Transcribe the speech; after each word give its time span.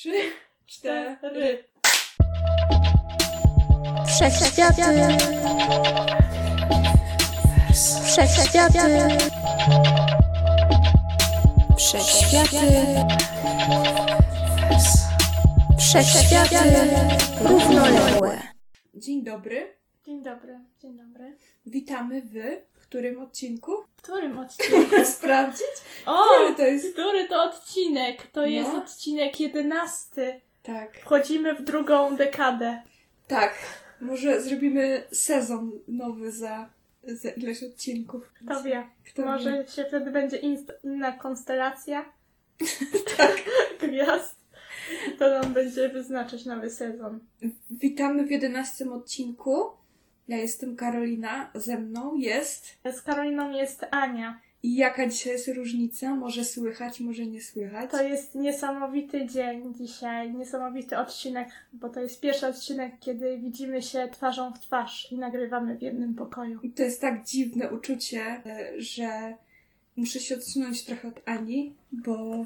Trzy, 0.00 0.32
cztery. 0.66 1.64
Wszechświaty. 4.06 4.82
Wszechświaty. 8.04 8.78
Wszechświaty. 11.76 12.56
Wszechświaty. 15.78 16.56
Równoległe. 17.40 18.42
Dzień 18.94 19.24
dobry. 19.24 19.76
Dzień 20.06 20.22
dobry, 20.22 20.60
dzień 20.82 20.96
dobry. 20.96 21.36
Witamy 21.66 22.22
w 22.22 22.34
którym 22.90 23.22
odcinku? 23.22 23.72
W 23.96 24.02
którym 24.02 24.38
odcinku? 24.38 24.76
Sprawdzić? 25.04 25.66
O! 26.06 26.24
Który 26.34 26.54
to 26.54 26.62
jest? 26.62 26.92
Który 26.92 27.28
to 27.28 27.42
odcinek? 27.42 28.26
To 28.26 28.46
jest 28.46 28.72
No. 28.72 28.78
odcinek 28.78 29.40
jedenasty. 29.40 30.40
Tak. 30.62 30.96
Wchodzimy 30.96 31.54
w 31.54 31.62
drugą 31.62 32.16
dekadę. 32.16 32.82
Tak. 33.28 33.54
Może 34.00 34.40
zrobimy 34.42 35.02
sezon 35.12 35.72
nowy 35.88 36.32
za, 36.32 36.70
za 37.04 37.30
ileś 37.30 37.62
odcinków. 37.62 38.32
Kto 38.44 38.62
wie? 38.62 38.86
Kto 39.06 39.22
Może 39.24 39.52
wie? 39.64 39.68
się 39.68 39.84
wtedy 39.84 40.10
będzie 40.10 40.36
inna 40.82 41.12
konstelacja 41.12 42.12
Tak. 43.16 43.36
gwiazd. 43.80 44.36
To 45.18 45.30
nam 45.40 45.52
będzie 45.52 45.88
wyznaczać 45.88 46.44
nowy 46.44 46.70
sezon. 46.70 47.20
Witamy 47.70 48.24
w 48.26 48.30
jedenastym 48.30 48.92
odcinku. 48.92 49.70
Ja 50.30 50.36
jestem 50.36 50.76
Karolina, 50.76 51.50
ze 51.54 51.78
mną 51.78 52.16
jest. 52.16 52.66
Z 52.92 53.02
Karoliną 53.02 53.50
jest 53.50 53.86
Ania. 53.90 54.40
I 54.62 54.76
jaka 54.76 55.08
dzisiaj 55.08 55.32
jest 55.32 55.48
różnica? 55.48 56.14
Może 56.14 56.44
słychać, 56.44 57.00
może 57.00 57.26
nie 57.26 57.42
słychać. 57.42 57.90
To 57.90 58.02
jest 58.02 58.34
niesamowity 58.34 59.26
dzień 59.26 59.74
dzisiaj, 59.74 60.34
niesamowity 60.34 60.98
odcinek, 60.98 61.48
bo 61.72 61.88
to 61.88 62.00
jest 62.00 62.20
pierwszy 62.20 62.46
odcinek, 62.46 62.92
kiedy 63.00 63.38
widzimy 63.38 63.82
się 63.82 64.08
twarzą 64.12 64.52
w 64.52 64.58
twarz 64.58 65.12
i 65.12 65.18
nagrywamy 65.18 65.78
w 65.78 65.82
jednym 65.82 66.14
pokoju. 66.14 66.60
I 66.62 66.70
to 66.70 66.82
jest 66.82 67.00
tak 67.00 67.24
dziwne 67.24 67.70
uczucie, 67.70 68.20
e, 68.20 68.72
że 68.76 69.34
muszę 69.96 70.20
się 70.20 70.34
odsunąć 70.34 70.84
trochę 70.84 71.08
od 71.08 71.20
Ani, 71.24 71.74
bo 71.92 72.44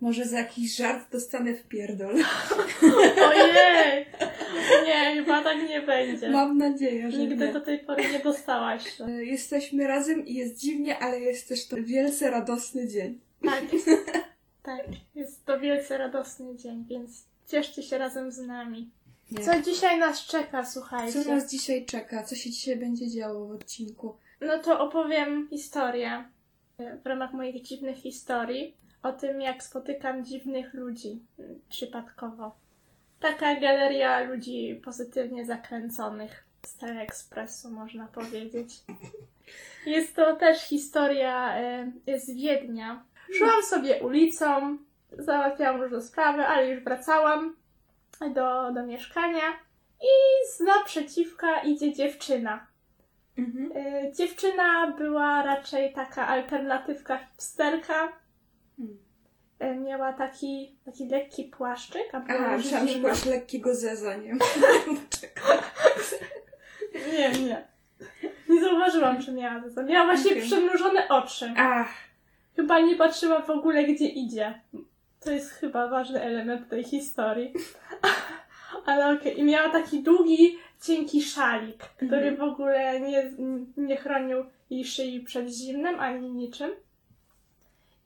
może 0.00 0.24
za 0.24 0.38
jakiś 0.38 0.76
żart 0.76 1.12
dostanę 1.12 1.54
w 1.54 1.62
pierdol. 1.62 2.14
Ojej! 3.30 4.06
Nie, 4.86 5.14
chyba 5.14 5.42
tak 5.42 5.68
nie 5.68 5.82
będzie. 5.82 6.30
Mam 6.30 6.58
nadzieję, 6.58 7.10
że 7.10 7.18
Nigdy 7.18 7.46
nie. 7.46 7.52
do 7.52 7.60
tej 7.60 7.78
pory 7.78 8.10
nie 8.12 8.18
dostałaś. 8.18 8.82
E, 9.08 9.24
Jesteśmy 9.24 9.86
razem 9.86 10.26
i 10.26 10.34
jest 10.34 10.56
dziwnie, 10.60 10.98
ale 10.98 11.20
jest 11.20 11.48
też 11.48 11.66
to 11.68 11.76
wielce 11.80 12.30
radosny 12.30 12.88
dzień. 12.88 13.20
Tak. 13.44 13.62
Tak, 14.62 14.86
jest 15.14 15.44
to 15.44 15.60
wielce 15.60 15.98
radosny 15.98 16.56
dzień, 16.56 16.84
więc 16.88 17.24
cieszcie 17.48 17.82
się 17.82 17.98
razem 17.98 18.32
z 18.32 18.38
nami. 18.38 18.90
Nie. 19.30 19.44
Co 19.44 19.60
dzisiaj 19.60 19.98
nas 19.98 20.26
czeka, 20.26 20.64
słuchajcie? 20.64 21.24
Co 21.24 21.30
nas 21.34 21.50
dzisiaj 21.50 21.84
czeka? 21.84 22.22
Co 22.22 22.34
się 22.34 22.50
dzisiaj 22.50 22.76
będzie 22.76 23.10
działo 23.10 23.46
w 23.46 23.50
odcinku? 23.50 24.16
No 24.40 24.58
to 24.58 24.80
opowiem 24.80 25.48
historię 25.50 26.24
e, 26.78 26.96
w 26.96 27.06
ramach 27.06 27.32
moich 27.32 27.62
dziwnych 27.62 27.96
historii 27.96 28.74
o 29.02 29.12
tym, 29.12 29.40
jak 29.40 29.62
spotykam 29.62 30.24
dziwnych 30.24 30.74
ludzi 30.74 31.20
m, 31.38 31.60
przypadkowo. 31.68 32.56
Taka 33.20 33.54
galeria 33.60 34.20
ludzi 34.20 34.80
pozytywnie 34.84 35.46
zakręconych 35.46 36.44
z 36.66 36.76
Teleekspresu, 36.76 37.70
można 37.70 38.06
powiedzieć. 38.06 38.74
Jest 39.86 40.16
to 40.16 40.36
też 40.36 40.62
historia 40.62 41.56
e, 41.56 41.92
z 42.18 42.30
Wiednia. 42.30 43.02
Szłam 43.38 43.62
sobie 43.62 44.02
ulicą, 44.02 44.78
załatwiałam 45.12 45.82
różne 45.82 46.02
sprawy, 46.02 46.46
ale 46.46 46.68
już 46.70 46.84
wracałam 46.84 47.56
do, 48.34 48.72
do 48.72 48.86
mieszkania 48.86 49.52
i 50.02 50.08
z 50.52 50.60
naprzeciwka 50.60 51.60
idzie 51.60 51.94
dziewczyna. 51.94 52.66
Mhm. 53.38 53.72
Y, 53.76 54.12
Dziewczyna 54.12 54.92
była 54.98 55.42
raczej 55.42 55.92
taka 55.92 56.26
alternatywka 56.28 57.18
hipsterka. 57.18 58.08
Hmm. 58.76 58.98
Y, 59.62 59.80
Miała 59.80 60.12
taki, 60.12 60.76
taki 60.84 61.08
lekki 61.08 61.44
płaszczyk, 61.44 62.02
a 62.12 62.20
była 62.20 62.38
Aha, 62.38 62.56
myślałam, 62.56 62.88
że 62.88 62.98
masz 62.98 63.24
lekkiego 63.24 63.74
zeza, 63.74 64.16
nie? 64.16 64.32
Nie, 67.12 67.30
nie. 67.30 67.64
Nie 68.48 68.60
zauważyłam, 68.60 69.20
że 69.22 69.32
miała 69.32 69.62
to. 69.74 69.82
Miała 69.82 70.06
właśnie 70.06 70.30
Okej. 70.30 70.42
przymrużone 70.42 71.08
oczy. 71.08 71.52
Ach, 71.56 71.88
Chyba 72.56 72.80
nie 72.80 72.96
patrzyła 72.96 73.42
w 73.42 73.50
ogóle, 73.50 73.84
gdzie 73.84 74.06
idzie. 74.06 74.60
To 75.20 75.30
jest 75.32 75.50
chyba 75.50 75.88
ważny 75.88 76.22
element 76.22 76.68
tej 76.68 76.84
historii. 76.84 77.52
Ale 78.86 79.16
okej. 79.18 79.38
I 79.40 79.42
miała 79.44 79.70
taki 79.70 80.02
długi, 80.02 80.58
cienki 80.82 81.22
szalik, 81.22 81.78
który 81.96 82.28
Mhm. 82.28 82.36
w 82.36 82.42
ogóle 82.42 83.00
nie, 83.00 83.30
nie 83.76 83.96
chronił 83.96 84.44
jej 84.70 84.84
szyi 84.84 85.20
przed 85.20 85.48
zimnem 85.48 86.00
ani 86.00 86.30
niczym. 86.30 86.70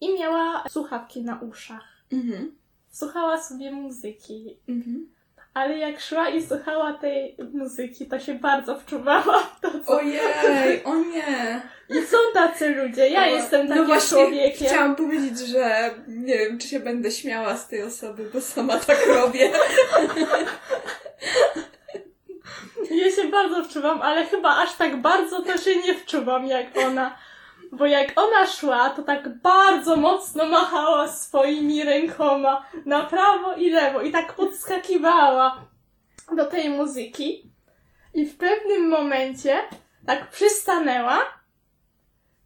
I 0.01 0.19
miała 0.19 0.65
słuchawki 0.69 1.23
na 1.23 1.41
uszach. 1.41 1.85
mhm. 2.13 2.57
Słuchała 2.93 3.43
sobie 3.43 3.71
muzyki. 3.71 4.57
Mhm. 4.69 5.09
Ale 5.55 5.79
jak 5.79 6.01
szła 6.01 6.29
i 6.29 6.47
słuchała 6.47 6.93
tej 6.93 7.37
muzyki, 7.53 8.07
to 8.07 8.19
się 8.21 8.35
bardzo 8.35 8.79
wczuwała 8.79 9.39
w 9.43 9.61
to, 9.61 9.71
co... 9.87 9.93
Ojej, 9.93 10.85
o 10.85 10.95
nie! 10.95 11.63
I 11.89 12.07
są 12.07 12.17
tacy 12.35 12.69
ludzie. 12.75 13.09
Ja 13.09 13.21
No, 13.21 13.27
jestem 13.27 13.69
takim 13.69 13.83
no 13.83 13.89
właśnie, 13.89 14.09
człowiekiem. 14.19 14.67
Chciałam 14.69 14.97
powiedzieć, 14.97 15.39
że 15.39 15.91
nie 16.09 16.39
wiem, 16.39 16.59
czy 16.59 16.69
się 16.69 16.81
będę 16.81 17.11
śmiała 17.11 17.57
z 17.57 17.69
tej 17.69 17.83
osoby, 17.83 18.31
bo 18.35 18.41
sama 18.41 18.77
tak 18.79 18.99
robię. 19.07 19.51
Ja 22.91 23.11
się 23.11 23.29
bardzo 23.29 23.65
wczuwam, 23.65 24.03
ale 24.03 24.27
chyba 24.27 24.57
aż 24.57 24.77
tak 24.77 24.97
bardzo 24.97 25.43
to 25.43 25.59
się 25.59 25.77
nie 25.77 25.95
wczuwam 25.95 26.47
jak 26.47 26.67
ona. 26.79 27.19
Bo 27.73 27.87
jak 27.87 28.13
ona 28.17 28.47
szła, 28.47 28.91
to 28.91 29.03
tak 29.03 29.41
bardzo 29.43 29.97
mocno 29.97 30.47
machała 30.47 31.09
swoimi 31.09 31.85
rękoma 31.85 32.67
na 32.87 33.03
prawo 33.03 33.55
i 33.55 33.71
lewo 33.71 34.03
i 34.03 34.13
tak 34.13 34.33
podskakiwała 34.33 35.65
do 36.37 36.47
tej 36.47 36.71
muzyki. 36.71 37.51
I 38.15 38.27
w 38.27 38.37
pewnym 38.37 38.89
momencie 38.89 39.59
tak 40.07 40.31
przystanęła, 40.31 41.19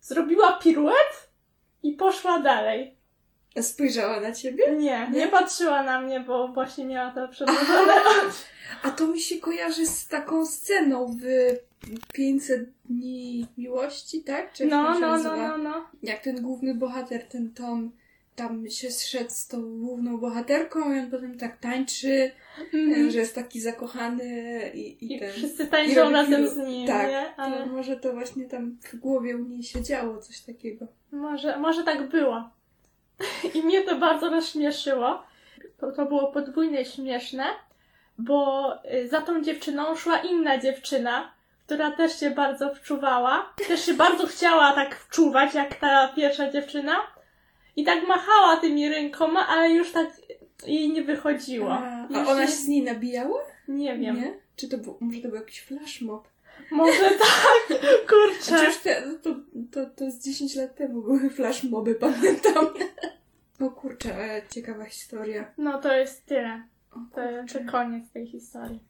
zrobiła 0.01 0.53
piruet 0.53 1.31
i 1.83 1.93
poszła 1.93 2.39
dalej. 2.39 2.99
Spojrzała 3.63 4.21
na 4.21 4.33
ciebie? 4.33 4.65
Nie, 4.77 5.09
nie 5.13 5.21
Nie? 5.21 5.29
patrzyła 5.29 5.83
na 5.83 6.01
mnie, 6.01 6.21
bo 6.21 6.49
właśnie 6.49 6.85
miała 6.85 7.11
to 7.11 7.29
przedłużone 7.35 7.93
A 8.83 8.91
to 8.91 9.07
mi 9.07 9.21
się 9.21 9.39
kojarzy 9.39 9.87
z 9.87 10.09
taką 10.09 10.47
sceną 10.47 11.07
w 11.21 11.25
500 12.15 12.69
dni 12.85 13.47
miłości, 13.59 14.23
tak? 14.23 14.53
Czy 14.53 14.65
to 14.65 14.71
No, 14.71 14.99
no, 15.01 15.19
no, 15.19 15.37
no, 15.37 15.59
no. 15.59 15.85
Jak 16.03 16.19
ten 16.23 16.43
główny 16.43 16.75
bohater, 16.75 17.29
ten 17.29 17.53
Tom, 17.55 17.93
tam 18.37 18.71
się 18.71 18.91
zszedł 18.91 19.31
z 19.31 19.47
tą 19.49 19.79
główną 19.79 20.19
bohaterką 20.19 20.93
i 20.95 20.99
on 20.99 21.11
potem 21.11 21.39
tak 21.39 21.59
tańczy, 21.59 22.31
Mhm. 22.75 23.11
że 23.11 23.19
jest 23.19 23.35
taki 23.35 23.61
zakochany 23.61 24.25
i, 24.75 25.05
i, 25.05 25.17
I 25.17 25.21
ten... 25.21 25.33
wszyscy 25.33 25.65
i 25.65 25.67
tańczą 25.67 26.01
robi 26.01 26.13
razem 26.13 26.49
z 26.49 26.57
nim, 26.57 26.87
tak, 26.87 27.09
nie? 27.09 27.33
To 27.37 27.43
Ale 27.43 27.67
może 27.67 27.97
to 27.97 28.13
właśnie 28.13 28.45
tam 28.45 28.77
w 28.93 28.97
głowie 28.97 29.37
u 29.37 29.41
niej 29.45 29.63
się 29.63 29.83
działo 29.83 30.19
coś 30.19 30.41
takiego. 30.41 30.87
może, 31.13 31.59
może 31.59 31.85
tak 31.85 32.09
było. 32.09 32.51
I 33.55 33.63
mnie 33.63 33.83
to 33.83 33.97
bardzo 33.97 34.31
rozśmieszyło. 34.31 35.23
To, 35.81 35.93
to 35.93 36.07
było 36.07 36.33
podwójnie 36.33 36.85
śmieszne, 36.85 37.45
bo 38.19 38.73
y, 38.95 39.09
za 39.09 39.21
tą 39.21 39.43
dziewczyną 39.43 39.97
szła 39.97 40.19
inna 40.19 40.59
dziewczyna, 40.59 41.33
która 41.67 41.91
też 41.91 42.21
się 42.21 42.31
bardzo 42.31 42.75
wczuwała. 42.75 43.53
Też 43.69 43.87
się 43.87 43.95
bardzo 43.95 44.27
chciała 44.27 44.73
tak 44.73 44.95
wczuwać, 44.95 45.55
jak 45.55 45.75
ta 45.75 46.09
pierwsza 46.17 46.51
dziewczyna. 46.51 46.97
I 47.77 47.85
tak 47.85 48.07
machała 48.09 48.57
tymi 48.57 48.89
rękoma, 48.89 49.49
ale 49.49 49.71
już 49.71 49.93
tak 49.93 50.07
jej 50.67 50.93
nie 50.93 51.03
wychodziło. 51.03 51.73
A, 51.73 52.09
a 52.15 52.27
ona 52.27 52.47
się 52.47 52.53
z 52.53 52.69
niej 52.69 52.83
nabijała? 52.83 53.41
Nie 53.69 53.97
wiem. 53.97 54.17
Nie? 54.17 54.35
Czy 54.57 54.69
to 54.69 54.79
był, 54.79 54.97
może 55.01 55.21
to 55.21 55.29
był 55.29 55.37
jakiś 55.37 55.61
flashmob? 55.61 56.29
Może 56.71 57.11
tak, 57.11 57.79
kurczę. 58.09 58.41
Przecież 58.41 58.77
te, 58.77 59.03
to, 59.23 59.35
to, 59.73 59.87
to 59.87 60.11
z 60.11 60.25
10 60.25 60.57
lat 60.57 60.77
temu 60.77 61.03
były 61.03 61.31
flashmoby, 61.31 61.95
pamiętam. 61.95 62.67
O 63.61 63.71
kurczę, 63.71 64.15
ale 64.15 64.43
ciekawa 64.49 64.85
historia. 64.85 65.53
No 65.59 65.81
to 65.81 65.95
jest 65.95 66.27
tyle. 66.27 66.63
To, 66.91 67.23
to 67.53 67.73
koniec 67.73 68.11
tej 68.11 68.27
historii. 68.27 68.81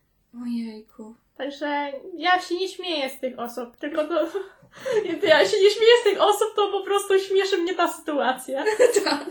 Ojejku. 0.42 1.14
Także 1.36 1.92
ja 2.16 2.40
się 2.40 2.54
nie 2.54 2.68
śmieję 2.68 3.10
z 3.10 3.20
tych 3.20 3.38
osób, 3.38 3.76
tylko 3.76 4.04
to. 4.04 4.26
Ja 5.22 5.46
się 5.46 5.56
nie 5.60 5.70
śmieję 5.70 5.92
z 6.00 6.04
tych 6.04 6.20
osób, 6.20 6.48
to 6.56 6.68
po 6.72 6.80
prostu 6.84 7.18
śmieszy 7.18 7.58
mnie 7.58 7.74
ta 7.74 7.88
sytuacja. 7.88 8.64
Tak. 9.04 9.24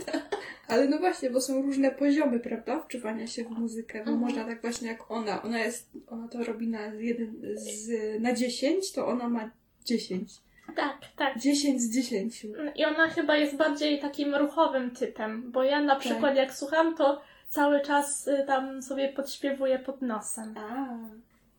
Ale 0.68 0.88
no 0.88 0.98
właśnie, 0.98 1.30
bo 1.30 1.42
są 1.42 1.62
różne 1.62 1.92
poziomy, 1.92 2.40
prawda? 2.40 2.80
Wczuwania 2.80 3.28
się 3.28 3.44
w 3.44 3.50
muzykę, 3.50 3.94
bo 4.06 4.12
Mhm. 4.12 4.20
można 4.20 4.44
tak 4.46 4.62
właśnie 4.62 4.88
jak 4.88 5.12
ona. 5.12 5.42
Ona 5.44 5.60
jest, 5.60 5.90
ona 6.08 6.28
to 6.28 6.44
robi 6.44 6.68
na 6.68 6.86
jeden, 6.86 7.36
z, 7.56 7.90
na 8.22 8.34
10, 8.34 8.92
to 8.92 9.08
ona 9.08 9.30
ma 9.30 9.50
10. 9.86 10.32
Tak, 10.76 10.98
tak. 11.18 11.40
10 11.40 11.82
z 11.82 11.90
10. 11.96 12.48
I 12.76 12.86
ona 12.86 13.08
chyba 13.10 13.38
jest 13.38 13.56
bardziej 13.56 14.00
takim 14.00 14.36
ruchowym 14.36 14.92
typem, 14.92 15.52
bo 15.52 15.64
ja 15.64 15.82
na 15.82 15.96
przykład 15.96 16.36
jak 16.36 16.54
słucham, 16.54 16.96
to 16.98 17.22
cały 17.50 17.82
czas 17.82 18.28
y, 18.28 18.44
tam 18.48 18.82
sobie 18.82 19.10
podśpiewuję 19.10 19.80
pod 19.80 20.02
nosem. 20.02 20.56
A. 20.58 20.88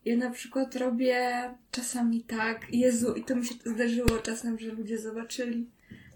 Ja 0.05 0.17
na 0.17 0.31
przykład 0.31 0.77
robię 0.77 1.51
czasami 1.71 2.21
tak, 2.21 2.67
Jezu, 2.73 3.15
i 3.15 3.25
to 3.25 3.37
mi 3.37 3.47
się 3.47 3.55
zdarzyło 3.65 4.09
czasem, 4.09 4.59
że 4.59 4.73
ludzie 4.73 4.99
zobaczyli, 4.99 5.71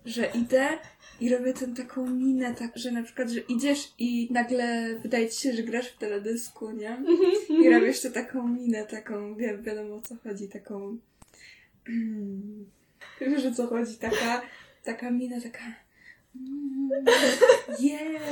że 0.05 0.27
idę 0.35 0.69
i 1.21 1.29
robię 1.29 1.53
tę 1.53 1.67
taką 1.75 2.11
minę, 2.11 2.55
tak, 2.55 2.73
że 2.75 2.91
na 2.91 3.03
przykład, 3.03 3.31
że 3.31 3.41
idziesz 3.41 3.93
i 3.99 4.29
nagle 4.33 4.95
wydaje 5.03 5.29
ci 5.29 5.43
się, 5.43 5.53
że 5.53 5.63
grasz 5.63 5.89
w 5.89 5.99
teledysku, 5.99 6.71
nie? 6.71 7.03
I 7.65 7.71
robisz 7.71 7.89
jeszcze 7.89 8.11
taką 8.11 8.49
minę, 8.49 8.87
taką, 8.87 9.35
wiem, 9.35 9.63
wiadomo 9.63 9.95
o 9.95 10.01
co 10.01 10.17
chodzi, 10.17 10.49
taką... 10.49 10.99
Wiesz, 13.21 13.45
o 13.47 13.55
co 13.55 13.67
chodzi, 13.67 13.97
taka, 13.97 14.43
taka 14.85 15.11
mina, 15.11 15.41
taka... 15.41 15.65
mm, 16.37 16.91
Yeah! 17.81 18.23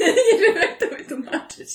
Nie 0.32 0.38
wiem, 0.40 0.56
jak 0.56 0.78
to 0.78 0.96
wytłumaczyć. 0.96 1.70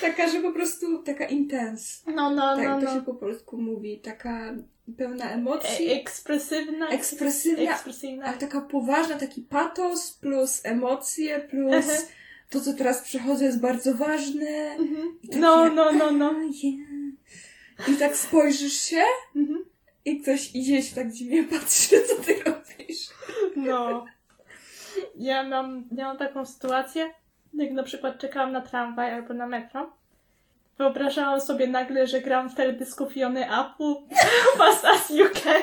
Taka, 0.00 0.28
że 0.28 0.40
po 0.40 0.52
prostu 0.52 1.02
taka 1.02 1.24
intens. 1.26 2.02
No, 2.06 2.30
no, 2.30 2.56
Tak, 2.56 2.64
no, 2.68 2.80
to 2.80 2.86
się 2.86 2.94
no. 2.96 3.02
po 3.02 3.14
polsku 3.14 3.58
mówi. 3.62 4.00
Taka 4.00 4.54
pełna 4.98 5.24
E- 5.30 5.34
emocji, 5.34 5.90
ekspresywna. 5.92 6.88
ekspresywna, 6.88 7.72
Ekspresywna. 7.72 8.24
ale 8.24 8.36
taka 8.38 8.60
poważna, 8.60 9.16
taki 9.18 9.42
patos 9.42 10.12
plus 10.12 10.60
emocje 10.64 11.38
plus 11.40 11.74
Aha. 11.90 12.02
to, 12.50 12.60
co 12.60 12.72
teraz 12.72 13.02
przechodzę 13.02 13.44
jest 13.44 13.60
bardzo 13.60 13.94
ważne. 13.94 14.48
Mhm. 14.78 15.18
I 15.22 15.28
takie, 15.28 15.40
No, 15.40 15.68
no, 15.74 15.92
no, 15.92 16.10
no. 16.10 16.30
"A, 16.30 16.42
yeah". 16.42 17.88
I 17.88 17.94
tak 17.98 18.16
spojrzysz 18.16 18.72
się 18.82 19.02
Mhm. 19.36 19.64
i 20.04 20.20
ktoś 20.22 20.54
idzie 20.54 20.82
się 20.82 20.94
tak 20.94 21.12
dziwnie 21.12 21.44
patrzy, 21.44 21.96
co 22.08 22.22
ty 22.22 22.34
robisz. 22.44 23.08
No. 23.56 24.04
Ja 25.16 25.42
mam, 25.48 25.84
ja 25.96 26.04
mam 26.08 26.18
taką 26.18 26.46
sytuację, 26.46 27.10
jak 27.54 27.70
na 27.70 27.82
przykład 27.82 28.18
czekałam 28.18 28.52
na 28.52 28.60
tramwaj 28.60 29.14
albo 29.14 29.34
na 29.34 29.46
metro. 29.46 29.92
Wyobrażałam 30.78 31.40
sobie 31.40 31.66
nagle, 31.66 32.06
że 32.06 32.20
gram 32.20 32.50
w 32.50 32.54
teledysku 32.54 33.06
Fiony 33.06 33.44
Apple 33.46 33.94
Fast 34.58 34.84
as 34.84 35.10
you 35.10 35.24
can. 35.44 35.62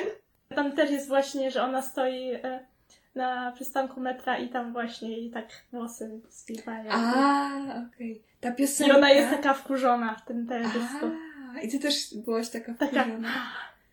Tam 0.56 0.72
też 0.72 0.90
jest 0.90 1.08
właśnie, 1.08 1.50
że 1.50 1.62
ona 1.62 1.82
stoi 1.82 2.30
e, 2.32 2.66
na 3.14 3.52
przystanku 3.52 4.00
metra 4.00 4.38
i 4.38 4.48
tam 4.48 4.72
właśnie 4.72 5.18
i 5.18 5.30
tak 5.30 5.46
włosy 5.72 6.20
zbiwają. 6.30 6.90
A, 6.92 7.50
okej. 7.88 8.22
Ta 8.40 8.50
I 8.50 8.54
piosenka. 8.54 8.96
ona 8.96 9.10
jest 9.10 9.30
taka 9.30 9.54
wkurzona 9.54 10.14
w 10.14 10.24
tym 10.24 10.46
teledysku. 10.46 11.10
A, 11.56 11.60
I 11.60 11.68
ty 11.68 11.78
też 11.78 12.14
byłaś 12.14 12.48
taka 12.48 12.74
Taka. 12.74 13.06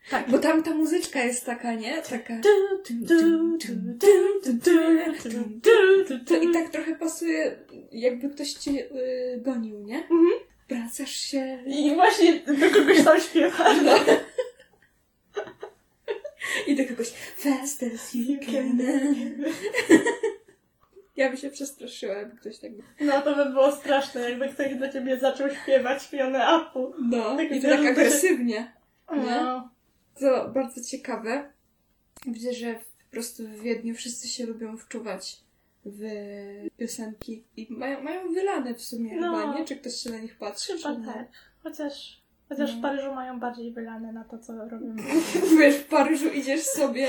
Tak. 0.09 0.29
Bo 0.29 0.37
tam 0.39 0.63
ta 0.63 0.75
muzyczka 0.75 1.23
jest 1.23 1.45
taka, 1.45 1.73
nie? 1.73 2.01
Taka... 2.01 2.33
I 6.41 6.51
tak 6.53 6.69
trochę 6.69 6.95
pasuje, 6.95 7.59
jakby 7.91 8.29
ktoś 8.29 8.53
cię 8.53 8.89
gonił, 9.37 9.79
nie? 9.79 9.97
Mhm. 9.97 10.31
Wracasz 10.69 11.15
się... 11.15 11.63
I 11.67 11.95
właśnie 11.95 12.39
do 12.39 12.79
kogoś 12.79 13.03
tam 13.03 13.21
śpiewasz. 13.21 13.77
No. 13.83 13.95
I 16.67 16.75
do 16.75 16.85
kogoś 16.85 17.09
fast 17.37 17.83
as 17.83 18.13
you 18.13 18.39
can. 18.39 18.81
Ja 21.15 21.31
by 21.31 21.37
się 21.37 21.49
przestraszyła, 21.49 22.13
jakby 22.13 22.37
ktoś 22.37 22.59
tak... 22.59 22.71
No 23.01 23.21
to 23.21 23.35
by 23.35 23.45
było 23.45 23.71
straszne, 23.71 24.29
jakby 24.29 24.49
ktoś 24.49 24.75
do 24.75 24.89
ciebie 24.89 25.17
zaczął 25.17 25.49
śpiewać 25.49 26.07
pionę 26.07 26.45
apu. 26.45 26.93
No, 26.99 27.37
tak 27.37 27.51
i 27.51 27.61
to 27.61 27.69
tak 27.69 27.85
agresywnie. 27.85 28.55
Się... 28.55 29.15
No. 29.15 29.72
To 30.19 30.49
bardzo 30.49 30.81
ciekawe. 30.83 31.51
Widzę, 32.27 32.53
że 32.53 32.73
po 32.75 33.11
prostu 33.11 33.43
w 33.47 33.59
Wiedniu 33.61 33.95
wszyscy 33.95 34.27
się 34.27 34.45
lubią 34.45 34.77
wczuwać 34.77 35.37
w 35.85 36.01
piosenki 36.77 37.43
i 37.57 37.67
mają, 37.69 38.03
mają 38.03 38.33
wylane 38.33 38.73
w 38.75 38.81
sumie 38.81 39.15
No. 39.19 39.37
chyba, 39.37 39.59
nie? 39.59 39.65
Czy 39.65 39.75
ktoś 39.75 39.95
się 39.95 40.09
na 40.09 40.17
nich 40.17 40.37
patrzy? 40.37 40.73
Chyba 40.77 41.13
tak. 41.13 41.27
Chociaż, 41.63 42.21
chociaż 42.49 42.71
No. 42.73 42.79
w 42.79 42.81
Paryżu 42.81 43.13
mają 43.13 43.39
bardziej 43.39 43.71
wylane 43.73 44.13
na 44.13 44.23
to, 44.23 44.39
co 44.39 44.53
robią. 44.69 44.95
Wiesz, 45.59 45.75
w 45.75 45.85
Paryżu 45.85 46.29
idziesz 46.29 46.61
sobie 46.63 47.07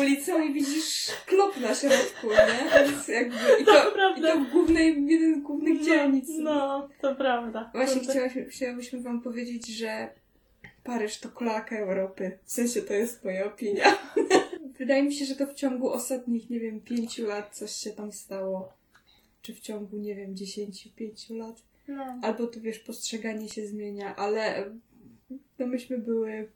ulicą 0.00 0.42
i 0.42 0.52
widzisz 0.52 1.10
klop 1.26 1.56
na 1.60 1.74
środku, 1.74 2.26
nie? 2.26 2.84
Więc 2.86 3.08
jakby, 3.08 3.36
i, 3.60 3.64
to, 3.64 3.72
I 3.90 3.92
Prawda. 3.94 4.32
to 4.32 4.40
w 4.40 4.50
głównej, 4.50 5.06
jeden 5.06 5.40
z 5.40 5.44
głównych 5.44 5.84
dzielnic. 5.84 6.28
No, 6.38 6.54
no, 6.54 6.88
to 7.00 7.14
prawda. 7.16 7.70
Właśnie 7.74 8.00
To- 8.00 8.10
chciałaśmy, 8.10 8.44
chciałyśmy 8.44 9.00
wam 9.02 9.22
powiedzieć, 9.22 9.66
że 9.66 10.08
Paryż 10.88 11.18
to 11.18 11.28
klaka 11.28 11.78
Europy. 11.78 12.38
W 12.44 12.52
sensie 12.52 12.82
to 12.82 12.92
jest 12.92 13.24
moja 13.24 13.46
opinia. 13.46 13.84
Wydaje 14.78 15.02
mi 15.02 15.14
się, 15.14 15.24
że 15.24 15.36
to 15.36 15.46
w 15.46 15.54
ciągu 15.54 15.90
ostatnich, 15.92 16.50
nie 16.50 16.60
wiem, 16.60 16.80
pięciu 16.80 17.26
lat 17.26 17.56
coś 17.56 17.72
się 17.72 17.90
tam 17.90 18.12
stało. 18.12 18.72
Czy 19.42 19.54
w 19.54 19.60
ciągu, 19.60 19.96
nie 19.96 20.14
wiem, 20.14 20.36
dziesięciu, 20.36 20.88
pięciu 20.96 21.36
lat. 21.36 21.62
No. 21.88 22.18
Albo 22.22 22.46
to 22.46 22.60
wiesz, 22.60 22.78
postrzeganie 22.78 23.48
się 23.48 23.66
zmienia, 23.66 24.16
ale 24.16 24.70
no 25.58 25.66
myśmy 25.66 25.98
były. 25.98 26.48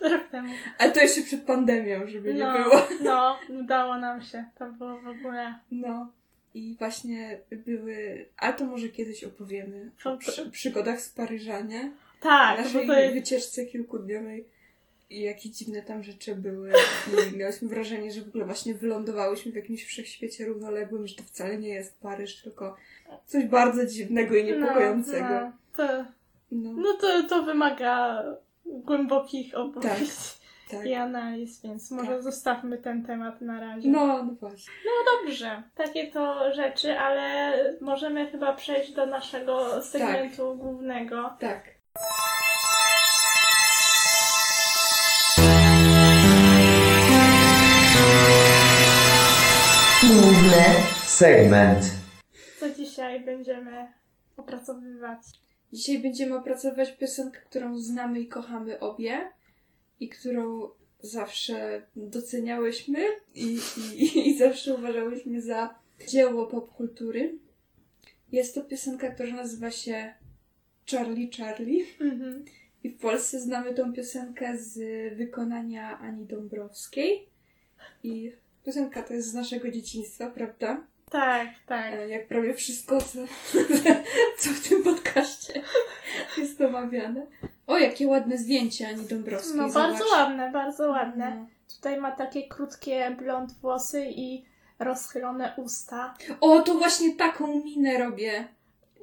Rok 0.00 0.28
temu. 0.30 0.52
Ale 0.78 0.92
to 0.92 1.00
jeszcze 1.00 1.22
przed 1.22 1.42
pandemią, 1.42 2.06
żeby 2.06 2.34
nie 2.34 2.40
No, 2.40 2.52
było. 2.52 2.82
no, 3.02 3.38
udało 3.60 3.98
nam 3.98 4.22
się. 4.22 4.44
To 4.58 4.72
było 4.72 5.00
w 5.00 5.06
ogóle... 5.06 5.54
No. 5.70 6.12
I 6.54 6.76
właśnie 6.78 7.40
były. 7.50 8.26
A 8.36 8.52
to 8.52 8.64
może 8.64 8.88
kiedyś 8.88 9.24
opowiemy 9.24 9.90
o 10.04 10.16
przy, 10.16 10.50
przygodach 10.50 11.00
z 11.00 11.08
Paryża, 11.08 11.60
nie? 11.60 11.92
Tak, 12.24 12.56
bo 12.56 12.62
naszej 12.62 12.86
to 12.86 12.98
jest... 12.98 13.14
wycieczce 13.14 13.66
kilkudniowej 13.66 14.48
i 15.10 15.20
jakie 15.20 15.50
dziwne 15.50 15.82
tam 15.82 16.02
rzeczy 16.02 16.34
były. 16.34 16.72
I 17.32 17.36
miałyśmy 17.38 17.68
wrażenie, 17.68 18.12
że 18.12 18.20
w 18.20 18.28
ogóle 18.28 18.44
właśnie 18.44 18.74
wylądowałyśmy 18.74 19.52
w 19.52 19.56
jakimś 19.56 19.84
wszechświecie 19.84 20.46
równoległym, 20.46 21.06
że 21.06 21.14
to 21.14 21.22
wcale 21.22 21.58
nie 21.58 21.68
jest 21.68 22.00
Paryż, 22.00 22.42
tylko 22.42 22.76
coś 23.26 23.44
bardzo 23.44 23.86
dziwnego 23.86 24.36
i 24.36 24.44
niepokojącego. 24.44 25.28
No, 25.28 25.40
no, 25.40 25.52
to, 25.76 26.04
No, 26.50 26.72
no 26.72 26.92
to, 26.92 27.22
to 27.28 27.42
wymaga 27.42 28.24
głębokich 28.66 29.54
opowieści 29.54 30.38
tak. 30.70 30.86
i 30.86 30.94
analiz, 30.94 31.62
więc 31.62 31.90
może 31.90 32.12
Tak. 32.12 32.22
zostawmy 32.22 32.78
ten 32.78 33.06
temat 33.06 33.40
na 33.40 33.60
razie. 33.60 33.88
No, 33.88 34.22
no 34.22 34.32
właśnie. 34.40 34.72
Dobrze, 35.22 35.62
takie 35.74 36.06
to 36.06 36.54
rzeczy, 36.54 36.98
ale 36.98 37.52
możemy 37.80 38.30
chyba 38.30 38.52
przejść 38.52 38.92
do 38.92 39.06
naszego 39.06 39.82
segmentu 39.82 40.56
głównego. 40.56 41.30
Tak. 41.40 41.73
Główny 50.02 50.64
segment. 51.06 51.84
Co 52.60 52.70
dzisiaj 52.70 53.24
będziemy 53.24 53.92
opracowywać? 54.36 55.18
Dzisiaj 55.72 55.98
będziemy 55.98 56.36
opracować 56.36 56.96
piosenkę, 56.96 57.40
którą 57.40 57.78
znamy 57.78 58.20
i 58.20 58.28
kochamy 58.28 58.80
obie 58.80 59.30
i 60.00 60.08
którą 60.08 60.68
zawsze 61.00 61.82
doceniałyśmy 61.96 62.98
i, 63.34 63.58
i, 63.96 64.28
i 64.28 64.38
zawsze 64.38 64.74
uważałyśmy 64.74 65.42
za 65.42 65.74
dzieło 66.08 66.46
popkultury. 66.46 67.38
Jest 68.32 68.54
to 68.54 68.62
piosenka, 68.62 69.10
która 69.10 69.34
nazywa 69.34 69.70
się 69.70 70.14
Charlie 70.90 71.30
Charlie 71.38 71.84
Mhm. 72.00 72.44
i 72.84 72.88
w 72.90 72.98
Polsce 72.98 73.40
znamy 73.40 73.74
tą 73.74 73.92
piosenkę 73.92 74.58
z 74.58 74.78
wykonania 75.18 75.98
Ani 75.98 76.24
Dąbrowskiej 76.26 77.28
i 78.02 78.32
piosenka 78.66 79.02
to 79.02 79.14
jest 79.14 79.28
z 79.28 79.34
naszego 79.34 79.70
dzieciństwa, 79.70 80.30
prawda? 80.30 80.80
Tak, 81.10 81.48
tak. 81.66 81.94
E, 81.94 82.08
Jak 82.08 82.26
prawie 82.28 82.54
wszystko, 82.54 83.00
co, 83.00 83.18
co 84.38 84.50
w 84.50 84.68
tym 84.68 84.82
podcaście 84.82 85.62
jest 86.38 86.60
omawiane. 86.60 87.26
O, 87.66 87.78
jakie 87.78 88.06
ładne 88.08 88.38
zdjęcie 88.38 88.88
Ani 88.88 89.04
Dąbrowskiej. 89.06 89.56
No 89.56 89.68
zobacz. 89.70 89.90
bardzo 89.90 90.04
ładne, 90.16 90.52
bardzo 90.52 90.88
ładne. 90.88 91.36
No. 91.36 91.46
Tutaj 91.76 92.00
ma 92.00 92.10
takie 92.12 92.48
krótkie 92.48 93.16
blond 93.18 93.52
włosy 93.52 94.06
i 94.16 94.44
rozchylone 94.78 95.52
usta. 95.56 96.14
O, 96.40 96.60
to 96.62 96.74
właśnie 96.74 97.14
taką 97.16 97.64
minę 97.64 97.98
robię, 97.98 98.48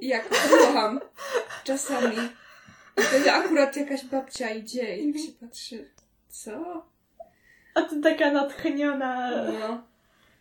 jak 0.02 0.30
kocham 0.30 1.00
czasami. 1.64 2.16
I 2.98 3.02
wtedy 3.02 3.32
akurat 3.32 3.76
jakaś 3.78 4.06
babcia 4.06 4.50
idzie 4.50 4.98
i 4.98 5.14
tak 5.14 5.22
się 5.22 5.32
patrzy. 5.32 5.90
Co? 6.30 6.86
A 7.76 7.82
ty 7.82 8.02
taka 8.02 8.32
natchniona. 8.32 9.32
No, 9.60 9.84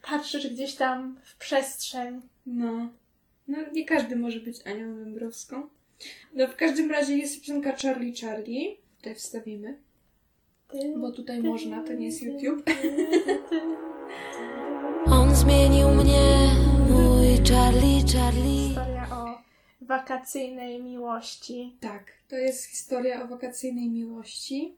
Patrzysz 0.02 0.48
gdzieś 0.48 0.74
tam 0.74 1.16
w 1.24 1.36
przestrzeń. 1.36 2.20
no. 2.46 2.88
No, 3.48 3.58
nie 3.72 3.84
każdy 3.84 4.16
może 4.16 4.40
być 4.40 4.66
Anią 4.66 4.96
Dąbrowską. 5.04 5.68
No, 6.34 6.48
w 6.48 6.56
każdym 6.56 6.90
razie 6.90 7.16
jest 7.18 7.40
piosenka 7.40 7.72
Charlie 7.82 8.12
Charlie. 8.20 8.76
Tutaj 8.96 9.14
wstawimy. 9.14 9.78
Bo 10.96 11.12
tutaj 11.12 11.42
można, 11.42 11.82
to 11.84 11.92
nie 11.92 12.06
jest 12.06 12.22
YouTube. 12.22 12.62
On 15.06 15.34
zmienił 15.36 15.88
mnie, 15.88 16.48
mój 16.90 17.26
Charlie, 17.50 18.02
Charlie. 18.14 18.68
Historia 18.68 19.08
o 19.12 19.19
wakacyjnej 19.90 20.82
miłości. 20.82 21.76
Tak, 21.80 22.04
to 22.28 22.36
jest 22.36 22.64
historia 22.64 23.22
o 23.22 23.26
wakacyjnej 23.26 23.88
miłości. 23.88 24.74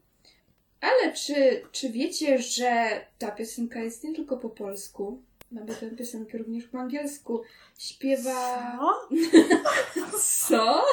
Ale 0.80 1.12
czy, 1.12 1.62
czy 1.72 1.90
wiecie, 1.90 2.38
że 2.38 3.00
ta 3.18 3.30
piosenka 3.30 3.80
jest 3.80 4.04
nie 4.04 4.14
tylko 4.14 4.36
po 4.36 4.50
polsku? 4.50 5.22
Mamy 5.50 5.74
tę 5.74 5.90
piosenkę 5.90 6.38
również 6.38 6.64
po 6.64 6.78
angielsku. 6.78 7.42
Śpiewa... 7.78 8.78
Co? 10.12 10.18
Co? 10.48 10.84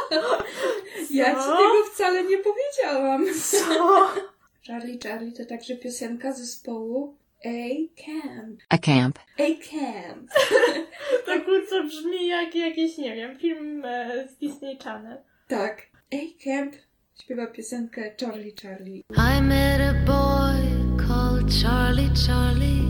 Ja 1.09 1.35
ci 1.35 1.41
Co? 1.41 1.57
tego 1.57 1.85
wcale 1.93 2.23
nie 2.23 2.37
powiedziałam. 2.37 3.25
Co? 3.43 4.07
Charlie 4.67 4.99
Charlie 5.03 5.31
to 5.31 5.45
także 5.45 5.75
piosenka 5.75 6.33
zespołu 6.33 7.15
A-Camp. 7.45 8.59
A 8.69 8.77
camp. 8.77 9.19
A-Camp. 9.37 9.98
To 11.79 11.85
brzmi 11.85 12.27
jak 12.27 12.55
jakiś, 12.55 12.97
nie 12.97 13.15
wiem, 13.15 13.37
film 13.39 13.85
e, 13.85 14.27
z 14.27 14.37
Disney 14.37 14.77
Channel. 14.83 15.17
Tak. 15.47 15.81
A-Camp 16.13 16.75
śpiewa 17.21 17.47
piosenkę 17.47 18.11
Charlie 18.21 18.53
Charlie. 18.61 19.01
I 19.17 19.41
met 19.41 19.81
a 19.81 19.93
boy 20.05 20.55
called 21.07 21.47
Charlie 21.63 22.09
Charlie 22.27 22.83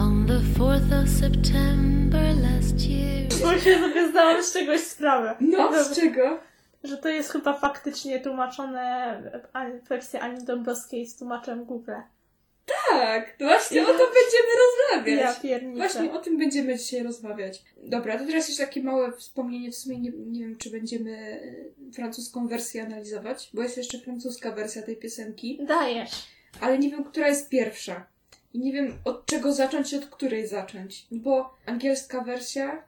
on 0.00 0.26
the 0.26 0.60
4th 0.60 1.02
of 1.02 1.08
September 1.08 2.22
last 2.42 2.86
year. 2.90 3.60
Się 3.62 3.78
sobie 3.78 4.08
zdałam 4.08 4.42
z 4.42 4.52
czegoś 4.52 4.80
sprawę. 4.80 5.36
No, 5.40 5.84
z 5.84 6.00
czego? 6.00 6.40
Że 6.84 6.96
to 6.96 7.08
jest 7.08 7.32
chyba 7.32 7.52
faktycznie 7.58 8.20
tłumaczone, 8.20 8.82
a- 9.52 9.66
wersja 9.88 10.20
Ani 10.20 10.44
Dąbrowskiej 10.44 11.06
z 11.06 11.16
tłumaczem 11.16 11.64
Google. 11.64 11.92
Tak, 12.90 13.36
to 13.36 13.44
właśnie 13.44 13.82
o 13.82 13.86
tym 13.86 13.96
będziemy 13.96 14.48
Ja 14.54 14.96
rozmawiać. 14.96 15.40
pierniczę. 15.42 15.76
Właśnie 15.76 16.12
o 16.12 16.18
tym 16.18 16.38
będziemy 16.38 16.78
dzisiaj 16.78 17.02
rozmawiać. 17.02 17.62
Dobra, 17.82 18.18
to 18.18 18.26
teraz 18.26 18.48
jeszcze 18.48 18.66
takie 18.66 18.82
małe 18.82 19.12
wspomnienie. 19.12 19.70
W 19.70 19.76
sumie 19.76 19.98
nie, 19.98 20.10
nie 20.16 20.40
wiem, 20.40 20.56
czy 20.56 20.70
będziemy 20.70 21.10
e, 21.88 21.92
francuską 21.92 22.48
wersję 22.48 22.82
analizować, 22.82 23.50
bo 23.54 23.62
jest 23.62 23.76
jeszcze 23.76 23.98
francuska 23.98 24.50
wersja 24.52 24.82
tej 24.82 24.96
piosenki, 24.96 25.58
Dajesz. 25.66 26.10
ale 26.60 26.78
nie 26.78 26.90
wiem, 26.90 27.04
która 27.04 27.28
jest 27.28 27.48
pierwsza. 27.48 28.06
I 28.54 28.58
nie 28.58 28.72
wiem, 28.72 28.98
od 29.04 29.26
czego 29.26 29.52
zacząć 29.52 29.92
i 29.92 29.96
od 29.96 30.06
której 30.06 30.46
zacząć. 30.46 31.06
Bo 31.10 31.54
angielska 31.66 32.20
wersja 32.20 32.82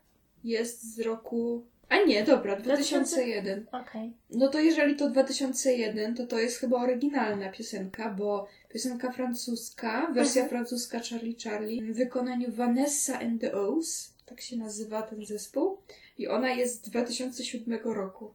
jest 0.45 0.95
z 0.95 1.01
roku. 1.01 1.65
A 1.93 2.05
nie, 2.07 2.25
dobra, 2.25 2.57
2001. 2.57 3.67
Okej. 3.73 4.13
No 4.31 4.49
to 4.49 4.61
jeżeli 4.61 4.97
to 4.97 5.11
2001, 5.11 6.15
to 6.15 6.27
to 6.27 6.39
jest 6.39 6.59
chyba 6.59 6.83
oryginalna 6.83 7.49
piosenka, 7.49 8.11
bo 8.11 8.49
piosenka 8.69 9.13
francuska, 9.13 10.07
wersja 10.15 10.43
Mhm. 10.43 10.49
francuska 10.49 11.01
Charlie 11.11 11.35
Charlie 11.45 11.83
w 11.83 11.97
wykonaniu 11.97 12.53
Vanessa 12.53 13.19
and 13.21 13.41
the 13.41 13.53
O's, 13.53 14.11
tak 14.27 14.41
się 14.41 14.57
nazywa 14.57 15.03
ten 15.03 15.27
zespół, 15.27 15.79
i 16.19 16.29
ona 16.29 16.51
jest 16.51 16.75
z 16.87 16.91
2007 16.91 17.95
roku. 17.95 18.35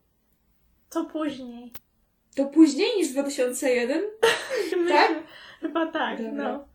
To 0.90 1.06
później. 1.06 1.72
To 2.36 2.46
później 2.46 2.98
niż 2.98 3.08
2001? 3.10 4.02
Tak? 4.90 5.12
Chyba 5.62 5.92
tak, 5.92 6.18
Dobra. 6.24 6.52
no. 6.54 6.68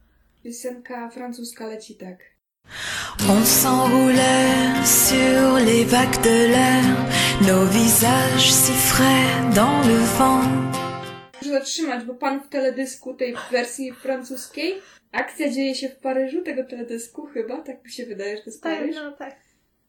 Piosenka 0.42 1.10
francuska 1.10 1.66
leci 1.66 1.94
tak. 1.94 2.18
On 3.28 3.44
s'enroulait 3.44 4.84
sur 4.84 5.58
les 5.66 5.84
vagues 5.84 6.22
de 6.22 6.46
l'air, 6.52 6.84
nos 7.48 7.64
visages 7.66 8.50
si 8.52 8.72
frais 8.72 9.54
dans 9.54 9.82
le 9.88 9.98
vent. 10.18 10.42
Muszę 11.42 11.50
zatrzymać, 11.52 12.04
bo 12.04 12.14
pan 12.14 12.40
w 12.40 12.48
teledysku 12.48 13.14
tej 13.14 13.34
wersji 13.50 13.92
francuskiej, 13.92 14.74
akcja 15.12 15.50
dzieje 15.50 15.74
się 15.74 15.88
w 15.88 15.96
Paryżu, 15.96 16.42
tego 16.42 16.64
teledysku 16.64 17.26
chyba, 17.26 17.62
tak 17.62 17.84
mi 17.84 17.90
się 17.92 18.06
wydaje, 18.06 18.36
że 18.36 18.42
to 18.42 18.50
jest 18.50 18.62
Tak, 18.62 18.78
Paryż. 18.78 18.96
no 18.96 19.12
tak. 19.12 19.36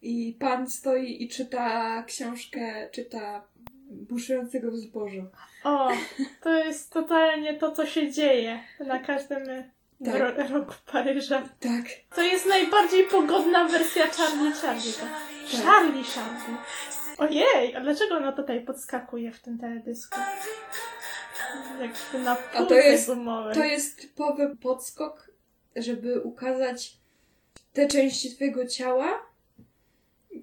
I 0.02 0.38
pan 0.40 0.70
stoi 0.70 1.24
i 1.24 1.30
czyta 1.30 2.04
książkę, 2.08 2.90
czyta 2.92 3.48
buszującego 3.92 4.72
w 4.72 4.76
zbożu. 4.76 5.26
O, 5.64 5.92
to 6.44 6.50
jest 6.64 6.92
totalnie 6.94 7.54
to, 7.54 7.72
co 7.72 7.86
się 7.86 8.12
dzieje 8.12 8.60
na 8.88 9.00
każdym 9.00 9.44
Tak. 10.06 10.16
ro- 10.16 10.48
roku 10.60 10.74
Paryża. 10.92 11.42
Tak. 11.60 11.86
To 12.16 12.22
jest 12.22 12.46
najbardziej 12.46 13.04
pogodna 13.04 13.68
wersja 13.68 14.08
Charlie 14.08 14.52
Charlie. 14.54 14.94
To. 14.94 15.06
Charlie 15.66 16.04
Charlie. 16.04 16.58
Ojej, 17.18 17.76
a 17.76 17.82
dlaczego 17.82 18.16
ona 18.16 18.32
tutaj 18.32 18.66
podskakuje 18.66 19.32
w 19.32 19.40
tym 19.40 19.58
teledysku? 19.60 20.20
Jak 21.82 22.24
na 22.24 22.38
A 22.54 22.64
to 22.66 22.74
jest- 22.76 23.08
gumowej. 23.08 23.54
To 23.56 23.64
jest 23.64 24.02
typowy 24.02 24.56
podskok, 24.56 25.32
żeby 25.76 26.22
ukazać 26.22 26.98
te 27.74 27.88
części 27.88 28.36
twojego 28.36 28.68
ciała, 28.68 29.26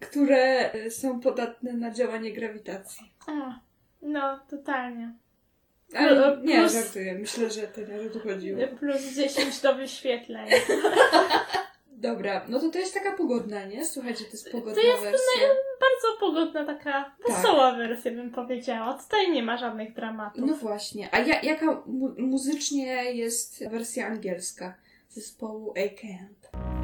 które 0.00 0.72
są 0.90 1.20
podatne 1.20 1.72
na 1.72 1.90
działanie 1.90 2.32
grawitacji. 2.32 3.12
A, 3.26 3.60
no, 4.02 4.40
totalnie. 4.50 5.12
Ale 5.96 6.36
Plus- 6.36 6.44
nie, 6.48 6.68
żartuję. 6.68 7.14
Myślę, 7.14 7.50
że 7.50 7.62
to 7.62 7.80
nie 7.80 8.00
o 8.06 8.10
to 8.12 8.20
chodziło. 8.20 8.60
Plus 8.78 9.02
10 9.14 9.60
do 9.60 9.74
wyświetleń. 9.74 10.48
Dobra, 11.92 12.44
no 12.48 12.60
to 12.60 12.70
to 12.70 12.78
jest 12.78 12.94
taka 12.94 13.12
pogodna, 13.12 13.64
nie? 13.64 13.84
Słuchajcie, 13.84 14.24
to 14.24 14.30
jest 14.30 14.50
pogodna 14.52 14.74
To 14.74 14.80
jest 14.80 15.02
wersja. 15.02 15.48
Bardzo 15.80 16.20
pogodna, 16.20 16.66
taka 16.66 17.14
wesoła 17.28 17.72
wersja, 17.76 18.10
bym 18.10 18.30
powiedziała. 18.30 18.94
Tutaj 19.02 19.30
nie 19.30 19.42
ma 19.42 19.56
żadnych 19.56 19.92
dramatów. 19.94 20.44
No 20.46 20.54
właśnie. 20.54 21.08
A 21.14 21.18
ja, 21.18 21.40
jaka 21.42 21.66
mu- 21.86 22.14
muzycznie 22.18 23.12
jest 23.12 23.68
wersja 23.68 24.06
angielska 24.06 24.74
zespołu 25.10 25.74
A-Camp? 25.76 26.79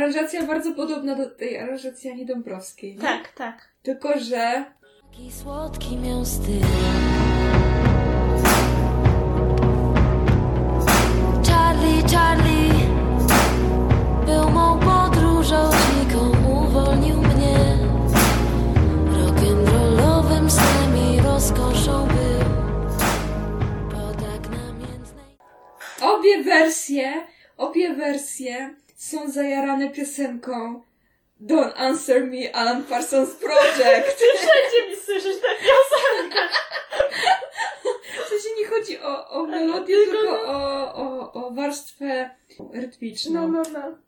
Aranżacja 0.00 0.42
bardzo 0.42 0.72
podobna 0.72 1.14
do 1.14 1.30
tej 1.30 1.58
aranżacji 1.58 2.10
Ani 2.10 2.26
Dąbrowskiej. 2.26 2.96
Nie? 2.96 3.02
Tak, 3.02 3.32
tak. 3.32 3.68
Tylko, 3.82 4.18
że 4.18 4.64
Taki 5.10 5.32
słodki 5.32 5.96
miał 5.96 6.24
styl. 6.24 6.62
Charlie, 11.48 12.02
Charlie 12.12 12.72
był 14.26 14.50
mą 14.50 14.80
podróżą 14.80 15.70
dziką, 15.70 16.32
uwolnił 16.48 17.16
mnie. 17.16 17.78
Rock'n'rollowym 19.12 20.50
snem 20.50 21.14
i 21.14 21.20
rozkoszą 21.20 22.06
był. 22.06 22.48
Po 23.90 24.14
tak 24.14 24.50
namiętnej 24.50 25.36
obie 26.02 26.42
wersje, 26.42 27.26
obie 27.56 27.94
wersje 27.94 28.74
są 29.00 29.30
zajarane 29.30 29.90
piosenką 29.90 30.82
Don't 31.40 31.72
Answer 31.76 32.26
Me 32.26 32.52
Alan 32.54 32.84
Parsons 32.84 33.30
Project. 33.30 34.22
Wszędzie 34.38 34.90
mi 34.90 34.96
słyszysz 34.96 35.40
tę 35.40 35.48
piosenkę. 35.60 36.38
W 38.24 38.28
sensie 38.28 38.48
nie 38.58 38.66
chodzi 38.66 38.98
o, 38.98 39.28
o 39.28 39.46
melodię, 39.46 39.94
Tylko 39.96 40.18
tylko 40.18 40.42
o, 40.46 40.94
o, 40.94 41.32
o 41.32 41.50
warstwę 41.50 42.30
rytmiczną. 42.72 43.48
No, 43.48 43.62
no, 43.62 43.62
no. 43.72 43.98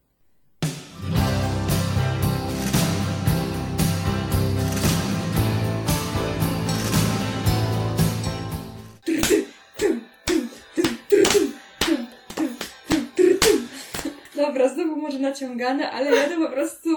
Dobra, 14.47 14.69
znowu 14.69 14.97
może 14.97 15.19
naciągane, 15.19 15.91
ale 15.91 16.17
ja 16.17 16.29
to 16.29 16.37
po 16.47 16.53
prostu... 16.53 16.89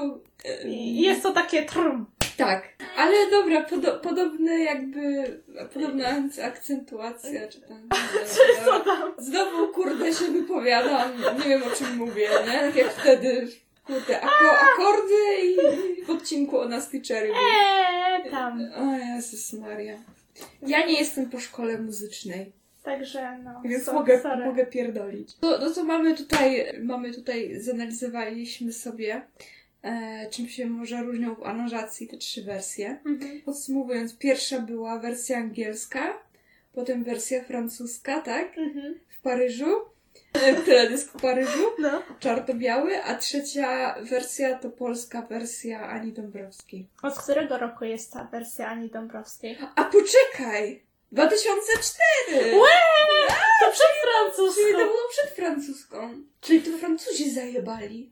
e, 0.45 0.67
Jest 0.93 1.23
to 1.23 1.31
takie 1.31 1.63
trum. 1.63 2.05
Tak, 2.37 2.63
ale 2.97 3.13
dobra, 3.31 3.63
podo- 3.63 3.99
podobne 3.99 4.59
jakby, 4.59 4.99
podobna 5.73 6.07
ak- 6.07 6.39
akcentuacja, 6.43 7.47
czy 7.47 7.61
tam... 7.61 7.89
Co 8.65 8.79
tam? 8.79 9.13
Znowu, 9.17 9.67
kurde, 9.67 10.13
się 10.13 10.25
wypowiadam, 10.25 11.11
nie 11.37 11.49
wiem 11.49 11.63
o 11.63 11.75
czym 11.75 11.97
mówię, 11.97 12.29
nie? 12.47 12.59
Tak 12.59 12.75
jak 12.75 12.93
wtedy, 12.93 13.47
kurde, 13.85 14.21
ako- 14.21 14.59
akordy 14.73 15.13
i 15.43 15.55
w 16.05 16.09
odcinku 16.09 16.59
o 16.59 16.65
Nasty 16.67 17.01
Cherry. 17.07 17.29
Eee, 17.31 18.31
tam. 18.31 18.59
O 18.77 18.97
Jezus 19.15 19.53
Maria. 19.53 19.97
Ja 20.67 20.85
nie 20.85 20.99
jestem 20.99 21.29
po 21.29 21.39
szkole 21.39 21.77
muzycznej, 21.77 22.51
Także 22.85 23.37
no. 23.43 23.61
więc 23.65 23.83
so- 23.83 23.93
mogę, 23.93 24.21
sorry. 24.21 24.45
mogę 24.45 24.65
pierdolić. 24.65 25.35
To, 25.35 25.59
to 25.59 25.71
co 25.71 25.83
mamy 25.83 26.15
tutaj, 26.17 26.65
mamy 26.83 27.13
tutaj, 27.13 27.59
zanalizowaliśmy 27.59 28.73
sobie, 28.73 29.21
e, 29.83 30.29
czym 30.29 30.47
się 30.47 30.65
może 30.65 31.03
różnią 31.03 31.35
w 31.35 31.43
aranżacji 31.43 32.07
te 32.07 32.17
trzy 32.17 32.43
wersje. 32.43 32.97
Mhm. 33.05 33.41
Podsumowując, 33.41 34.17
pierwsza 34.17 34.59
była 34.59 34.99
wersja 34.99 35.37
angielska, 35.37 36.13
potem 36.73 37.03
wersja 37.03 37.43
francuska, 37.43 38.21
tak? 38.21 38.57
Mhm. 38.57 38.99
W 39.09 39.21
Paryżu. 39.21 39.65
E, 40.33 40.53
Teledysk 40.55 41.11
w 41.11 41.21
Paryżu, 41.21 41.63
No. 41.79 42.01
czarno-biały, 42.19 43.03
a 43.03 43.15
trzecia 43.15 43.95
wersja 44.01 44.57
to 44.57 44.69
polska 44.69 45.21
wersja 45.21 45.87
Ani 45.89 46.11
Dąbrowskiej. 46.13 46.87
Od 47.03 47.17
którego 47.17 47.57
roku 47.57 47.85
jest 47.85 48.13
ta 48.13 48.23
wersja 48.31 48.67
Ani 48.67 48.89
Dąbrowskiej? 48.89 49.57
A 49.75 49.83
poczekaj! 49.83 50.84
2004! 51.15 52.59
Łe! 52.59 52.69
To 53.61 53.71
przed 53.71 53.87
Czyli 53.87 54.01
to 54.01 54.07
francuską. 54.07 54.77
było 54.77 55.09
przed 55.09 55.35
francuską. 55.35 56.13
Czyli 56.41 56.61
to 56.61 56.77
Francuzi 56.77 57.31
zajebali. 57.31 58.11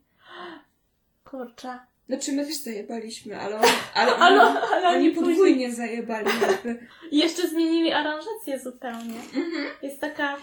Kurczę. 1.23 1.79
Znaczy 2.07 2.31
my 2.31 2.45
też 2.45 2.55
zajebaliśmy, 2.57 3.39
ale, 3.39 3.55
on, 3.55 3.65
ale, 3.93 4.15
Ale, 4.15 4.41
oni, 4.43 4.57
ale 4.73 4.87
oni 4.87 4.97
oni 4.97 5.11
później 5.11 5.35
podwójnie 5.35 5.73
zajebali 5.73 6.27
jakby. 6.41 6.87
jeszcze 7.11 7.47
zmienili 7.47 7.91
aranżację 7.91 8.59
zupełnie. 8.63 9.19
Mhm. 9.19 9.65
Jest 9.81 10.01
taka... 10.01 10.37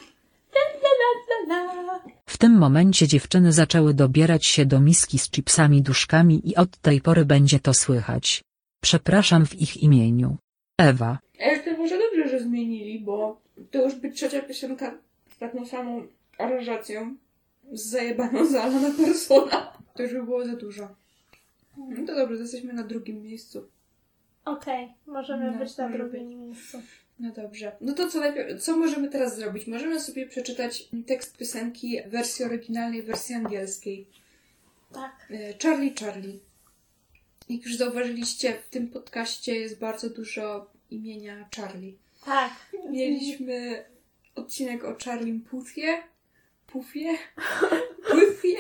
W 2.27 2.39
tym 2.39 2.59
momencie 2.59 3.09
dziewczyny 3.09 3.53
zaczęły 3.53 3.95
dobierać 3.95 4.47
się 4.47 4.67
do 4.67 4.81
miski 4.81 5.19
z 5.19 5.31
chipsami 5.31 5.83
duszkami 5.83 6.49
i 6.49 6.57
od 6.57 6.79
tej 6.79 7.01
pory 7.01 7.25
będzie 7.25 7.61
to 7.61 7.75
słychać. 7.75 8.43
Przepraszam 8.83 9.47
w 9.47 9.55
ich 9.55 9.77
imieniu. 9.77 10.37
Ewa. 10.79 11.19
Może 11.81 11.99
dobrze, 11.99 12.29
że 12.29 12.41
zmienili, 12.41 12.99
bo 13.01 13.41
to 13.71 13.85
już 13.85 13.95
by 13.95 14.11
trzecia 14.11 14.43
piosenka 14.43 14.99
z 15.35 15.39
taką 15.39 15.67
samą 15.67 16.07
aranżacją 16.39 17.17
z 17.73 17.83
zajebaną 17.83 18.47
za 18.47 18.63
Alana 18.63 18.91
Persona. 19.05 19.73
To 19.95 20.03
już 20.03 20.13
by 20.13 20.23
było 20.23 20.45
za 20.47 20.57
dużo. 20.57 20.89
No 21.77 22.07
to 22.07 22.15
dobrze, 22.15 22.37
jesteśmy 22.43 22.73
na 22.73 22.83
drugim 22.83 23.23
miejscu. 23.23 23.69
Okej, 24.45 24.89
możemy 25.07 25.51
No, 25.53 25.59
być 25.59 25.77
na 25.77 25.89
drugim 25.89 26.29
być. 26.29 26.37
miejscu. 26.37 26.83
No 27.19 27.31
dobrze. 27.33 27.73
No 27.81 27.93
to 27.93 28.11
co 28.11 28.21
najpierw, 28.21 28.63
co 28.63 28.77
możemy 28.77 29.09
teraz 29.09 29.37
zrobić? 29.37 29.67
Możemy 29.67 30.01
sobie 30.01 30.27
przeczytać 30.27 30.89
tekst 31.07 31.37
piosenki 31.37 31.99
w 32.07 32.11
wersji 32.11 32.45
oryginalnej, 32.45 33.03
w 33.03 33.07
wersji 33.07 33.35
angielskiej. 33.35 34.07
Tak. 34.93 35.29
E, 35.31 35.55
Charlie 35.63 35.95
Charlie. 36.01 36.39
Jak 37.49 37.63
już 37.65 37.77
zauważyliście, 37.77 38.55
w 38.67 38.71
tym 38.71 38.89
podcaście 38.89 39.55
jest 39.55 39.79
bardzo 39.79 40.11
dużo 40.11 40.71
imienia 40.91 41.49
Charlie. 41.57 41.99
Tak. 42.25 42.53
Mieliśmy 42.91 43.85
odcinek 44.35 44.85
o 44.85 44.97
Charlie 45.05 45.41
Puthie. 45.41 46.03
Puthie? 46.67 47.19
Puthie? 48.11 48.59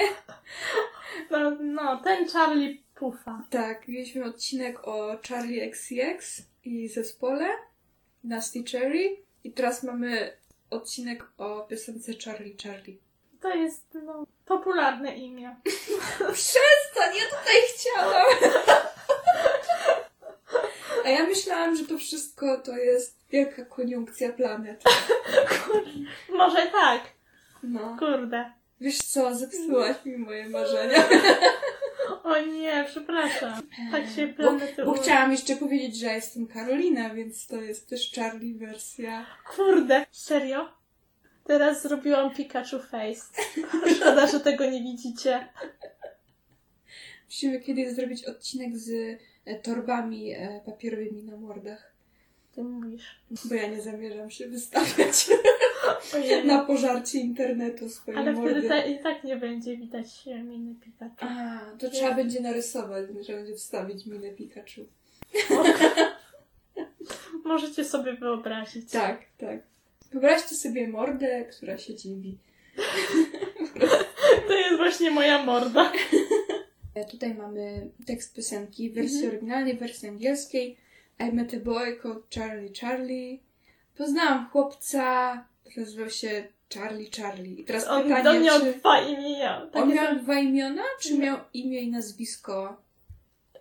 No, 1.30 1.50
no, 1.50 2.00
ten 2.04 2.28
Charlie 2.28 2.82
Puffa. 2.94 3.46
Tak, 3.50 3.88
mieliśmy 3.88 4.24
odcinek 4.24 4.88
o 4.88 5.18
Charlie 5.28 5.62
XCX 5.62 6.42
i 6.64 6.88
zespole 6.88 7.48
Nasty 8.24 8.64
Cherry. 8.64 9.16
I 9.44 9.52
teraz 9.52 9.82
mamy 9.82 10.36
odcinek 10.70 11.26
o 11.38 11.60
piosence 11.60 12.12
Charlie 12.24 12.56
Charlie. 12.62 12.98
To 13.40 13.54
jest, 13.54 13.98
no, 14.04 14.26
popularne 14.46 15.16
imię. 15.16 15.56
Przestań, 16.32 17.16
ja 17.16 17.38
tutaj 17.38 17.56
chciałam! 17.74 18.26
A 21.04 21.08
ja 21.08 21.26
myślałam, 21.26 21.76
że 21.76 21.84
to 21.86 21.98
wszystko 21.98 22.58
to 22.60 22.76
jest 22.76 23.16
wielka 23.30 23.64
koniunkcja 23.64 24.32
planet. 24.32 24.84
Może 26.28 26.66
tak. 26.66 27.00
No. 27.62 27.96
Kurde. 27.98 28.52
Wiesz 28.80 28.98
co, 28.98 29.34
zepsułaś 29.34 30.04
mi 30.04 30.16
moje 30.18 30.48
marzenia. 30.48 31.08
O 32.24 32.38
nie, 32.40 32.84
przepraszam. 32.88 33.62
Tak 33.92 34.02
się 34.16 34.26
Bo, 34.26 34.34
planety 34.34 34.84
bo 34.84 34.90
u- 34.90 34.94
chciałam 34.94 35.32
jeszcze 35.32 35.56
powiedzieć, 35.56 35.96
że 35.98 36.06
jestem 36.06 36.46
Karolina, 36.46 37.14
więc 37.14 37.46
to 37.46 37.56
jest 37.56 37.88
też 37.88 38.12
Charlie 38.14 38.54
wersja. 38.58 39.26
Kurde. 39.56 40.06
Serio? 40.10 40.68
Teraz 41.46 41.82
zrobiłam 41.82 42.34
Pikachu 42.34 42.78
face. 42.78 43.22
Szkoda, 43.96 44.26
że 44.26 44.40
tego 44.40 44.70
nie 44.70 44.82
widzicie. 44.82 45.48
Musimy 47.26 47.60
kiedyś 47.60 47.88
zrobić 47.92 48.24
odcinek 48.24 48.76
z 48.78 49.18
torbami 49.62 50.32
e, 50.32 50.60
papierowymi 50.66 51.22
na 51.22 51.36
mordach. 51.36 51.90
Ty 52.54 52.62
mówisz. 52.62 53.20
Bo 53.44 53.54
ja 53.54 53.68
nie 53.68 53.82
zamierzam 53.82 54.30
się 54.30 54.48
wystawiać 54.48 55.28
na 56.44 56.64
pożarcie 56.64 57.18
internetu 57.18 57.88
swojej 57.88 58.20
Ale 58.20 58.32
mordy. 58.32 58.50
wtedy 58.50 58.68
ta, 58.68 58.84
i 58.84 58.98
tak 58.98 59.24
nie 59.24 59.36
będzie 59.36 59.76
widać 59.76 60.28
e, 60.28 60.42
miny 60.42 60.74
Pikachu. 60.74 61.14
A, 61.18 61.60
to 61.78 61.90
trzeba 61.90 62.14
będzie 62.14 62.40
narysować, 62.40 63.04
trzeba 63.22 63.38
będzie 63.38 63.54
wstawić 63.54 64.06
minę 64.06 64.30
Pikachu. 64.30 64.80
Możecie 67.44 67.84
sobie 67.84 68.12
wyobrazić. 68.12 68.90
Tak, 68.90 69.20
tak. 69.38 69.60
Wyobraźcie 70.12 70.54
sobie 70.54 70.88
mordę, 70.88 71.44
która 71.44 71.78
się 71.78 71.94
dziwi. 71.94 72.38
To 74.48 74.54
jest 74.54 74.76
właśnie 74.76 75.10
moja 75.10 75.44
morda. 75.44 75.92
E, 76.94 77.04
Tutaj 77.04 77.34
mamy 77.34 77.90
tekst 78.06 78.34
piosenki 78.34 78.90
w 78.90 78.94
wersji 78.94 79.28
oryginalnej, 79.28 79.76
w 79.76 79.80
wersji 79.80 80.08
angielskiej. 80.08 80.76
I 81.20 81.32
met 81.32 81.54
a 81.54 81.60
boy 81.60 81.96
called 82.02 82.22
Charlie 82.34 82.70
Charlie. 82.80 83.38
Poznałam 83.96 84.48
chłopca, 84.50 85.44
nazywał 85.76 86.10
się 86.10 86.48
Charlie 86.74 87.10
Charlie. 87.16 87.60
I 87.60 87.64
teraz 87.64 87.88
On 87.88 88.02
pytanie, 88.02 88.40
mnie 88.40 88.50
czy 88.50 88.74
dwa 88.78 89.00
imienia. 89.00 89.62
on 89.62 89.70
Takie 89.70 89.94
miał 89.94 90.16
dwa 90.16 90.38
imiona, 90.38 90.82
czy 91.00 91.18
miał 91.18 91.36
imię 91.54 91.80
i 91.80 91.90
nazwisko 91.90 92.82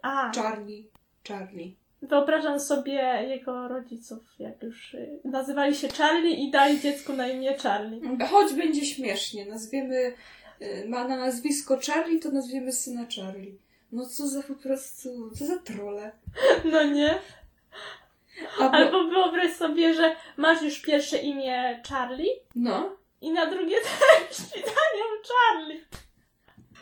A, 0.02 0.32
Charlie 0.36 0.84
Charlie? 1.28 1.76
wyobrażam 2.02 2.60
sobie 2.60 3.26
jego 3.30 3.68
rodziców, 3.68 4.20
jak 4.40 4.64
już 4.64 4.94
y, 4.94 5.20
nazywali 5.24 5.76
się 5.76 5.88
Charlie 5.88 6.34
i 6.48 6.52
dali 6.52 6.80
dziecku 6.80 7.14
na 7.14 7.28
imię 7.28 7.58
Charlie. 7.58 8.02
Choć 8.30 8.54
będzie 8.54 8.86
śmiesznie, 8.86 9.46
nazwiemy, 9.46 10.14
ma 10.88 11.08
na 11.08 11.18
nazwisko 11.18 11.80
Charlie, 11.88 12.20
to 12.20 12.32
nazwiemy 12.32 12.72
syna 12.72 13.06
Charlie. 13.16 13.56
No 13.92 14.06
co 14.06 14.28
za 14.28 14.44
po 14.44 14.56
prostu, 14.56 15.32
co 15.40 15.46
za 15.46 15.58
trole. 15.58 16.12
No 16.72 16.84
nie? 16.84 17.20
Albo, 18.60 18.74
Albo 18.78 19.04
wyobraź 19.04 19.54
sobie, 19.54 19.94
że 19.94 20.16
masz 20.38 20.62
już 20.62 20.80
pierwsze 20.82 21.18
imię 21.18 21.82
Charlie 21.90 22.30
no, 22.56 22.96
i 23.22 23.32
na 23.32 23.46
drugie 23.46 23.76
też 24.28 24.38
witają 24.56 25.06
Charlie. 25.30 25.82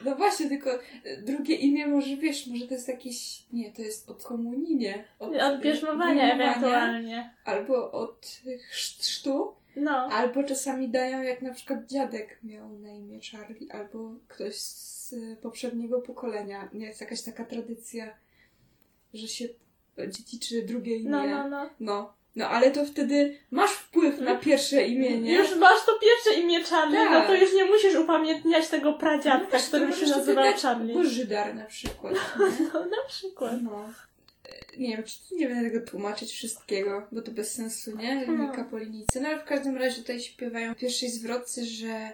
no 0.06 0.16
właśnie, 0.16 0.50
tylko 0.50 0.70
y, 0.76 1.22
drugie 1.26 1.56
imię 1.56 1.88
może, 1.88 2.16
wiesz, 2.16 2.48
może 2.48 2.68
to 2.68 2.74
jest 2.74 2.88
jakiś, 2.88 3.44
nie, 3.54 3.72
to 3.72 3.82
jest 3.82 4.10
od 4.10 4.24
komunii, 4.24 4.76
nie. 4.76 5.06
Od 5.20 5.62
bierzmowania 5.62 6.34
ewentualnie. 6.34 7.34
Albo 7.46 7.92
od 7.92 8.26
chrz- 8.72 9.00
chrztu, 9.02 9.54
No. 9.80 9.92
albo 10.12 10.44
czasami 10.44 10.90
dają, 10.90 11.22
jak 11.22 11.42
na 11.42 11.54
przykład 11.54 11.86
dziadek 11.86 12.40
miał 12.44 12.70
na 12.80 12.90
imię 12.90 13.20
Charlie, 13.32 13.72
albo 13.72 14.14
ktoś 14.28 14.56
z 14.56 15.16
poprzedniego 15.42 16.02
pokolenia. 16.02 16.70
Nie 16.74 16.86
jest 16.86 17.02
jakaś 17.02 17.22
taka 17.22 17.46
tradycja, 17.46 18.14
że 19.14 19.28
się 19.28 19.46
dziedziczy 20.08 20.62
drugie 20.62 20.96
imię. 20.96 21.10
No, 21.10 21.28
no, 21.28 21.50
no. 21.50 21.70
No, 21.80 22.14
no 22.36 22.50
ale 22.50 22.72
to 22.72 22.86
wtedy 22.86 23.38
masz 23.52 23.72
wpływ 23.72 24.22
na 24.22 24.36
pierwsze 24.36 24.88
imię, 24.88 25.18
nie? 25.18 25.34
Już 25.34 25.56
masz 25.56 25.86
to 25.86 25.92
pierwsze 26.02 26.42
imię 26.42 26.64
Charlie, 26.64 26.98
Tak. 26.98 27.12
no 27.12 27.28
to 27.28 27.36
już 27.36 27.54
nie 27.54 27.66
musisz 27.66 27.96
upamiętniać 27.96 28.68
tego 28.68 28.94
pradziadka, 28.94 29.58
Wiesz, 29.58 29.70
to 29.70 29.78
który 29.78 29.94
się 29.94 30.08
nazywał 30.08 30.54
Charlie. 30.62 30.94
Bożydar 30.94 31.56
na 31.56 31.66
przykład? 31.66 32.14
No, 32.74 32.80
na 32.80 33.08
przykład. 33.08 33.62
No. 33.62 33.90
Nie 34.78 34.98
wiem, 34.98 35.06
czy 35.06 35.36
nie 35.36 35.48
będę 35.48 35.70
tego 35.72 35.86
tłumaczyć 35.86 36.32
wszystkiego, 36.32 37.08
bo 37.12 37.22
to 37.22 37.32
bez 37.32 37.54
sensu, 37.54 37.98
nie? 37.98 38.26
Hmm. 38.26 38.38
Linijka 38.42 38.64
po 38.64 38.78
linijce. 38.78 39.20
No 39.20 39.28
ale 39.30 39.40
w 39.40 39.44
każdym 39.44 39.78
razie 39.78 40.02
tutaj 40.02 40.20
śpiewają 40.20 40.74
w 40.74 40.78
pierwszej 40.78 41.10
zwrotce, 41.10 41.66
że... 41.66 42.12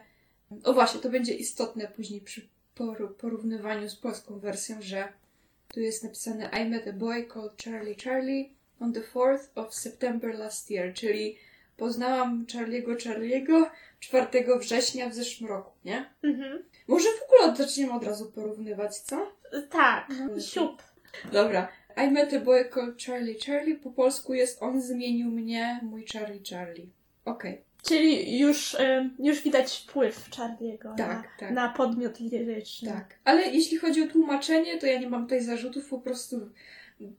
O 0.64 0.74
właśnie, 0.74 1.00
to 1.00 1.10
będzie 1.10 1.34
istotne 1.34 1.88
później 1.88 2.22
przy 2.22 2.48
porównywaniu 3.18 3.90
z 3.90 3.96
polską 3.96 4.40
wersją, 4.40 4.82
że 4.82 5.14
tu 5.74 5.80
jest 5.80 6.04
napisane 6.04 6.50
I 6.62 6.70
met 6.70 6.88
a 6.88 6.94
boy 6.94 7.28
called 7.34 7.64
Charlie 7.64 7.96
Charlie 7.96 8.50
on 8.80 8.94
the 8.94 9.02
4th 9.02 9.40
of 9.56 9.76
September 9.76 10.40
last 10.40 10.72
year, 10.72 10.94
czyli 10.94 11.38
poznałam 11.78 12.46
Charliego 12.54 12.92
Charliego 13.04 13.72
4 14.00 14.28
września 14.60 15.10
w 15.10 15.14
zeszłym 15.14 15.50
roku, 15.50 15.72
nie? 15.86 16.10
Mhm. 16.24 16.64
Może 16.88 17.10
w 17.10 17.24
ogóle 17.24 17.56
zaczniemy 17.56 17.94
od 17.94 18.04
razu 18.04 18.32
porównywać, 18.32 18.98
co? 18.98 19.32
Tak, 19.70 20.10
Mhm. 20.10 20.42
siup. 20.42 20.84
Dobra. 21.32 21.68
I 21.98 22.12
met 22.12 22.34
a 22.34 22.40
boy 22.40 22.70
called 22.74 23.02
Charlie 23.04 23.36
Charlie. 23.46 23.76
Po 23.76 23.92
polsku 23.92 24.34
jest 24.34 24.62
on 24.64 24.82
zmienił 24.82 25.32
mnie, 25.32 25.80
mój 25.84 26.06
Charlie 26.14 26.42
Charlie. 26.50 26.88
Okej. 27.26 27.62
Czyli 27.84 28.40
już, 28.40 28.78
już 29.20 29.42
widać 29.42 29.80
wpływ 29.80 30.30
Charliego 30.38 30.94
Tak, 30.98 31.10
na, 31.24 31.24
tak. 31.40 31.52
na 31.52 31.70
podmiot 31.70 32.20
liryczny. 32.20 32.90
Tak. 32.92 33.16
Ale 33.24 33.42
jeśli 33.48 33.78
chodzi 33.78 34.02
o 34.04 34.08
tłumaczenie, 34.08 34.78
to 34.78 34.86
ja 34.88 35.00
nie 35.00 35.10
mam 35.10 35.24
tutaj 35.24 35.42
zarzutów, 35.44 35.90
po 35.90 35.98
prostu 36.00 36.50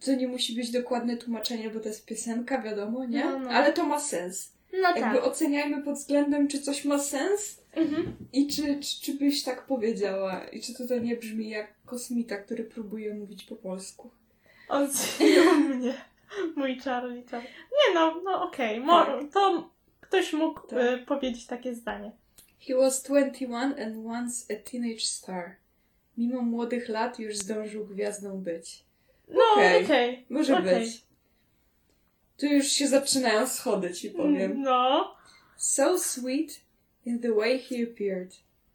to 0.05 0.15
nie 0.15 0.29
musi 0.29 0.55
być 0.57 0.71
dokładne 0.71 1.17
tłumaczenie, 1.17 1.71
bo 1.71 1.81
to 1.81 1.89
jest 1.89 2.07
piosenka, 2.07 2.63
wiadomo, 2.63 3.05
nie? 3.05 3.25
No, 3.25 3.39
no. 3.39 3.51
Ale 3.51 3.73
to 3.73 3.87
ma 3.87 4.01
sens. 4.01 4.53
No 4.73 4.89
Jakby 4.89 5.01
tak. 5.01 5.25
oceniajmy 5.27 5.83
pod 5.83 5.95
względem, 5.95 6.49
czy 6.49 6.63
coś 6.63 6.85
ma 6.85 6.99
sens 6.99 7.61
Mhm. 7.77 8.17
i 8.33 8.47
czy, 8.47 8.63
czy, 8.81 9.01
czy 9.03 9.15
byś 9.15 9.43
tak 9.43 9.63
powiedziała. 9.63 10.45
I 10.45 10.61
czy 10.61 10.75
to, 10.75 10.87
to 10.89 10.99
nie 10.99 11.17
brzmi 11.17 11.49
jak 11.51 11.75
kosmita, 11.87 12.37
który 12.37 12.65
próbuje 12.65 13.15
mówić 13.15 13.45
po 13.45 13.57
polsku. 13.57 14.11
On 14.69 14.89
zmienił 14.93 15.55
mnie. 15.55 15.95
Mój 16.57 16.79
Charlie, 16.81 17.23
Charlie. 17.31 17.49
Nie 17.49 17.95
no, 17.95 18.21
no 18.25 18.43
okej. 18.49 18.81
Mo- 18.81 19.05
Tak. 19.05 19.33
To 19.33 19.71
ktoś 20.01 20.33
mógł 20.33 20.61
Tak. 20.67 20.79
y, 20.79 20.99
powiedzieć 21.07 21.47
takie 21.47 21.75
zdanie. 21.75 22.13
He 22.69 22.75
was 22.75 23.03
21 23.03 23.55
and 23.83 23.97
once 24.07 24.55
a 24.55 24.71
teenage 24.71 25.01
star. 25.01 25.57
Mimo 26.19 26.43
młodych 26.43 26.89
lat 26.89 27.19
już 27.19 27.37
zdążył 27.37 27.87
gwiazdą 27.87 28.39
być. 28.41 28.85
No 29.29 29.43
Okej. 29.53 29.85
okej. 29.85 30.27
Może 30.31 30.59
Okej. 30.59 30.81
być. 30.85 31.03
Tu 32.37 32.47
już 32.47 32.67
się 32.67 32.89
zaczynają 32.89 33.47
schody, 33.47 33.93
ci 33.95 34.11
powiem. 34.11 34.63
No. 34.63 35.15
So 35.57 35.99
sweet 35.99 36.61
in 37.07 37.19
the 37.21 37.33
way 37.35 37.59
he 37.63 37.75
appeared. 37.93 38.33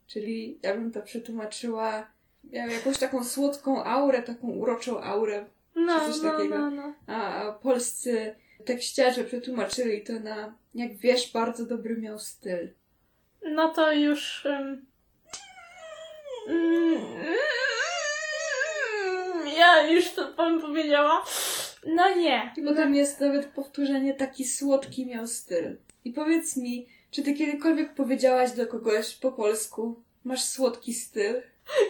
Czyli 0.08 0.60
ja 0.62 0.74
bym 0.74 0.92
to 0.92 1.02
przetłumaczyła, 1.02 2.08
miał 2.44 2.70
jakąś 2.70 2.98
taką 2.98 3.24
słodką 3.24 3.84
aurę, 3.84 4.24
taką 4.24 4.48
uroczą 4.48 5.04
aurę. 5.04 5.46
No, 5.86 6.00
Czy 6.00 6.14
coś 6.14 6.22
no, 6.22 6.32
takiego. 6.32 6.58
no, 6.58 6.72
no. 6.72 6.94
A, 7.08 7.52
polscy 7.52 8.36
tekściarze 8.66 9.24
przetłumaczyli 9.24 10.04
to 10.04 10.14
na, 10.14 10.56
jak 10.76 10.96
wiesz, 10.98 11.32
bardzo 11.32 11.66
dobry 11.66 11.98
miał 11.98 12.20
styl. 12.20 12.70
No 13.42 13.70
to 13.74 13.92
już. 13.94 14.46
Um, 14.46 14.86
ja 19.58 19.88
już 19.88 20.10
to 20.10 20.34
bym 20.34 20.62
powiedziała. 20.62 21.26
No 21.88 22.16
nie. 22.16 22.54
I 22.58 22.62
potem 22.62 22.96
jest 22.96 23.20
nawet 23.20 23.46
powtórzenie, 23.46 24.14
taki 24.14 24.46
słodki 24.46 25.06
miał 25.06 25.28
styl. 25.28 25.78
I 26.06 26.14
powiedz 26.14 26.58
mi, 26.58 26.88
czy 27.12 27.24
ty 27.24 27.34
kiedykolwiek 27.34 27.94
powiedziałaś 27.94 28.52
do 28.52 28.68
kogoś 28.68 29.16
po 29.16 29.32
polsku, 29.32 30.04
masz 30.24 30.44
słodki 30.44 30.94
styl? 30.94 31.42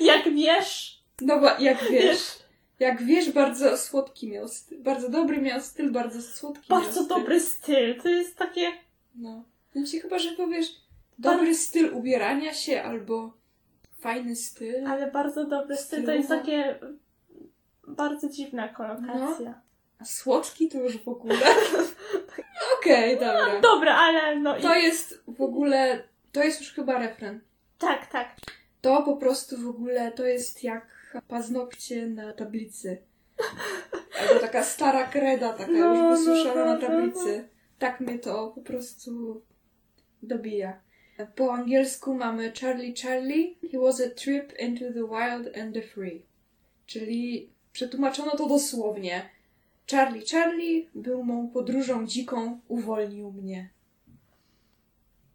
Jak 0.02 0.34
wiesz, 0.36 1.00
No 1.22 1.40
bo 1.40 1.48
jak 1.60 1.84
wiesz, 1.92 2.40
jak 2.80 3.04
wiesz, 3.04 3.32
bardzo 3.32 3.78
słodki 3.78 4.28
miał 4.30 4.48
styl. 4.48 4.84
Bardzo 4.84 5.10
dobry 5.10 5.42
miał 5.42 5.62
styl, 5.62 5.92
bardzo 5.92 6.22
słodki 6.22 6.74
miał 6.74 6.82
bardzo 6.82 7.04
styl. 7.04 7.08
dobry 7.08 7.40
styl. 7.40 8.02
To 8.02 8.10
jest 8.10 8.38
takie. 8.38 8.72
No. 9.16 9.44
Znaczy 9.72 10.00
chyba, 10.00 10.20
że 10.20 10.32
powiesz 10.32 10.76
dobry 11.18 11.56
styl 11.56 11.94
ubierania 11.94 12.54
się 12.54 12.84
albo 12.84 13.34
fajny 14.00 14.36
styl. 14.36 14.88
Ale 14.88 15.12
bardzo 15.12 15.46
dobry 15.46 15.78
styl. 15.78 16.06
To 16.06 16.12
jest 16.12 16.30
takie. 16.30 16.80
Bardzo 17.88 18.30
dziwna 18.30 18.70
kolokacja. 18.70 19.62
A 20.00 20.06
słodki 20.06 20.70
to 20.70 20.78
już 20.78 20.98
w 20.98 21.08
ogóle. 21.08 21.36
Okej, 22.80 23.14
dobra. 23.14 23.62
Dobra, 23.62 23.96
ale 23.96 24.36
no 24.36 24.58
i. 24.58 24.62
To 24.62 24.76
jest 24.76 25.24
w 25.28 25.42
ogóle, 25.42 26.04
to 26.32 26.44
jest 26.44 26.60
już 26.60 26.74
chyba 26.74 27.00
refren. 27.00 27.40
Tak, 27.80 28.08
tak. 28.08 28.36
To 28.82 29.04
po 29.04 29.18
prostu 29.18 29.58
w 29.58 29.68
ogóle, 29.68 30.12
to 30.12 30.26
jest 30.26 30.64
jak 30.64 30.99
paznokcie 31.28 32.08
na 32.08 32.34
tablicy. 32.34 32.98
Albo 34.22 34.40
taka 34.40 34.64
stara 34.64 35.08
kreda, 35.08 35.54
taka 35.54 35.72
No, 35.72 35.94
no, 35.94 36.12
już 36.12 36.20
wysuszona 36.20 36.66
no, 36.66 36.66
na 36.66 36.74
no, 36.74 36.82
tablicy. 36.82 37.48
Tak 37.80 38.00
mnie 38.00 38.20
to 38.20 38.52
po 38.56 38.62
prostu 38.62 39.42
dobija. 40.24 40.82
Po 41.36 41.54
angielsku 41.54 42.14
mamy 42.14 42.54
Charlie 42.62 42.94
Charlie. 42.94 43.56
He 43.72 43.80
was 43.80 44.02
a 44.02 44.10
trip 44.10 44.54
into 44.60 44.86
the 44.86 45.08
wild 45.08 45.58
and 45.58 45.74
the 45.74 45.82
free. 45.82 46.26
Czyli 46.86 47.50
przetłumaczono 47.72 48.32
to 48.32 48.48
dosłownie. 48.48 49.30
Charlie 49.92 50.26
Charlie 50.32 50.86
był 50.96 51.24
mą 51.24 51.48
podróżą 51.48 52.08
dziką, 52.08 52.60
uwolnił 52.68 53.32
mnie. 53.32 53.70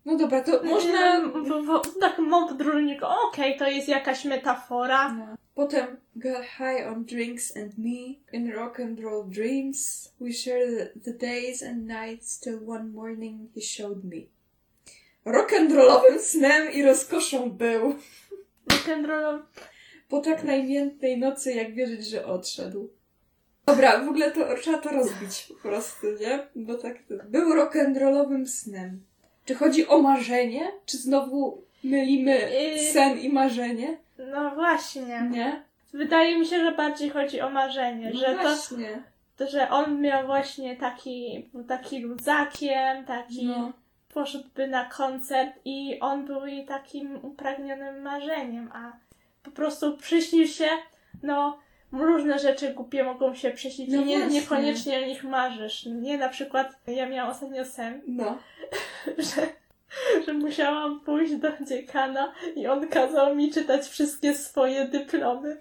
No 0.04 0.16
dobra, 0.16 0.42
to 0.42 0.62
można... 0.62 1.20
Można. 1.20 1.80
Tak, 2.00 2.18
mam 2.18 2.48
podróżnik. 2.48 3.00
Okej, 3.02 3.58
to 3.58 3.68
jest 3.68 3.88
jakaś 3.88 4.24
metafora. 4.24 5.14
No. 5.14 5.36
Potem 5.54 5.96
got 6.16 6.44
high 6.44 6.86
on 6.92 7.04
drinks 7.04 7.56
and 7.56 7.78
me 7.78 8.14
in 8.32 8.52
rock 8.52 8.80
and 8.80 9.00
roll 9.00 9.24
dreams. 9.28 10.12
We 10.20 10.32
shared 10.32 10.92
the, 11.04 11.12
days 11.12 11.62
and 11.62 11.86
nights 11.86 12.40
till 12.40 12.70
one 12.70 12.84
morning 12.84 13.50
he 13.54 13.60
showed 13.60 14.04
me. 14.04 14.16
Rock 15.24 15.52
and 15.52 15.72
rollowym 15.72 16.18
snem 16.18 16.72
i 16.72 16.82
rozkoszą 16.82 17.50
był. 17.50 17.94
Rock'n'roll. 18.70 19.42
Po 20.08 20.20
tak 20.20 20.44
najmiętnej 20.44 21.18
nocy, 21.18 21.52
jak 21.52 21.74
wierzyć, 21.74 22.06
że 22.06 22.26
odszedł. 22.26 22.90
Dobra, 23.66 24.04
w 24.04 24.08
ogóle 24.08 24.30
to 24.30 24.56
trzeba 24.60 24.78
to 24.78 24.90
rozbić 24.90 25.46
po 25.48 25.68
prostu, 25.68 26.06
nie? 26.20 26.46
Bo 26.56 26.74
tak 26.74 27.02
to... 27.08 27.14
Był 27.28 27.54
rock'n'rollowym 27.54 28.46
snem. 28.46 29.00
Czy 29.44 29.54
chodzi 29.54 29.86
o 29.88 29.98
marzenie? 30.02 30.72
Czy 30.86 30.96
znowu 30.96 31.62
mylimy 31.84 32.38
Yy. 32.50 32.78
sen 32.92 33.18
i 33.18 33.28
marzenie? 33.28 33.96
No 34.32 34.50
właśnie. 34.54 35.28
Nie? 35.30 35.62
Wydaje 35.92 36.38
mi 36.38 36.46
się, 36.46 36.58
że 36.64 36.72
bardziej 36.72 37.10
chodzi 37.10 37.40
o 37.40 37.50
marzenie, 37.50 38.10
No 38.14 38.20
że 38.20 38.36
właśnie. 38.36 39.02
to, 39.36 39.46
że 39.50 39.70
on 39.70 40.00
miał 40.00 40.26
właśnie 40.26 40.76
taki, 40.76 41.48
był 41.52 41.64
taki 41.64 41.98
luzakiem, 42.00 43.04
taki 43.06 43.46
No. 43.46 43.72
poszedłby 44.14 44.66
na 44.68 44.84
koncert 44.84 45.50
i 45.64 45.98
on 46.00 46.24
był 46.26 46.46
jej 46.46 46.66
takim 46.66 47.18
upragnionym 47.24 48.02
marzeniem, 48.02 48.70
a 48.74 48.92
po 49.42 49.50
prostu 49.50 49.96
przyśnił 49.96 50.46
się, 50.46 50.68
no 51.22 51.58
różne 52.00 52.38
rzeczy 52.38 52.74
głupie 52.74 53.04
mogą 53.04 53.34
się 53.34 53.50
przyśnić 53.50 53.90
No 53.90 54.02
i 54.02 54.04
nie, 54.04 54.18
właśnie. 54.18 54.40
niekoniecznie 54.40 54.98
o 54.98 55.06
nich 55.06 55.24
marzysz. 55.24 55.86
Nie 55.86 56.18
na 56.18 56.28
przykład, 56.28 56.72
ja 56.86 57.08
miałam 57.08 57.30
ostatnio 57.32 57.64
sen, 57.64 58.02
No. 58.06 58.38
że, 59.18 59.46
że 60.26 60.32
musiałam 60.32 61.00
pójść 61.00 61.34
do 61.34 61.48
dziekana 61.68 62.34
i 62.56 62.66
on 62.66 62.88
kazał 62.88 63.36
mi 63.36 63.52
czytać 63.52 63.86
wszystkie 63.88 64.34
swoje 64.34 64.84
dyplomy. 64.84 65.56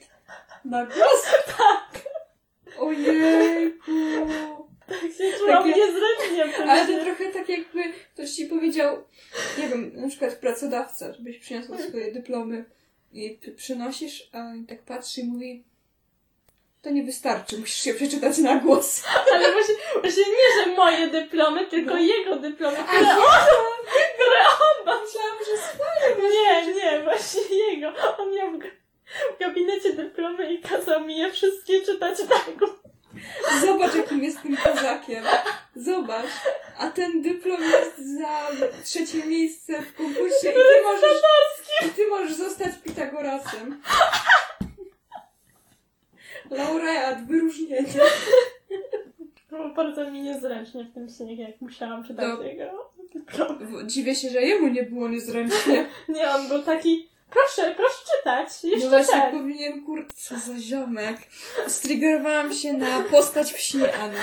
Na 0.65 0.86
głos? 0.86 1.26
Tak, 1.58 2.02
Ojejku. 2.80 3.91
tak 4.88 5.00
się 5.17 5.38
czułam 5.39 5.63
Takie- 5.63 5.76
niezręcznie. 5.80 6.63
Ale 6.69 6.88
to 6.88 7.04
trochę 7.06 7.26
tak 7.32 7.50
jakby 7.50 7.84
ktoś 8.13 8.32
ci 8.32 8.46
powiedział, 8.46 8.98
nie 9.58 9.67
wiem, 9.67 9.91
na 9.96 10.08
przykład 10.08 10.36
pracodawca, 10.36 11.13
żebyś 11.13 11.38
przyniosła 11.39 11.78
swoje 11.78 12.12
dyplomy 12.12 12.65
i 13.13 13.39
przynosisz, 13.56 14.30
a 14.34 14.38
on 14.39 14.65
tak 14.65 14.82
patrzy 14.82 15.22
i 15.22 15.24
mówi 15.24 15.63
to 16.84 16.89
nie 16.89 17.04
wystarczy, 17.04 17.58
musisz 17.58 17.84
się 17.84 17.93
przeczytać 17.93 18.38
na 18.38 18.56
głos. 18.56 19.04
Ale 19.34 19.52
właśnie, 19.52 19.76
właśnie 20.02 20.24
nie, 20.24 20.63
że 20.65 20.72
moje 20.76 21.08
dyplomy, 21.08 21.67
tylko 21.67 21.93
No. 21.93 22.00
jego 22.00 22.36
dyplomy, 22.36 22.78
które 22.88 23.10
on, 23.12 23.86
które 24.15 24.39
on 24.39 24.86
ma. 24.86 25.02
myślałam, 25.02 25.38
że 25.39 25.58
swoje. 25.58 26.30
Nie, 26.30 26.74
nie, 26.74 27.04
właśnie 27.04 27.41
jego. 27.58 27.93
On 28.17 28.34
miał 28.36 28.52
w, 28.52 28.60
gabinecie 29.39 29.93
dyplomy 29.93 30.54
i 30.54 30.62
kazał 30.62 31.02
mi 31.06 31.17
je 31.17 31.32
wszystkie 31.32 31.82
czytać 31.82 32.19
na 32.19 32.54
głos. 32.58 32.72
Zobacz, 33.62 33.96
jakim 33.96 34.24
jestem 34.24 34.58
kozakiem. 34.58 35.24
Zobacz. 35.76 36.26
A 36.78 36.89
ten 36.89 37.22
dyplom 37.22 37.62
jest 37.63 38.17
za 38.19 38.48
trzecie 38.84 39.26
miejsce 39.26 39.82
w 39.82 39.96
konkursie 39.96 40.50
i 40.50 40.54
ty 40.54 40.82
możesz, 40.84 41.22
i 41.86 41.89
ty 41.89 42.08
możesz 42.08 42.34
zostać 42.34 42.72
Pitagorasem. 42.84 43.82
Laureat, 46.58 47.26
wyróżnienie. 47.28 47.86
Było 49.50 49.70
bardzo 49.70 50.12
mi 50.12 50.22
niezręcznie 50.22 50.84
w 50.84 50.94
tym 50.94 51.10
śnie, 51.10 51.36
jak 51.50 51.62
musiałam 51.62 52.04
czytać 52.04 52.26
No. 52.38 52.44
jego 52.44 52.92
Dziwię 53.86 54.16
się, 54.16 54.30
że 54.30 54.42
jemu 54.42 54.68
nie 54.68 54.84
było 54.84 55.10
niezręcznie. 55.10 55.86
Nie, 56.10 56.32
on 56.32 56.48
był 56.48 56.63
taki, 56.63 57.10
proszę, 57.30 57.76
proszę 57.76 57.96
czytać, 58.18 58.48
No 58.63 58.70
jeszcze 58.70 58.89
właśnie 58.89 59.22
ten. 59.22 59.32
powinien, 59.39 59.86
kur... 59.86 60.08
Co 60.16 60.39
za 60.39 60.60
ziomek. 60.60 61.18
Striggerowałam 61.68 62.54
się 62.54 62.74
na 62.74 63.00
postać 63.12 63.54
w 63.54 63.60
śnie 63.60 63.96
Anny. 63.96 64.18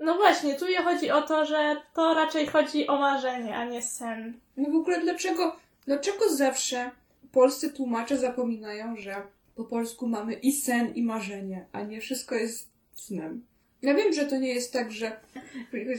No 0.00 0.14
właśnie, 0.14 0.54
tu 0.54 0.68
je 0.68 0.82
chodzi 0.82 1.10
o 1.10 1.22
to, 1.22 1.46
że 1.46 1.76
to 1.94 2.14
raczej 2.14 2.46
chodzi 2.46 2.86
o 2.86 2.96
marzenie, 2.98 3.56
a 3.56 3.64
nie 3.64 3.82
sen. 3.82 4.40
No 4.56 4.70
w 4.70 4.76
ogóle 4.76 5.00
dlaczego, 5.00 5.56
dlaczego 5.86 6.28
zawsze 6.28 6.90
polscy 7.32 7.72
tłumacze 7.72 8.16
zapominają, 8.16 8.96
że 8.96 9.16
po 9.56 9.64
polsku 9.64 10.06
mamy 10.06 10.34
i 10.34 10.52
sen, 10.52 10.94
i 10.94 11.02
marzenie, 11.02 11.66
a 11.72 11.82
nie 11.82 12.00
wszystko 12.00 12.34
jest 12.34 12.70
snem. 12.94 13.46
Ja 13.82 13.94
wiem, 13.94 14.12
że 14.12 14.26
to 14.26 14.36
nie 14.36 14.54
jest 14.54 14.72
tak, 14.72 14.92
że, 14.92 15.20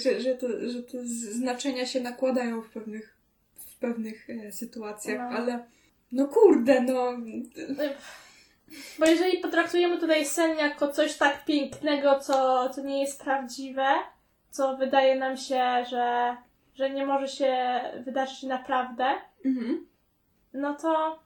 że, 0.03 0.21
że, 0.21 0.35
to, 0.35 0.47
że 0.69 0.83
te 0.83 1.07
znaczenia 1.07 1.85
się 1.85 2.01
nakładają 2.01 2.61
w 2.61 2.69
pewnych, 2.69 3.17
w 3.55 3.75
pewnych 3.75 4.29
e, 4.29 4.51
sytuacjach, 4.51 5.31
No. 5.31 5.37
ale 5.37 5.65
no 6.11 6.27
kurde, 6.27 6.81
no 6.81 7.13
Bo 8.99 9.05
jeżeli 9.05 9.37
potraktujemy 9.37 9.97
tutaj 9.99 10.25
sen 10.25 10.57
jako 10.57 10.87
coś 10.87 11.17
tak 11.17 11.45
pięknego, 11.45 12.19
co, 12.19 12.69
co 12.69 12.83
nie 12.83 13.01
jest 13.01 13.21
prawdziwe, 13.21 13.87
co 14.49 14.77
wydaje 14.77 15.15
nam 15.15 15.37
się, 15.37 15.85
że, 15.89 16.37
że 16.75 16.89
nie 16.89 17.05
może 17.05 17.27
się 17.27 17.79
wydarzyć 18.05 18.43
naprawdę, 18.43 19.05
mhm. 19.45 19.87
no 20.53 20.75
to 20.75 21.19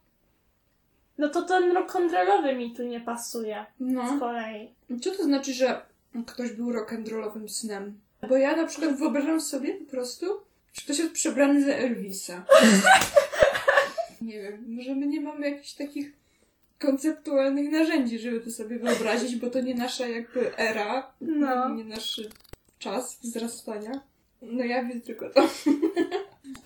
no 1.22 1.30
to 1.30 1.42
ten 1.42 1.74
rock'n'rollowy 1.74 2.58
mi 2.58 2.76
tu 2.76 2.84
nie 2.84 3.02
pasuje 3.02 3.66
z 3.80 3.92
no. 3.94 4.20
kolei. 4.20 4.74
Co 5.02 5.12
to 5.12 5.24
znaczy, 5.24 5.54
że 5.54 5.82
ktoś 6.28 6.52
był 6.52 6.72
rock'n'rollowym 6.74 7.48
snem? 7.48 8.00
Bo 8.30 8.38
ja 8.38 8.56
na 8.56 8.68
przykład 8.68 8.96
wyobrażam 8.96 9.42
sobie 9.42 9.74
po 9.74 9.92
prostu, 9.92 10.26
że 10.74 10.82
ktoś 10.82 11.00
jest 11.00 11.12
przebrany 11.12 11.66
za 11.66 11.74
Elvisa. 11.74 12.46
nie 14.22 14.42
wiem, 14.42 14.66
może 14.68 14.96
my 14.96 15.08
nie 15.08 15.22
mamy 15.22 15.50
jakichś 15.50 15.74
takich 15.74 16.12
konceptualnych 16.80 17.72
narzędzi, 17.72 18.20
żeby 18.20 18.40
to 18.40 18.52
sobie 18.52 18.80
wyobrazić, 18.80 19.36
bo 19.36 19.50
to 19.50 19.62
nie 19.62 19.76
nasza 19.76 20.08
jakby 20.08 20.58
era, 20.58 21.12
No. 21.22 21.70
nie 21.70 21.84
nasz 21.84 22.22
czas 22.80 23.20
wzrastania. 23.22 24.02
No 24.42 24.64
ja 24.64 24.84
widzę 24.84 25.00
tylko 25.00 25.30
to. 25.30 25.42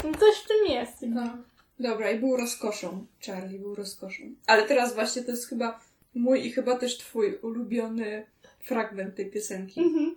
No 0.03 0.11
Coś 0.19 0.35
w 0.43 0.47
tym 0.47 0.75
jest. 0.75 1.01
No. 1.01 1.37
Dobra, 1.79 2.11
i 2.11 2.19
był 2.19 2.37
rozkoszą. 2.37 3.05
Charlie 3.25 3.59
był 3.59 3.75
rozkoszą. 3.75 4.23
Ale 4.47 4.63
teraz 4.63 4.95
właśnie 4.95 5.21
to 5.21 5.31
jest 5.31 5.49
chyba 5.49 5.79
mój 6.15 6.45
i 6.45 6.51
chyba 6.51 6.77
też 6.77 6.97
twój 6.97 7.37
ulubiony 7.37 8.25
fragment 8.59 9.15
tej 9.15 9.31
piosenki. 9.31 9.81
Mhm. 9.81 10.15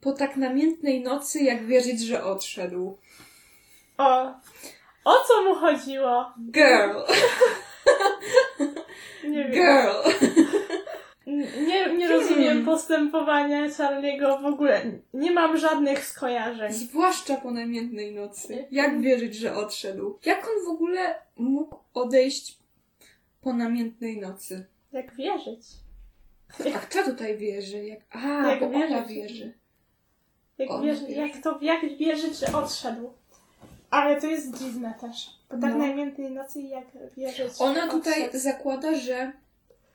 Po 0.00 0.12
tak 0.12 0.36
namiętnej 0.36 1.02
nocy, 1.02 1.42
jak 1.42 1.66
wierzyć, 1.66 2.00
że 2.00 2.24
odszedł. 2.24 2.98
O, 3.98 4.34
o 5.04 5.24
co 5.28 5.42
mu 5.42 5.54
chodziło? 5.54 6.32
Girl! 6.50 6.98
Nie 9.30 9.44
wiem. 9.44 9.52
Girl! 9.52 10.12
Nie, 11.26 11.94
nie 11.96 12.08
rozumiem 12.08 12.64
postępowania 12.64 13.68
Charlie'ego 13.68 14.42
w 14.42 14.44
ogóle. 14.46 14.82
Nie 15.14 15.30
mam 15.30 15.56
żadnych 15.58 16.04
skojarzeń. 16.06 16.72
Zwłaszcza 16.72 17.36
po 17.36 17.50
namiętnej 17.50 18.14
nocy. 18.14 18.64
Jak 18.70 19.00
wierzyć, 19.00 19.34
że 19.34 19.54
odszedł? 19.56 20.18
Jak 20.24 20.38
on 20.48 20.64
w 20.64 20.68
ogóle 20.68 21.14
mógł 21.36 21.76
odejść 21.94 22.58
po 23.40 23.52
namiętnej 23.52 24.20
nocy? 24.20 24.66
Jak 24.92 25.14
wierzyć? 25.14 25.60
A 26.74 26.78
kto 26.78 27.04
tutaj 27.04 27.36
wierzy? 27.36 27.84
Jak... 27.84 28.00
A, 28.10 28.50
Jak 28.50 28.60
bo 28.60 28.66
ona 28.66 28.86
wierzyć. 29.02 29.08
wierzy. 29.08 29.52
Jak, 30.58 30.70
On 30.70 30.82
wierzy, 30.84 31.06
wierzy. 31.06 31.20
jak 31.20 31.42
to 31.42 31.58
jak 31.60 31.96
wierzyć, 31.98 32.38
że 32.38 32.46
odszedł? 32.58 33.10
Ale 33.90 34.20
to 34.20 34.26
jest 34.26 34.58
dziwne 34.58 34.94
też. 35.00 35.30
Po 35.48 35.58
tak 35.58 35.70
No. 35.72 35.78
namiętnej 35.78 36.30
nocy 36.30 36.60
jak 36.62 36.84
wierzyć. 37.16 37.52
Ona 37.58 37.88
tutaj 37.88 38.24
odszedł. 38.24 38.38
zakłada, 38.38 38.94
że 38.94 39.32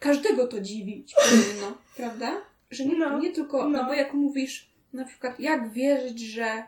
każdego 0.01 0.47
to 0.47 0.61
dziwić 0.61 1.13
powinno, 1.15 1.77
prawda? 1.97 2.41
Że 2.71 2.85
nie, 2.85 2.97
No, 2.97 3.19
nie 3.19 3.31
tylko, 3.31 3.69
no. 3.69 3.81
no. 3.81 3.85
bo 3.87 3.93
jak 3.93 4.13
mówisz, 4.13 4.69
na 4.93 5.05
przykład, 5.05 5.39
jak 5.39 5.71
wierzyć, 5.73 6.19
że 6.19 6.63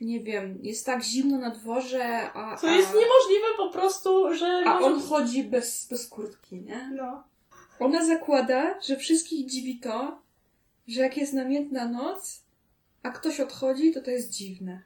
nie 0.00 0.20
wiem, 0.20 0.58
jest 0.62 0.86
tak 0.86 1.02
zimno 1.02 1.38
na 1.38 1.50
dworze, 1.50 2.30
a, 2.32 2.56
To 2.60 2.68
a, 2.68 2.74
jest 2.76 2.88
niemożliwe 2.88 3.46
po 3.56 3.68
prostu, 3.70 4.34
że 4.34 4.46
a 4.66 4.74
może... 4.80 4.86
on 4.86 5.02
chodzi 5.02 5.44
bez, 5.44 5.86
bez 5.90 6.08
kurtki, 6.08 6.56
nie? 6.60 6.90
No. 6.94 7.22
Ona 7.80 8.04
zakłada, 8.04 8.80
że 8.80 8.96
wszystkich 8.96 9.46
dziwi 9.46 9.78
to, 9.78 10.18
że 10.88 11.00
jak 11.00 11.16
jest 11.16 11.32
namiętna 11.32 11.88
noc, 11.88 12.42
a 13.02 13.10
ktoś 13.10 13.40
odchodzi, 13.40 13.92
to 13.92 14.00
to 14.00 14.10
jest 14.10 14.30
dziwne. 14.30 14.82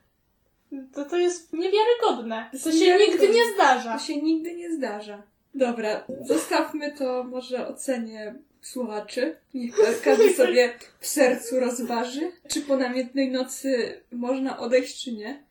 To, 0.95 1.05
to 1.05 1.19
jest 1.19 1.53
niewiarygodne. 1.53 2.51
jest 2.53 2.65
To 2.65 2.73
się 2.73 2.79
niewiarygodne. 2.79 3.13
nigdy 3.27 3.35
nie 3.39 3.55
zdarza. 3.55 3.99
To 3.99 4.05
się 4.05 4.23
nigdy 4.23 4.55
nie 4.55 4.75
zdarza. 4.75 5.23
Dobra, 5.55 6.05
zostawmy 6.25 6.93
to 6.93 7.25
może 7.25 7.69
ocenie 7.69 8.35
słuchaczy. 8.63 9.37
Niech 9.55 9.77
ka- 9.77 9.83
każdy 10.05 10.35
sobie 10.35 10.73
w 11.01 11.07
sercu 11.07 11.61
rozważy, 11.61 12.33
czy 12.49 12.61
po 12.61 12.77
namiętnej 12.77 13.31
nocy 13.31 14.01
można 14.13 14.59
odejść, 14.59 15.05
czy 15.05 15.13
nie. 15.13 15.43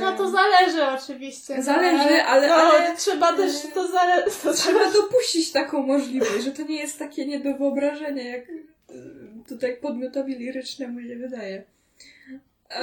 No 0.00 0.16
to 0.16 0.30
zależy 0.30 0.84
oczywiście. 0.86 1.62
Zależy, 1.62 2.22
ale- 2.22 2.48
No, 2.48 2.54
ale- 2.54 2.96
trzeba 2.96 3.32
też 3.36 3.52
to 3.74 3.88
zale... 3.88 4.22
To 4.22 4.30
trzeba... 4.30 4.52
Trzeba 4.54 4.92
dopuścić 4.92 5.52
taką 5.52 5.82
możliwość, 5.82 6.44
że 6.44 6.50
to 6.50 6.62
nie 6.62 6.76
jest 6.80 6.98
takie 6.98 7.26
nie 7.26 7.40
do 7.40 7.54
wyobrażenia, 7.58 8.22
jak 8.36 8.48
y, 8.48 8.64
tutaj 9.48 9.76
podmiotowi 9.76 10.34
lirycznemu 10.36 11.00
się 11.00 11.16
wydaje. 11.16 11.62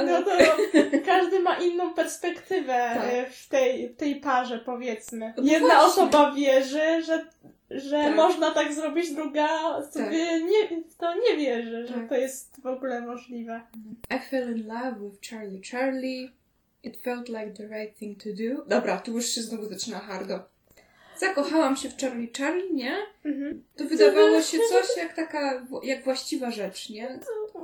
No 0.06 0.24
to 0.24 0.32
każdy 1.06 1.40
ma 1.40 1.58
inną 1.58 1.94
perspektywę 1.94 2.74
Tak. 2.96 3.04
e, 3.14 3.26
w 3.30 3.48
tej, 3.50 3.90
tej 3.90 4.16
parze, 4.16 4.60
powiedzmy. 4.60 5.34
No 5.38 5.44
Jedna 5.44 5.68
właśnie. 5.68 5.88
osoba 6.04 6.32
wierzy, 6.32 7.04
że, 7.04 7.26
że 7.70 8.04
Tak. 8.04 8.16
można 8.16 8.52
tak 8.52 8.74
zrobić, 8.74 9.12
druga 9.12 9.48
sobie 9.92 10.44
nie, 10.44 10.82
to 10.98 11.16
nie 11.16 11.38
wierzy, 11.38 11.88
że 11.88 11.94
Tak. 11.94 12.10
to 12.10 12.16
jest 12.16 12.62
w 12.62 12.68
ogóle 12.68 13.02
możliwe. 13.02 13.62
I 14.16 14.20
fell 14.30 14.58
in 14.58 14.68
love 14.68 14.96
with 15.00 15.30
Charlie 15.30 15.62
Charlie. 15.72 16.30
It 16.84 17.02
felt 17.02 17.30
like 17.30 17.52
the 17.58 17.68
right 17.68 17.98
thing 18.00 18.24
to 18.24 18.30
do. 18.30 18.66
Dobra, 18.66 18.98
tu 18.98 19.12
już 19.12 19.26
się 19.30 19.42
znowu 19.42 19.70
zaczyna 19.70 20.00
hardo. 20.00 20.40
Zakochałam 21.18 21.76
się 21.76 21.90
w 21.90 21.98
Charlie 21.98 22.30
Charlie, 22.38 22.74
nie? 22.74 22.98
Mhm. 23.26 23.64
To 23.76 23.84
wydawało 23.86 24.42
się 24.42 24.58
coś 24.70 24.98
jak 24.98 25.14
taka, 25.14 25.68
jak 25.84 26.04
właściwa 26.04 26.52
rzecz, 26.52 26.90
nie? 26.90 27.20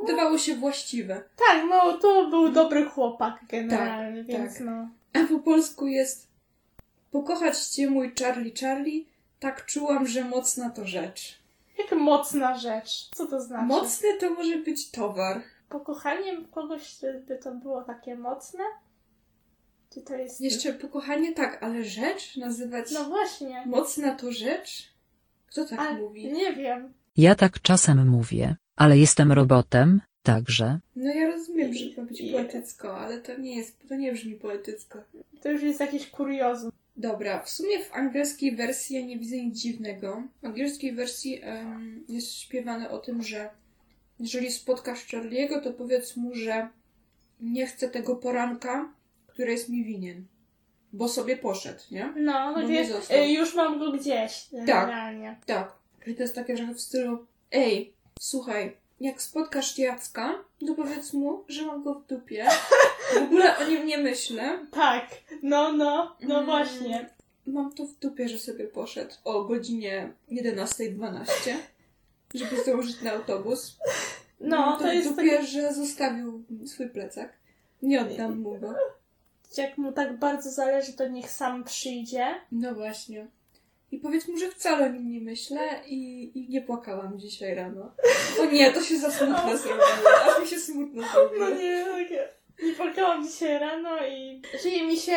Wydawało 0.06 0.38
się 0.38 0.56
właściwe. 0.56 1.24
Tak, 1.48 1.64
no 1.70 1.98
to 1.98 2.30
był 2.30 2.50
dobry 2.52 2.86
chłopak 2.86 3.40
generalnie, 3.50 4.18
Tak, 4.24 4.28
więc 4.28 4.54
tak. 4.54 4.62
no. 4.66 4.90
A 5.14 5.28
po 5.28 5.40
polsku 5.40 5.88
jest 5.88 6.28
Pokochać 7.12 7.60
cię 7.68 7.90
mój 7.90 8.14
Charlie 8.20 8.52
Charlie, 8.62 9.06
tak 9.40 9.66
czułam, 9.66 10.08
że 10.08 10.24
mocna 10.24 10.70
to 10.70 10.86
rzecz. 10.88 11.40
Jak 11.78 11.92
mocna 12.00 12.58
rzecz. 12.58 13.10
Co 13.16 13.26
to 13.28 13.42
znaczy? 13.42 13.66
Mocny 13.66 14.08
to 14.20 14.30
może 14.30 14.58
być 14.58 14.92
towar. 14.92 15.42
Pokochaniem 15.70 16.46
kogoś 16.48 16.96
by 17.28 17.38
to 17.38 17.52
było 17.52 17.82
takie 17.84 18.16
mocne? 18.16 18.64
Czy 19.94 20.02
to 20.02 20.16
jest... 20.16 20.42
Jeszcze 20.42 20.74
pokochanie 20.74 21.34
tak, 21.34 21.64
ale 21.64 21.84
rzecz 21.84 22.38
nazywać 22.38 22.92
No 22.92 23.04
właśnie. 23.06 23.64
mocna 23.66 24.16
to 24.16 24.32
rzecz? 24.32 24.94
Kto 25.48 25.66
tak 25.66 25.80
A, 25.80 25.94
mówi? 25.94 26.32
nie 26.34 26.54
wiem. 26.54 26.94
Ja 27.18 27.36
tak 27.36 27.62
czasem 27.62 28.08
mówię, 28.10 28.56
ale 28.76 28.98
jestem 28.98 29.32
robotem, 29.32 30.02
także. 30.24 30.80
No 30.96 31.14
ja 31.14 31.28
rozumiem, 31.28 31.74
że 31.74 31.90
to 31.90 32.02
ma 32.02 32.08
być 32.08 32.32
poetycko, 32.32 32.98
ale 32.98 33.22
to 33.22 33.38
nie 33.38 33.56
jest, 33.56 33.90
to 33.90 33.96
nie 33.96 34.14
brzmi 34.14 34.36
poetycko. 34.36 35.00
To 35.42 35.52
już 35.52 35.62
jest 35.62 35.80
jakieś 35.80 36.08
kuriozum. 36.08 36.72
Dobra, 36.98 37.42
w 37.42 37.50
sumie 37.50 37.84
w 37.84 37.94
angielskiej 37.94 38.56
wersji 38.56 38.96
ja 38.96 39.06
nie 39.06 39.20
widzę 39.20 39.38
nic 39.38 39.60
dziwnego. 39.60 40.24
W 40.42 40.46
angielskiej 40.46 40.94
wersji 40.94 41.40
em, 41.44 42.04
jest 42.10 42.34
śpiewane 42.34 42.90
o 42.90 43.00
tym, 43.00 43.24
że 43.24 43.50
jeżeli 44.20 44.52
spotkasz 44.52 45.08
Charlie'ego, 45.08 45.62
to 45.64 45.74
powiedz 45.74 46.18
mu, 46.18 46.36
że 46.36 46.70
nie 47.42 47.68
chcę 47.68 47.90
tego 47.90 48.16
poranka, 48.16 48.94
który 49.28 49.52
jest 49.52 49.70
mi 49.70 49.84
winien. 49.84 50.26
Bo 50.94 51.10
sobie 51.10 51.38
poszedł, 51.38 51.80
nie? 51.92 52.14
No, 52.18 52.52
no 52.52 52.86
został. 52.88 53.18
y, 53.18 53.32
już 53.32 53.56
mam 53.56 53.80
go 53.80 53.92
gdzieś. 53.92 54.48
Generalnie. 54.52 55.36
Tak. 55.46 55.76
Czyli 56.04 56.16
to 56.16 56.22
jest 56.22 56.36
takie 56.36 56.56
trochę 56.56 56.74
w 56.74 56.82
stylu 56.82 57.26
Ej, 57.52 57.94
słuchaj, 58.32 58.78
jak 59.00 59.22
spotkasz 59.22 59.78
Jacka, 59.78 60.34
to 60.68 60.76
powiedz 60.76 61.14
mu, 61.14 61.44
że 61.48 61.66
mam 61.66 61.84
go 61.84 61.94
w 61.94 62.06
dupie. 62.08 62.48
W 63.14 63.18
ogóle 63.18 63.58
o 63.58 63.64
nim 63.70 63.86
nie 63.86 63.98
myślę. 63.98 64.66
Tak, 64.72 65.08
no, 65.44 65.72
no, 65.74 66.16
no 66.22 66.36
Mm. 66.36 66.46
właśnie. 66.46 67.10
Mam 67.48 67.74
to 67.74 67.86
w 67.86 68.00
dupie, 68.00 68.30
że 68.30 68.40
sobie 68.40 68.68
poszedł 68.68 69.16
o 69.24 69.44
godzinie 69.44 70.14
11.12, 70.32 71.58
żeby 72.34 72.64
zdążyć 72.64 73.02
na 73.02 73.12
autobus. 73.12 73.78
No, 74.40 74.58
Mam 74.58 74.80
to 74.80 74.86
w 74.90 74.94
jest 74.94 75.10
dupie, 75.10 75.44
że 75.46 75.74
zostawił 75.74 76.44
swój 76.66 76.90
plecak. 76.90 77.34
Nie 77.82 78.02
oddam 78.02 78.40
mu 78.40 78.56
go. 78.60 78.74
jak 79.58 79.78
mu 79.78 79.92
tak 79.92 80.18
bardzo 80.20 80.52
zależy, 80.52 80.94
to 80.94 81.08
niech 81.08 81.32
sam 81.32 81.64
przyjdzie. 81.64 82.28
No 82.52 82.74
właśnie. 82.76 83.28
I 83.92 83.98
powiedz 84.00 84.28
mu, 84.28 84.38
że 84.38 84.52
wcale 84.52 84.86
o 84.86 84.90
nim 84.90 85.12
nie 85.12 85.22
myślę 85.22 85.62
i, 85.88 86.32
i 86.40 86.50
nie 86.50 86.62
płakałam 86.62 87.20
dzisiaj 87.20 87.56
rano. 87.56 87.92
O 88.42 88.46
nie, 88.46 88.72
to 88.72 88.82
się 88.82 88.98
za 88.98 89.12
smutno 89.12 89.58
zrobiło. 89.58 89.86
Aż 90.28 90.42
mi 90.42 90.48
się 90.48 90.60
smutno 90.60 91.04
zrobiło. 91.14 91.50
No 91.50 91.56
nie, 91.56 91.86
takie. 91.86 92.30
Nie 92.64 92.74
płakałam 92.74 93.28
dzisiaj 93.28 93.60
rano 93.60 94.08
i 94.08 94.42
żyje 94.64 94.88
mi 94.88 94.98
się 94.98 95.14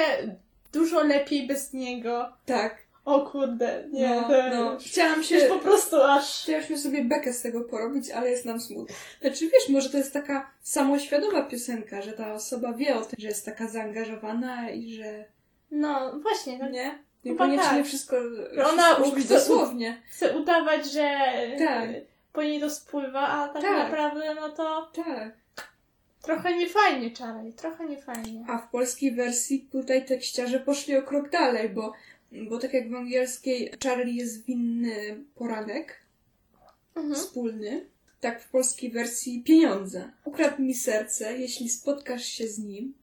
dużo 0.73 1.05
lepiej 1.05 1.47
bez 1.47 1.73
niego. 1.73 2.33
Tak. 2.47 2.85
O 3.05 3.21
kurde, 3.31 3.85
nie, 3.93 4.09
no, 4.09 4.29
no. 4.51 4.79
Chciałam 4.81 5.23
się... 5.25 5.35
już 5.35 5.45
po 5.45 5.59
prostu 5.59 6.03
aż... 6.03 6.43
Chciałyśmy 6.43 6.79
sobie 6.79 7.05
bekę 7.05 7.33
z 7.33 7.43
tego 7.43 7.61
porobić, 7.61 8.11
ale 8.11 8.31
jest 8.31 8.45
nam 8.45 8.61
smutno. 8.61 8.97
Znaczy 9.21 9.45
wiesz, 9.45 9.69
może 9.69 9.91
to 9.91 9.97
jest 9.97 10.13
taka 10.13 10.51
samoświadoma 10.63 11.43
piosenka, 11.43 12.03
że 12.03 12.13
ta 12.13 12.35
osoba 12.35 12.73
wie 12.73 12.97
o 12.97 13.01
tym, 13.05 13.17
że 13.19 13.29
jest 13.29 13.45
taka 13.45 13.69
zaangażowana 13.69 14.71
i 14.71 14.95
że 14.95 15.25
No, 15.71 16.19
właśnie, 16.23 16.59
tak. 16.59 16.73
nie? 16.73 16.99
Niekoniecznie 17.25 17.65
tak. 17.79 17.87
wszystko, 17.87 18.17
ona 18.73 18.95
chce- 18.95 19.29
dosłownie. 19.29 20.03
Chcę 20.11 20.39
udawać, 20.39 20.93
że 20.93 21.19
Tak. 21.59 21.89
po 22.33 22.43
niej 22.43 22.61
to 22.61 22.71
spływa, 22.71 23.21
a 23.29 23.49
tak, 23.49 23.63
Tak. 23.63 23.73
naprawdę 23.91 24.35
no 24.35 24.49
to 24.49 24.91
Tak. 24.95 25.33
trochę 26.23 26.57
niefajnie, 26.57 27.11
Charlie, 27.19 27.53
trochę 27.53 27.85
niefajnie. 27.89 28.45
A 28.49 28.59
w 28.59 28.71
polskiej 28.71 29.15
wersji 29.15 29.69
tutaj 29.73 30.05
tekściarze 30.07 30.61
poszli 30.61 30.97
o 30.97 31.03
krok 31.03 31.31
dalej, 31.31 31.69
bo, 31.69 31.93
bo 32.49 32.59
tak 32.59 32.73
jak 32.75 32.91
w 32.91 32.95
angielskiej 32.95 33.71
Charlie 33.85 34.17
jest 34.17 34.45
winny 34.45 35.25
poranek 35.35 36.01
Mhm. 36.97 37.15
wspólny, 37.15 37.87
tak 38.21 38.43
w 38.43 38.49
polskiej 38.51 38.91
wersji 38.91 39.43
pieniądze. 39.43 40.11
Ukradł 40.25 40.63
mi 40.63 40.75
serce, 40.75 41.39
jeśli 41.39 41.69
spotkasz 41.69 42.25
się 42.25 42.49
z 42.49 42.59
nim, 42.59 42.95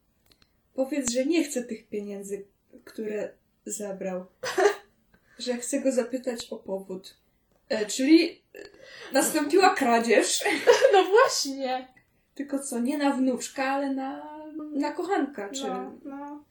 powiedz, 0.76 1.12
że 1.12 1.26
nie 1.26 1.44
chcę 1.44 1.64
tych 1.64 1.88
pieniędzy, 1.88 2.46
które 2.86 3.30
zabrał. 3.66 4.26
że 5.40 5.54
chcę 5.58 5.80
go 5.80 5.92
zapytać 5.92 6.48
o 6.52 6.56
powód. 6.56 7.16
E, 7.70 7.86
czyli 7.86 8.42
e, 8.56 8.60
nastąpiła 9.14 9.70
kradzież, 9.76 10.44
No 10.94 11.04
właśnie. 11.04 11.88
tylko 12.36 12.60
co, 12.60 12.80
nie 12.80 12.98
na 12.98 13.12
wnuczka, 13.12 13.64
ale 13.64 13.90
na, 13.94 14.38
na 14.74 14.92
kochanka, 14.92 15.50
czy... 15.50 15.64
No, 15.68 15.92
no. 16.06 16.44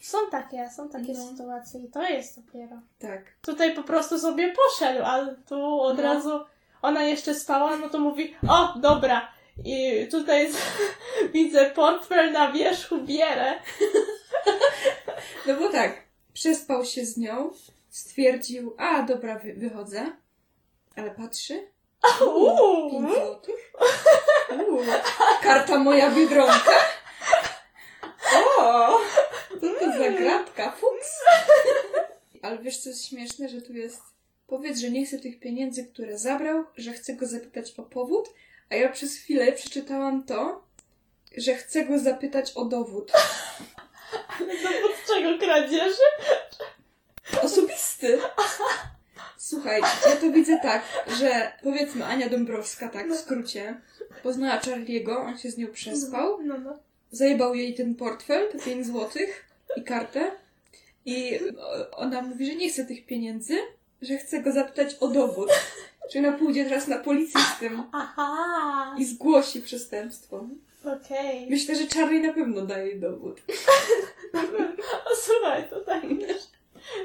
Są 0.00 0.18
takie, 0.30 0.70
są 0.76 0.88
takie 0.88 1.12
No. 1.12 1.28
sytuacje 1.28 1.80
i 1.80 1.88
to 1.90 2.02
jest 2.02 2.40
dopiero. 2.40 2.76
Tak. 2.98 3.22
Tutaj 3.42 3.74
po 3.74 3.82
prostu 3.82 4.18
sobie 4.18 4.52
poszedł, 4.52 5.04
ale 5.04 5.36
tu 5.48 5.80
od 5.80 5.96
No. 5.96 6.02
razu 6.02 6.40
ona 6.82 7.04
jeszcze 7.04 7.34
spała, 7.34 7.76
no 7.76 7.88
to 7.88 7.98
mówi, 7.98 8.34
o, 8.48 8.78
dobra. 8.78 9.32
I 9.64 10.06
tutaj 10.10 10.52
z, 10.52 10.56
widzę 11.34 11.70
portfel 11.70 12.32
na 12.32 12.52
wierzchu, 12.52 12.98
bierę. 13.00 13.54
No 15.46 15.54
bo 15.56 15.68
tak, 15.72 16.03
przespał 16.34 16.84
się 16.84 17.06
z 17.06 17.16
nią, 17.16 17.50
stwierdził, 17.90 18.74
a 18.78 19.02
dobra, 19.02 19.38
wy, 19.38 19.54
wychodzę, 19.54 20.16
ale 20.96 21.10
patrzy, 21.10 21.74
Uuu. 22.20 22.90
5 22.90 23.14
złotych. 23.14 23.72
Uuu. 24.50 24.84
Karta 25.42 25.78
moja 25.78 26.10
Biedronka. 26.10 26.74
O! 28.58 29.00
Co 29.60 29.80
to 29.80 29.98
za 29.98 30.10
gratka? 30.10 30.70
Fuks. 30.70 31.20
Ale 32.42 32.58
wiesz, 32.58 32.78
co 32.78 32.88
jest 32.88 33.06
śmieszne, 33.06 33.48
że 33.48 33.62
tu 33.62 33.72
jest... 33.72 34.02
Powiedz, 34.46 34.78
że 34.78 34.90
nie 34.90 35.06
chce 35.06 35.18
tych 35.18 35.40
pieniędzy, 35.40 35.84
które 35.84 36.18
zabrał, 36.18 36.64
że 36.76 36.92
chce 36.92 37.14
go 37.14 37.26
zapytać 37.26 37.74
o 37.78 37.82
powód, 37.82 38.28
a 38.70 38.74
ja 38.74 38.88
przez 38.88 39.16
chwilę 39.16 39.52
przeczytałam 39.52 40.24
to, 40.24 40.64
że 41.36 41.54
chce 41.54 41.84
go 41.84 41.98
zapytać 41.98 42.52
o 42.54 42.64
dowód. 42.64 43.12
Dowód 44.38 44.92
czego 45.08 45.38
kradzieży? 45.38 46.02
Osobisty. 47.42 48.18
Słuchaj, 49.38 49.80
ja 49.80 50.16
to 50.16 50.30
widzę 50.32 50.58
tak, 50.62 50.82
że 51.20 51.52
powiedzmy 51.62 52.04
Ania 52.04 52.28
Dąbrowska, 52.28 52.88
tak 52.88 53.08
w 53.12 53.16
skrócie, 53.16 53.80
poznała 54.22 54.60
Charlie'ego, 54.60 55.16
on 55.16 55.38
się 55.38 55.50
z 55.50 55.58
nią 55.58 55.68
przespał, 55.68 56.38
No, 56.42 56.58
no. 56.58 56.78
zajebał 57.10 57.54
jej 57.54 57.74
ten 57.74 57.94
portfel, 57.94 58.48
te 58.52 58.58
5 58.58 58.86
złotych 58.86 59.44
i 59.76 59.82
kartę 59.84 60.30
i 61.06 61.40
ona 61.92 62.22
mówi, 62.22 62.46
że 62.46 62.54
nie 62.54 62.70
chce 62.70 62.84
tych 62.84 63.06
pieniędzy, 63.06 63.58
że 64.02 64.16
chce 64.16 64.42
go 64.42 64.52
zapytać 64.52 64.94
o 65.00 65.08
dowód. 65.08 65.50
Czyli 66.12 66.26
ona 66.26 66.38
pójdzie 66.38 66.64
teraz 66.64 66.88
na 66.88 66.98
policję 66.98 67.40
z 67.56 67.60
tym 67.60 67.82
Aha. 67.92 68.94
i 68.98 69.04
zgłosi 69.04 69.60
przestępstwo. 69.62 70.44
Okej. 70.86 71.46
Myślę, 71.50 71.74
że 71.74 71.86
Charlie 71.86 72.20
na 72.20 72.32
pewno 72.32 72.62
daje 72.62 72.96
dowód. 72.96 73.40
O, 75.04 75.16
słuchaj, 75.16 75.64
to 75.70 75.80
tak 75.80 76.18
wiesz. 76.18 76.42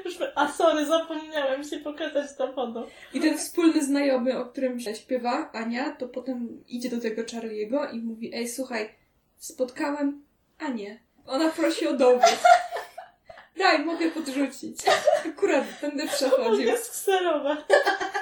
Już, 0.04 0.14
a 0.34 0.52
sorry, 0.52 0.86
zapomniałem 0.86 1.64
się 1.64 1.78
pokazać 1.78 2.36
dowodu. 2.38 2.86
I 3.14 3.20
ten 3.20 3.38
wspólny 3.38 3.84
znajomy, 3.84 4.38
o 4.38 4.46
którym 4.46 4.80
się 4.80 4.94
śpiewa, 4.94 5.50
Ania, 5.52 5.90
to 5.90 6.08
potem 6.08 6.64
idzie 6.68 6.90
do 6.90 7.00
tego 7.00 7.22
Charlie'ego 7.22 7.94
i 7.94 7.98
mówi, 7.98 8.30
ej, 8.34 8.48
słuchaj, 8.48 8.94
spotkałem 9.38 10.22
Anię. 10.58 11.00
Ona 11.26 11.48
prosi 11.48 11.86
o 11.86 11.92
dowód. 11.96 12.22
Daj, 13.58 13.84
mogę 13.84 14.10
podrzucić. 14.10 14.78
Akurat 15.26 15.64
będę 15.82 16.06
przechodził. 16.06 16.66
Mogę 16.66 16.78
skserować. 16.78 17.58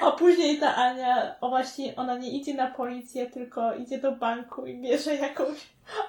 A 0.00 0.10
później 0.10 0.58
ta 0.58 0.76
Ania, 0.76 1.34
o 1.40 1.48
właśnie, 1.48 1.96
ona 1.96 2.18
nie 2.18 2.30
idzie 2.30 2.54
na 2.54 2.70
policję, 2.70 3.26
tylko 3.30 3.74
idzie 3.74 3.98
do 3.98 4.12
banku 4.12 4.66
i 4.66 4.74
bierze 4.76 5.14
jakąś 5.14 5.58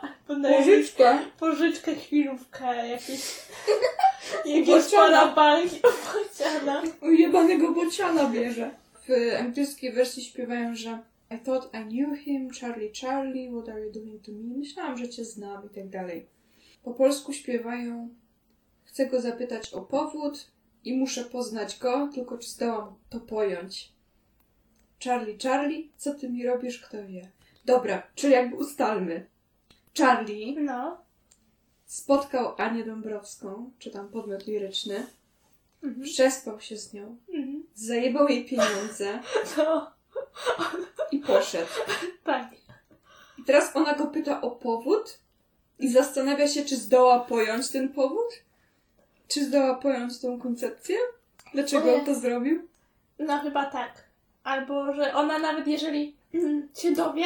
albo 0.01 0.49
Pożyczka. 0.57 1.19
pożyczkę, 1.39 1.95
chwilówkę, 1.95 2.88
jakieś 2.88 3.39
jakieś 4.45 4.45
i 4.45 4.65
bociana. 6.13 6.81
Ujebanego 7.01 7.71
bociana 7.71 8.29
bierze. 8.29 8.71
W 9.07 9.35
angielskiej 9.39 9.91
wersji 9.93 10.23
śpiewają, 10.23 10.75
że 10.75 10.99
I 11.31 11.39
thought 11.39 11.69
I 11.73 11.77
knew 11.85 12.19
him, 12.19 12.49
Charlie, 12.61 12.91
Charlie, 13.01 13.51
what 13.51 13.69
are 13.69 13.85
you 13.85 13.91
doing 13.91 14.25
to 14.25 14.31
me? 14.31 14.57
Myślałam, 14.57 14.97
że 14.97 15.09
cię 15.09 15.25
znam 15.25 15.65
i 15.65 15.75
tak 15.75 15.89
dalej. 15.89 16.25
Po 16.83 16.91
polsku 16.91 17.33
śpiewają 17.33 18.09
Chcę 18.95 19.05
go 19.05 19.21
zapytać 19.21 19.73
o 19.73 19.81
powód 19.81 20.47
i 20.86 20.98
muszę 20.98 21.24
poznać 21.26 21.80
go, 21.80 22.10
tylko 22.13 22.38
czy 22.38 22.50
zdołam 22.50 22.95
to 23.10 23.19
pojąć. 23.19 23.91
Charlie, 25.04 25.38
Charlie, 25.43 25.89
co 25.98 26.13
ty 26.13 26.30
mi 26.30 26.45
robisz, 26.45 26.80
kto 26.80 26.98
wie. 27.08 27.32
Dobra, 27.65 28.04
czyli 28.15 28.34
jakby 28.34 28.56
ustalmy. 28.56 29.26
Charlie 29.98 30.56
No. 30.62 30.98
spotkał 31.86 32.54
Anię 32.58 32.84
Dąbrowską, 32.84 33.71
czy 33.80 33.91
tam 33.91 34.10
podmiot 34.10 34.48
liryczny, 34.48 35.08
Mhm. 35.84 36.04
przespał 36.06 36.60
się 36.62 36.78
z 36.78 36.93
nią, 36.93 37.17
Mhm. 37.30 37.63
zajebał 37.76 38.28
jej 38.28 38.45
pieniądze 38.45 39.19
No, 39.58 39.91
i 41.12 41.19
poszedł. 41.19 41.71
tak. 42.24 42.48
I 43.39 43.43
teraz 43.43 43.76
ona 43.76 43.95
go 43.95 44.08
pyta 44.08 44.41
o 44.41 44.52
powód 44.52 45.19
i 45.80 45.91
zastanawia 45.91 46.48
się, 46.48 46.65
czy 46.65 46.78
zdoła 46.78 47.19
pojąć 47.19 47.69
ten 47.69 47.89
powód? 47.93 48.28
Czy 49.27 49.45
zdoła 49.45 49.75
pojąć 49.75 50.19
tą 50.19 50.39
koncepcję? 50.39 50.97
Dlaczego 51.53 51.95
on 51.95 52.05
to 52.05 52.15
zrobił? 52.15 52.67
No 53.19 53.38
chyba 53.39 53.65
tak. 53.65 54.03
Albo, 54.43 54.93
że 54.93 55.13
ona 55.13 55.39
nawet 55.39 55.67
jeżeli 55.67 56.15
mm, 56.33 56.69
się 56.77 56.91
dowie, 56.91 57.25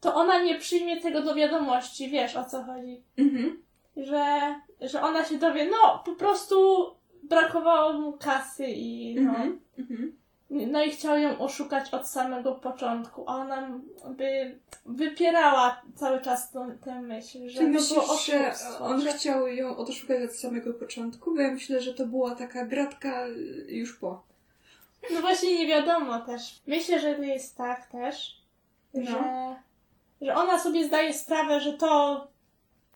to 0.00 0.14
ona 0.14 0.42
nie 0.42 0.58
przyjmie 0.58 1.00
tego 1.00 1.22
do 1.22 1.34
wiadomości, 1.34 2.08
wiesz 2.10 2.36
o 2.36 2.44
co 2.44 2.62
chodzi. 2.62 3.00
Mhm. 3.18 3.62
Że, 3.96 4.54
że 4.80 5.02
ona 5.02 5.24
się 5.24 5.38
dowie, 5.38 5.70
no 5.70 6.02
po 6.04 6.12
prostu 6.12 6.86
brakowało 7.22 7.92
mu 7.92 8.12
kasy 8.12 8.66
i 8.66 9.14
no, 9.14 9.30
Mhm. 9.30 9.60
Mhm. 9.78 10.16
No 10.50 10.82
i 10.84 10.90
chciał 10.90 11.18
ją 11.18 11.38
oszukać 11.38 11.94
od 11.94 12.08
samego 12.08 12.54
początku, 12.54 13.24
a 13.26 13.34
ona 13.36 13.70
by 14.10 14.58
wypierała 14.86 15.82
cały 15.96 16.20
czas 16.20 16.50
tą, 16.50 16.78
tę 16.78 17.00
myśl, 17.02 17.48
że 17.48 17.58
Czy 17.58 17.64
to 17.64 17.70
myślisz, 17.70 17.88
było 17.90 18.16
że 18.16 18.54
on 18.80 19.00
że... 19.02 19.12
chciał 19.12 19.46
ją 19.46 19.76
oszukać 19.76 20.22
od 20.30 20.36
samego 20.36 20.74
początku? 20.74 21.34
Bo 21.34 21.40
ja 21.40 21.50
myślę, 21.50 21.80
że 21.80 21.94
to 21.94 22.06
była 22.06 22.34
taka 22.34 22.64
gratka 22.66 23.26
już 23.68 23.96
po. 23.96 24.22
No 25.14 25.20
właśnie 25.20 25.58
nie 25.58 25.66
wiadomo 25.66 26.18
też. 26.20 26.60
Myślę, 26.66 27.00
że 27.00 27.14
to 27.14 27.22
jest 27.22 27.56
tak 27.56 27.86
też, 27.86 28.40
No. 28.94 29.10
że, 29.10 29.16
że 30.26 30.34
ona 30.34 30.58
sobie 30.58 30.84
zdaje 30.84 31.14
sprawę, 31.14 31.60
że 31.60 31.72
to, 31.72 32.26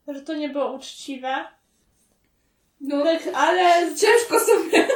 że 0.09 0.23
to 0.23 0.35
nie 0.35 0.49
było 0.49 0.73
uczciwe. 0.73 1.45
No, 2.81 3.05
Tak, 3.05 3.23
ale, 3.35 3.95
ciężko 3.97 4.41
sobie. 4.41 4.89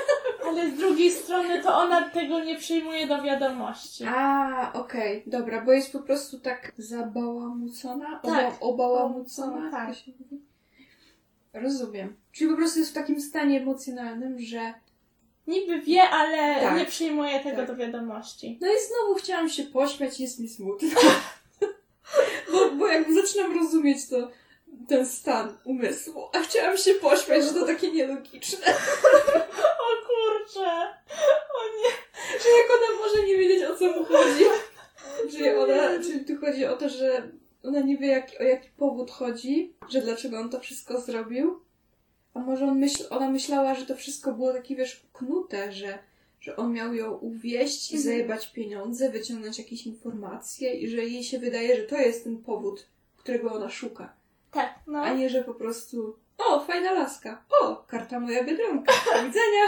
Ale 0.48 0.70
z 0.70 0.74
drugiej 0.74 1.11
strony 1.11 1.62
to 1.62 1.78
ona 1.78 2.11
tego 2.11 2.44
nie 2.44 2.58
przyjmuje 2.58 3.06
do 3.06 3.22
wiadomości. 3.22 4.04
A, 4.06 4.72
okej, 4.72 5.22
dobra, 5.26 5.61
bo 5.64 5.72
jest 5.72 5.92
po 5.92 5.98
prostu 5.98 6.40
tak 6.40 6.72
zabałamucona? 6.78 8.20
Tak. 8.22 8.24
Oba, 8.24 8.58
obałamucona? 8.61 9.46
Obałamucona, 9.46 9.70
tak. 9.70 9.88
Jak 9.88 9.96
się 9.98 10.12
mówi? 10.20 10.42
Rozumiem. 11.52 12.16
Czyli 12.32 12.50
po 12.50 12.56
prostu 12.56 12.78
jest 12.78 12.90
w 12.90 12.94
takim 12.94 13.20
stanie 13.20 13.61
emocjonalnym, 13.61 14.40
że 14.40 14.74
Niby 15.46 15.80
wie, 15.80 16.02
ale 16.02 16.61
Tak. 16.61 16.78
nie 16.78 16.84
przyjmuje 16.84 17.40
tego 17.40 17.56
Tak. 17.56 17.66
do 17.66 17.76
wiadomości. 17.76 18.58
no 18.61 18.66
i 18.68 18.76
znowu 18.88 19.14
chciałam 19.14 19.48
się 19.48 19.62
pośmiać, 19.62 20.20
jest 20.20 20.40
mi 20.40 20.48
smutno. 20.48 20.88
bo, 22.52 22.70
bo 22.70 22.87
jakby 22.87 23.14
zaczynam 23.14 23.58
rozumieć 23.58 24.08
to, 24.08 24.30
ten 24.88 25.07
stan 25.07 25.57
umysłu, 25.64 26.22
a 26.33 26.38
chciałam 26.40 26.77
się 26.77 26.94
pośmiać, 26.94 27.44
że 27.44 27.51
to 27.51 27.66
takie 27.66 27.90
nielogiczne. 27.92 28.66
O 29.88 30.07
kurczę! 30.07 30.70
O 31.55 31.62
nie! 31.79 31.90
Że 32.42 32.48
jak 32.48 32.70
ona 32.70 32.98
może 33.01 33.27
nie 33.27 33.37
wiedzieć 33.37 33.64
o 33.64 33.77
co 33.77 33.85
mu 33.92 34.05
chodzi. 34.05 34.44
Czyli 35.31 35.51
ona, 35.51 36.03
czyli 36.03 36.24
tu 36.24 36.37
chodzi 36.46 36.64
o 36.66 36.77
to, 36.77 36.88
że 36.88 37.29
ona 37.62 37.81
nie 37.81 37.96
wie 37.98 38.07
jak, 38.07 38.29
o 38.40 38.42
jaki 38.42 38.68
powód 38.77 39.11
chodzi, 39.11 39.74
że 39.88 40.01
dlaczego 40.01 40.38
on 40.38 40.51
to 40.51 40.61
wszystko 40.61 41.01
zrobił. 41.01 41.61
A 42.35 42.38
może 42.38 42.64
on 42.64 42.79
myśl, 42.79 43.05
ona 43.11 43.31
myślała, 43.31 43.74
że 43.74 43.87
to 43.87 43.96
wszystko 43.96 44.33
było 44.33 44.53
takie, 44.53 44.77
wiesz, 44.77 45.03
knute, 45.12 45.72
że, 45.72 45.98
że 46.40 46.57
on 46.57 46.72
miał 46.72 46.94
ją 46.94 47.12
uwieść 47.12 47.90
i 47.92 47.96
Mhm. 47.96 48.03
zajebać 48.05 48.53
pieniądze, 48.53 49.11
wyciągnąć 49.11 49.59
jakieś 49.59 49.87
informacje 49.87 50.74
i 50.74 50.88
że 50.88 50.96
jej 51.05 51.24
się 51.24 51.38
wydaje, 51.38 51.77
że 51.77 51.83
to 51.83 51.96
jest 51.96 52.24
ten 52.24 52.38
powód, 52.38 52.87
którego 53.16 53.53
ona 53.53 53.70
szuka. 53.70 54.17
Tak, 54.52 54.74
no. 54.87 54.98
A 55.02 55.12
nie, 55.12 55.30
że 55.30 55.44
po 55.44 55.54
prostu 55.54 56.16
o, 56.38 56.61
fajna 56.61 56.92
laska. 56.92 57.42
O, 57.62 57.76
karta 57.87 58.20
moja 58.20 58.44
Biedronka. 58.44 58.92
Do 59.14 59.22
widzenia. 59.26 59.66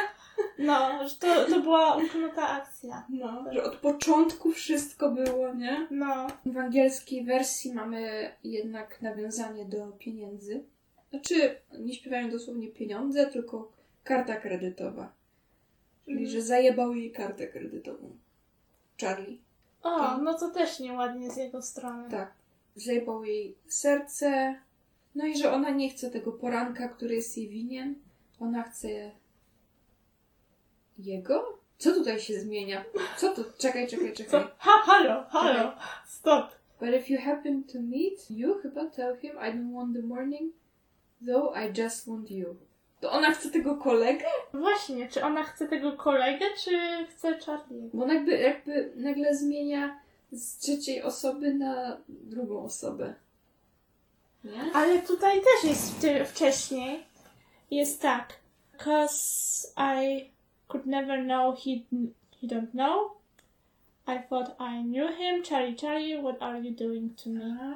No, 0.58 1.08
że 1.08 1.14
to, 1.16 1.44
to 1.44 1.60
była 1.60 1.96
uknuta 1.96 2.48
akcja. 2.48 3.06
No, 3.10 3.44
że 3.52 3.62
od 3.64 3.76
początku 3.76 4.52
wszystko 4.52 5.10
było, 5.10 5.54
nie? 5.54 5.86
No. 5.90 6.26
W 6.46 6.56
angielskiej 6.56 7.24
wersji 7.24 7.74
mamy 7.74 8.30
jednak 8.44 9.02
nawiązanie 9.02 9.64
do 9.64 9.86
pieniędzy. 9.86 10.64
Znaczy, 11.10 11.56
nie 11.78 11.94
śpiewają 11.94 12.30
dosłownie 12.30 12.68
pieniądze, 12.68 13.26
tylko 13.26 13.72
karta 14.04 14.36
kredytowa. 14.36 15.12
Czyli, 16.04 16.16
Mhm. 16.16 16.32
że 16.32 16.42
zajebał 16.42 16.94
jej 16.94 17.12
kartę 17.12 17.46
kredytową. 17.46 18.10
Charlie. 19.00 19.38
O, 19.82 20.16
no 20.18 20.34
to 20.38 20.50
też 20.50 20.80
nieładnie 20.80 21.30
z 21.30 21.36
jego 21.36 21.62
strony. 21.62 22.10
Tak. 22.10 22.33
Zajebał 22.76 23.24
jej 23.24 23.54
serce. 23.68 24.54
No 25.15 25.27
i 25.27 25.37
że 25.37 25.52
ona 25.52 25.71
nie 25.71 25.90
chce 25.90 26.11
tego 26.11 26.33
poranka, 26.33 26.88
który 26.88 27.15
jest 27.15 27.38
jej 27.38 27.48
winien. 27.48 27.94
Ona 28.40 28.63
chce 28.63 29.11
jego? 30.98 31.58
Co 31.79 31.94
tutaj 31.94 32.21
się 32.21 32.40
zmienia? 32.40 32.85
Co 33.17 33.35
tu? 33.35 33.44
Czekaj, 33.58 33.88
czekaj, 33.88 34.13
Co? 34.13 34.17
czekaj. 34.17 34.44
Ha, 34.58 34.71
halo, 34.85 35.25
halo, 35.29 35.73
stop. 36.06 36.61
But 36.81 36.88
if 36.94 37.13
you 37.13 37.21
happen 37.21 37.65
to 37.65 37.79
meet 37.81 38.31
you, 38.31 38.54
chyba 38.63 38.85
tell 38.87 39.17
him 39.17 39.33
I 39.33 39.52
don't 39.52 39.75
want 39.75 39.94
the 39.94 40.02
morning, 40.02 40.52
though 41.27 41.56
I 41.56 41.81
just 41.83 42.08
want 42.08 42.31
you. 42.31 42.56
To 43.00 43.11
ona 43.11 43.31
chce 43.31 43.50
tego 43.50 43.77
kolegę? 43.77 44.25
Właśnie, 44.54 45.08
czy 45.08 45.25
ona 45.25 45.44
chce 45.44 45.69
tego 45.69 45.92
kolegę, 45.92 46.46
czy 46.65 46.71
chce 47.11 47.38
Charlie? 47.38 47.90
Bo 47.94 48.06
jakby, 48.06 48.38
jakby 48.38 48.92
nagle 48.96 49.37
zmienia 49.37 50.00
z 50.33 50.58
trzeciej 50.58 51.02
osoby 51.02 51.54
na 51.54 51.96
drugą 52.08 52.65
osobę. 52.65 53.15
Nie? 54.44 54.72
Ale 54.74 55.02
tutaj 55.02 55.40
też 55.40 55.70
jest 55.70 56.06
wcześniej. 56.26 57.00
Jest 57.70 58.02
tak. 58.02 58.32
Cause 58.78 59.68
I 59.76 60.30
could 60.68 60.86
never 60.86 61.24
know 61.24 61.58
he, 61.64 61.70
he 62.40 62.46
don't 62.46 62.70
know. 62.70 63.10
I 64.06 64.28
thought 64.28 64.56
I 64.60 64.84
knew 64.84 65.16
him. 65.16 65.42
Charlie, 65.44 65.76
Charlie, 65.76 66.18
what 66.22 66.42
are 66.42 66.60
you 66.60 66.70
doing 66.74 67.20
to 67.24 67.30
me? 67.30 67.74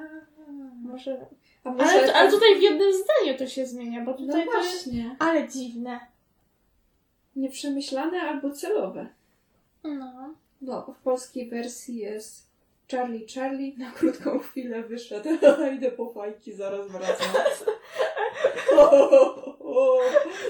Może... 0.83 1.25
A 1.63 1.71
może 1.71 1.83
Ale, 1.89 2.13
ale 2.15 2.31
to- 2.31 2.35
tutaj 2.37 2.55
w 2.59 2.61
jednym 2.61 2.91
zdaniu 2.93 3.37
to 3.37 3.47
się 3.47 3.65
zmienia, 3.65 4.01
bo 4.05 4.11
No 4.11 4.17
tutaj 4.17 4.45
to 4.45 4.57
jest... 4.57 4.71
właśnie. 4.85 5.15
Ale 5.19 5.47
dziwne. 5.47 5.99
Nieprzemyślane 7.35 8.21
albo 8.21 8.49
celowe. 8.51 9.07
No. 9.83 10.33
No, 10.61 10.81
w 10.99 11.03
polskiej 11.03 11.49
wersji 11.49 11.95
jest 11.95 12.47
Charlie, 12.91 13.25
Charlie, 13.35 13.77
na 13.77 13.91
krótką 13.91 14.39
chwilę 14.39 14.83
wyszedł. 14.83 15.29
Idę 15.75 15.91
po 15.91 16.13
fajki, 16.13 16.53
zaraz 16.53 16.87
wracam. 16.87 17.27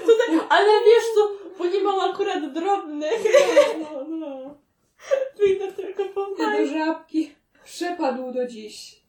Tutaj, 0.06 0.40
ale 0.48 0.70
wiesz 0.86 1.04
co, 1.14 1.30
bo 1.58 1.66
nie 1.66 1.82
mam 1.82 2.10
akurat 2.10 2.52
drobnych. 2.52 3.24
No, 3.80 4.04
no. 4.04 4.54
Wyjdę 5.38 5.72
tylko 5.72 6.04
po 6.04 6.26
Idę 6.26 6.36
do 6.36 6.44
fajki. 6.44 6.74
żabki. 6.78 7.34
Przepadł 7.64 8.32
do 8.32 8.46
dziś. 8.46 9.00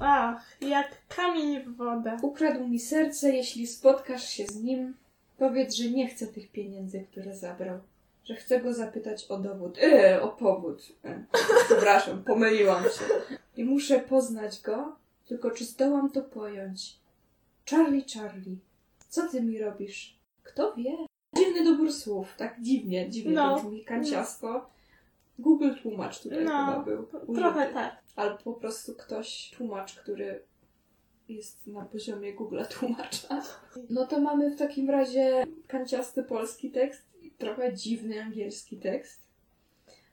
Ach, 0.00 0.56
jak 0.60 0.88
kamień 1.08 1.60
w 1.60 1.76
wodę. 1.76 2.16
Ukradł 2.22 2.68
mi 2.68 2.78
serce, 2.80 3.30
jeśli 3.30 3.66
spotkasz 3.66 4.28
się 4.28 4.46
z 4.46 4.62
nim, 4.62 4.94
powiedz, 5.38 5.74
że 5.74 5.90
nie 5.90 6.08
chcę 6.08 6.26
tych 6.26 6.52
pieniędzy, 6.52 7.06
które 7.10 7.36
zabrał. 7.36 7.78
Że 8.24 8.34
chcę 8.34 8.60
go 8.60 8.74
zapytać 8.74 9.24
o 9.30 9.38
dowód. 9.38 9.78
E, 9.82 10.22
o 10.22 10.28
powód. 10.28 10.82
E, 11.04 11.24
przepraszam, 11.66 12.24
pomyliłam 12.32 12.82
się. 12.84 13.04
I 13.56 13.64
muszę 13.64 14.00
poznać 14.00 14.60
go, 14.60 14.96
tylko 15.26 15.50
czy 15.50 15.64
zdołam 15.64 16.10
to 16.10 16.22
pojąć. 16.22 16.96
Charlie, 17.70 18.04
Charlie, 18.14 18.56
co 19.08 19.28
ty 19.28 19.42
mi 19.42 19.58
robisz? 19.58 20.18
Kto 20.42 20.74
wie? 20.74 20.96
Dziwny 21.36 21.64
dobór 21.64 21.92
słów, 21.92 22.34
tak 22.36 22.60
dziwnie, 22.60 23.10
dziwnie 23.10 23.32
No. 23.32 23.56
to 23.56 23.62
brzmi, 23.64 23.84
kanciasto. 23.84 24.70
Google 25.38 25.70
tłumacz 25.82 26.22
tutaj 26.22 26.44
No, 26.44 26.66
chyba 26.66 26.78
był. 26.84 27.06
Trochę 27.06 27.58
użyty. 27.60 27.74
tak. 27.74 27.96
Albo 28.16 28.36
po 28.38 28.52
prostu 28.52 28.94
ktoś, 28.94 29.50
tłumacz, 29.56 29.94
który 29.94 30.42
jest 31.28 31.66
na 31.66 31.84
poziomie 31.84 32.32
Google 32.34 32.62
tłumacza. 32.70 33.42
No 33.90 34.06
to 34.06 34.20
mamy 34.20 34.50
w 34.50 34.58
takim 34.58 34.90
razie 34.90 35.44
kanciasty 35.68 36.22
polski 36.22 36.70
tekst 36.70 37.02
trochę 37.46 37.74
dziwny 37.74 38.22
angielski 38.22 38.76
tekst. 38.76 39.20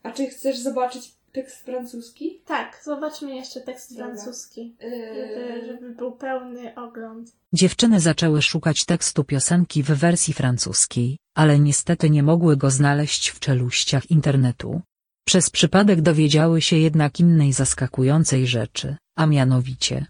A 0.03 0.11
czy 0.11 0.27
chcesz 0.27 0.59
zobaczyć 0.59 1.11
tekst 1.31 1.63
francuski? 1.65 2.41
Tak, 2.45 2.81
zobaczmy 2.83 3.35
jeszcze 3.35 3.61
tekst 3.61 3.93
Dobra. 3.93 4.05
francuski. 4.05 4.75
Yy, 4.81 4.89
Żeby, 5.15 5.65
żeby 5.67 5.89
był 5.89 6.11
pełny 6.11 6.75
ogląd. 6.75 7.31
Dziewczyny 7.53 7.99
zaczęły 7.99 8.41
szukać 8.41 8.85
tekstu 8.85 9.23
piosenki 9.23 9.83
w 9.83 9.87
wersji 9.91 10.33
francuskiej, 10.33 11.17
ale 11.35 11.59
niestety 11.59 12.09
nie 12.09 12.23
mogły 12.23 12.57
go 12.57 12.69
znaleźć 12.69 13.29
w 13.29 13.39
czeluściach 13.39 14.11
internetu. 14.11 14.81
Przez 15.25 15.49
przypadek 15.49 16.01
dowiedziały 16.01 16.61
się 16.61 16.77
jednak 16.77 17.19
innej 17.19 17.53
zaskakującej 17.53 18.47
rzeczy, 18.47 18.95
a 19.15 19.25
mianowicie. 19.25 20.05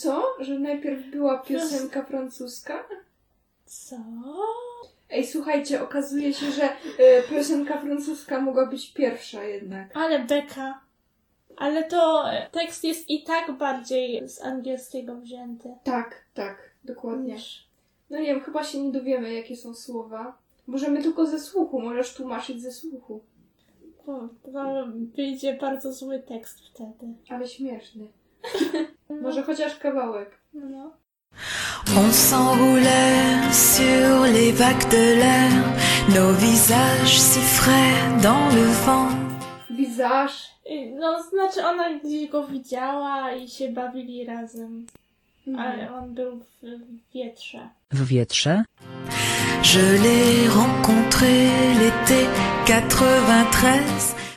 Co? 0.00 0.26
Że 0.40 0.58
najpierw 0.58 1.10
była 1.10 1.38
piosenka 1.38 2.04
francuska? 2.04 2.84
Co? 3.66 3.96
Ej, 5.12 5.26
słuchajcie, 5.26 5.82
okazuje 5.82 6.34
się, 6.34 6.50
że 6.50 6.64
y, 6.64 7.22
piosenka 7.30 7.80
francuska 7.80 8.40
mogła 8.40 8.66
być 8.66 8.92
pierwsza 8.92 9.44
jednak. 9.44 9.96
Ale 9.96 10.18
beka. 10.18 10.80
Ale 11.56 11.84
to 11.84 12.30
e, 12.32 12.50
tekst 12.50 12.84
jest 12.84 13.10
i 13.10 13.22
tak 13.22 13.52
bardziej 13.52 14.28
z 14.28 14.42
angielskiego 14.42 15.16
wzięty. 15.16 15.74
Tak, 15.84 16.24
tak, 16.34 16.70
dokładnie. 16.84 17.36
No 18.10 18.18
nie 18.18 18.26
wiem, 18.26 18.40
chyba 18.40 18.64
się 18.64 18.82
nie 18.82 18.92
dowiemy, 18.92 19.34
jakie 19.34 19.56
są 19.56 19.74
słowa. 19.74 20.38
Możemy 20.66 21.02
tylko 21.02 21.26
ze 21.26 21.40
słuchu, 21.40 21.80
możesz 21.80 22.14
tłumaczyć 22.14 22.62
ze 22.62 22.72
słuchu. 22.72 23.20
O, 24.06 24.28
to 24.52 24.86
wyjdzie 25.16 25.54
bardzo 25.60 25.92
zły 25.92 26.18
tekst 26.18 26.60
wtedy. 26.60 27.14
Ale 27.28 27.48
śmieszny. 27.48 28.06
Może 29.22 29.42
chociaż 29.42 29.78
kawałek. 29.78 30.30
No. 30.54 30.90
On 31.96 32.12
s'enroulait 32.12 33.52
sur 33.52 34.24
les 34.32 34.52
vagues 34.52 34.88
de 34.90 35.04
l'air, 35.20 35.52
nos 36.14 36.32
visages 36.32 37.18
si 37.20 37.40
frais 37.40 38.20
dans 38.22 38.48
le 38.54 38.66
vent. 38.86 39.08
Wizaż. 39.70 40.52
No, 41.00 41.22
znaczy 41.22 41.66
ona 41.66 41.98
gdzieś 41.98 42.30
go 42.30 42.46
widziała 42.46 43.32
i 43.32 43.48
się 43.48 43.68
bawili 43.68 44.24
razem. 44.26 44.86
Ale 45.58 45.94
on 45.94 46.14
był 46.14 46.36
w, 46.38 46.44
w 46.62 47.12
wietrze. 47.14 47.68
W 47.90 48.06
wietrze? 48.06 48.64
Je 49.62 49.98
l'ai 50.02 50.48
rencontré 50.48 51.32
l'été 51.80 52.26
93. 52.66 53.68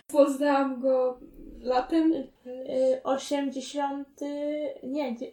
Poznałam 0.08 0.82
go 0.82 1.18
latem. 1.64 2.14
Y, 2.14 3.02
80. 3.04 4.08
Nie, 4.84 5.16
dzie- 5.16 5.32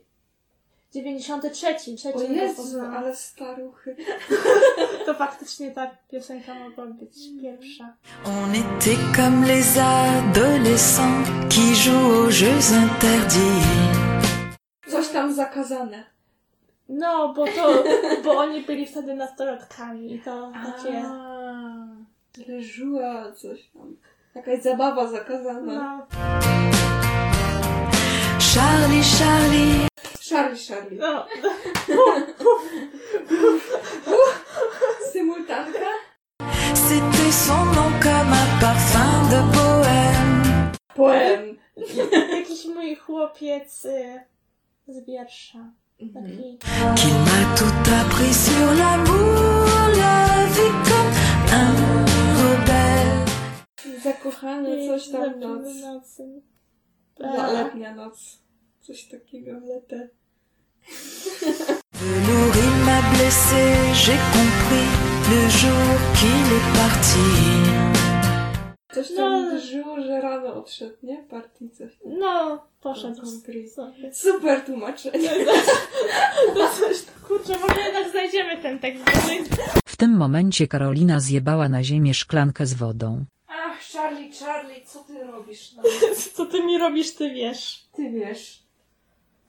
93. 0.95 1.97
Trzeci 1.97 2.19
O 2.19 2.23
Jezu, 2.23 2.81
ale 2.97 3.17
staruchy. 3.17 3.97
To 5.07 5.15
faktycznie 5.15 5.71
ta 5.71 5.91
piosenka 6.11 6.55
mogła 6.55 6.87
być 6.87 7.15
pierwsza. 7.43 7.95
On 8.25 8.55
était 8.55 8.99
comme 9.17 9.47
les 9.47 9.79
adolescents 9.79 11.29
qui 11.49 11.75
jouent 11.75 12.27
aux 12.27 12.31
jeux 12.31 12.73
interdits. 12.73 13.67
Coś 14.91 15.09
tam 15.09 15.35
zakazane. 15.35 16.05
No, 16.89 17.33
bo 17.37 17.45
to, 17.47 17.85
bo 18.25 18.31
oni 18.39 18.61
byli 18.63 18.87
wtedy 18.87 19.15
nastolatkami 19.15 20.15
i 20.15 20.19
to 20.21 20.53
takie, 20.65 21.05
Leżuła 22.49 23.33
coś 23.33 23.69
tam. 23.75 23.97
Jakaś 24.35 24.63
zabawa 24.63 25.07
zakazana. 25.07 25.61
no, 25.73 26.07
Charlie, 28.55 29.03
Charlie, 29.19 29.89
Charlie, 30.33 30.57
Charlie. 30.57 30.97
no, 30.97 31.25
Symultanka? 35.13 35.91
c'était 36.75 37.33
son 37.33 37.65
nom 37.77 37.91
comme 38.01 38.33
un 38.33 38.61
parfum 38.61 39.13
de 39.33 39.41
poème. 39.57 40.73
Poem. 40.95 41.57
jakiś 42.39 42.65
mój 42.75 42.97
chłopiec 42.97 43.85
y, 43.85 44.21
z 44.89 45.05
wiersza. 45.07 45.59
Mhm. 46.01 46.13
Taki, 46.15 46.59
Qu'il 46.97 47.15
m'a 47.27 47.57
tout 47.59 47.91
appris 48.01 48.35
sur 48.35 48.67
l'amour, 48.79 49.69
la 49.97 50.47
vie 50.55 50.75
comme 50.89 51.13
un 51.61 51.73
rebelle. 52.43 53.25
Zakochany, 54.03 54.87
coś 54.89 55.09
tam 55.09 55.41
noc. 55.41 55.63
nocy. 55.83 56.43
Letnia 57.53 57.95
noc. 57.95 58.43
Coś 58.81 59.09
takiego, 59.09 59.53
letę. 59.67 60.09
Il 62.55 62.85
m'a 62.87 63.01
blessé, 63.15 63.63
j'ai 63.95 64.19
compris 64.37 64.91
le 65.31 65.49
jour 65.49 65.87
qu'il 66.19 66.47
est 66.59 66.69
parti. 66.79 67.29
Coś 68.95 69.09
tam 69.17 69.33
No. 69.33 69.39
uderzyło, 69.49 70.03
że 70.03 70.21
rano 70.21 70.55
odszedł, 70.55 70.97
nie? 71.03 71.17
Partii 71.31 71.71
coś. 71.71 71.93
No, 72.07 72.65
poszedł 72.81 73.23
Compris. 73.25 73.75
sobie. 73.75 74.15
Super 74.15 74.61
tłumaczenie. 74.65 75.31
No 76.57 76.69
coś, 76.81 76.97
kurczę, 77.29 77.59
może 77.69 77.81
jednak 77.81 78.11
znajdziemy 78.11 78.63
ten 78.63 78.79
tekst. 78.79 79.03
W 79.87 79.97
tym 79.97 80.17
momencie 80.17 80.69
Karolina 80.69 81.21
zjebała 81.21 81.69
na 81.69 81.83
ziemię 81.85 82.15
szklankę 82.15 82.67
z 82.67 82.75
wodą. 82.75 83.25
Ach, 83.49 83.79
Charlie, 83.93 84.31
Charlie, 84.41 84.85
co 84.87 84.99
ty 84.99 85.25
robisz? 85.25 85.73
No, 85.77 85.83
Co 86.35 86.47
ty 86.47 86.65
mi 86.65 86.79
robisz, 86.79 87.15
ty 87.15 87.31
wiesz. 87.31 87.85
ty 87.97 88.11
wiesz. 88.11 88.62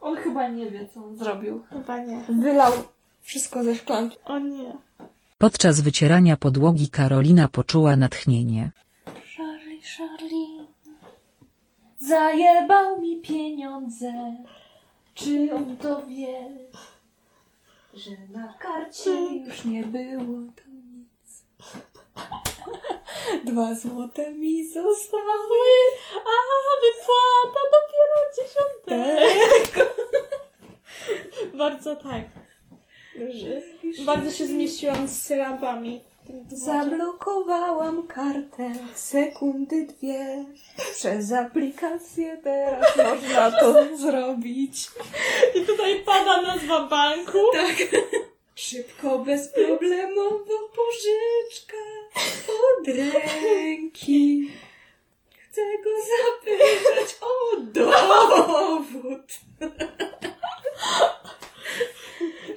On 0.04 0.16
chyba 0.16 0.48
nie 0.48 0.72
wie, 0.72 0.88
co 0.88 1.06
on 1.06 1.16
zrobił. 1.16 1.64
Chyba 1.70 2.00
nie. 2.00 2.22
Wylał 2.30 2.74
wszystko 3.22 3.64
ze 3.64 3.76
szklanki. 3.76 4.18
O 4.26 4.40
nie. 4.40 4.78
Podczas 5.38 5.82
wycierania 5.82 6.38
podłogi 6.38 6.90
Karolina 6.90 7.48
poczuła 7.48 7.96
natchnienie. 7.96 8.72
Charlie, 9.38 9.82
Charlie, 9.98 10.68
zajebał 12.00 13.02
mi 13.02 13.22
pieniądze. 13.22 14.14
Czy 15.14 15.50
on 15.56 15.78
to 15.78 16.06
wie, 16.06 16.50
że 17.94 18.12
na 18.34 18.54
karcie 18.54 19.36
już 19.36 19.66
nie 19.66 19.84
było 19.84 20.38
tam 20.56 20.74
nic? 20.94 21.44
Dwa 23.44 23.76
złote 23.76 24.32
mi 24.32 24.68
zostały. 24.68 25.60
A, 26.16 26.36
wypłata 26.84 27.60
dopiero 27.74 28.18
dziesiątego. 28.38 29.94
Bardzo 31.58 31.96
tak. 31.96 32.24
Bardzo 34.06 34.32
się 34.32 34.48
zmieściłam 34.48 35.08
z 35.08 35.22
sylabami. 35.22 36.02
Zablokowałam 36.52 38.08
kartę 38.08 38.72
sekundy 38.96 39.88
dwie. 39.88 40.46
Przez 40.92 41.32
aplikację 41.32 42.38
teraz 42.44 42.98
można 42.98 43.52
to 43.52 43.98
zrobić. 43.98 44.88
I 45.56 45.66
tutaj 45.66 46.04
pada 46.06 46.42
nazwa 46.42 46.88
banku. 46.88 47.38
Szybko, 48.56 49.20
bezproblemowo 49.20 50.70
pożyczka 50.76 51.78
od 52.48 52.88
ręki. 52.88 54.52
Chcę 55.38 55.62
go 55.84 55.90
zapytać 56.14 57.16
o 57.22 57.56
dowód. 57.60 59.32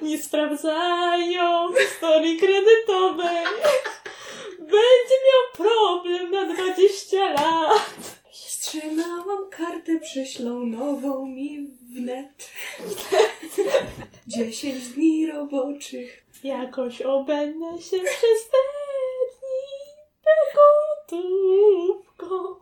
Nie 0.01 0.23
sprawdzają 0.23 1.73
historii 1.73 2.37
kredytowej. 2.37 3.45
Będzie 4.59 5.17
miał 5.27 5.67
problem 5.67 6.31
na 6.31 6.53
20 6.53 7.33
lat. 7.33 8.16
Wstrzymałam 8.67 9.49
kartę, 9.49 9.99
prześlą 9.99 10.65
nową 10.65 11.25
mi 11.25 11.67
wnet. 11.93 12.51
Dziesięć 14.27 14.87
dni 14.87 15.27
roboczych. 15.27 16.25
Jakoś 16.43 17.01
obędę 17.01 17.81
się 17.81 17.97
przez 17.99 18.49
te 18.51 18.57
dni 19.33 19.77
gotówką. 20.55 22.55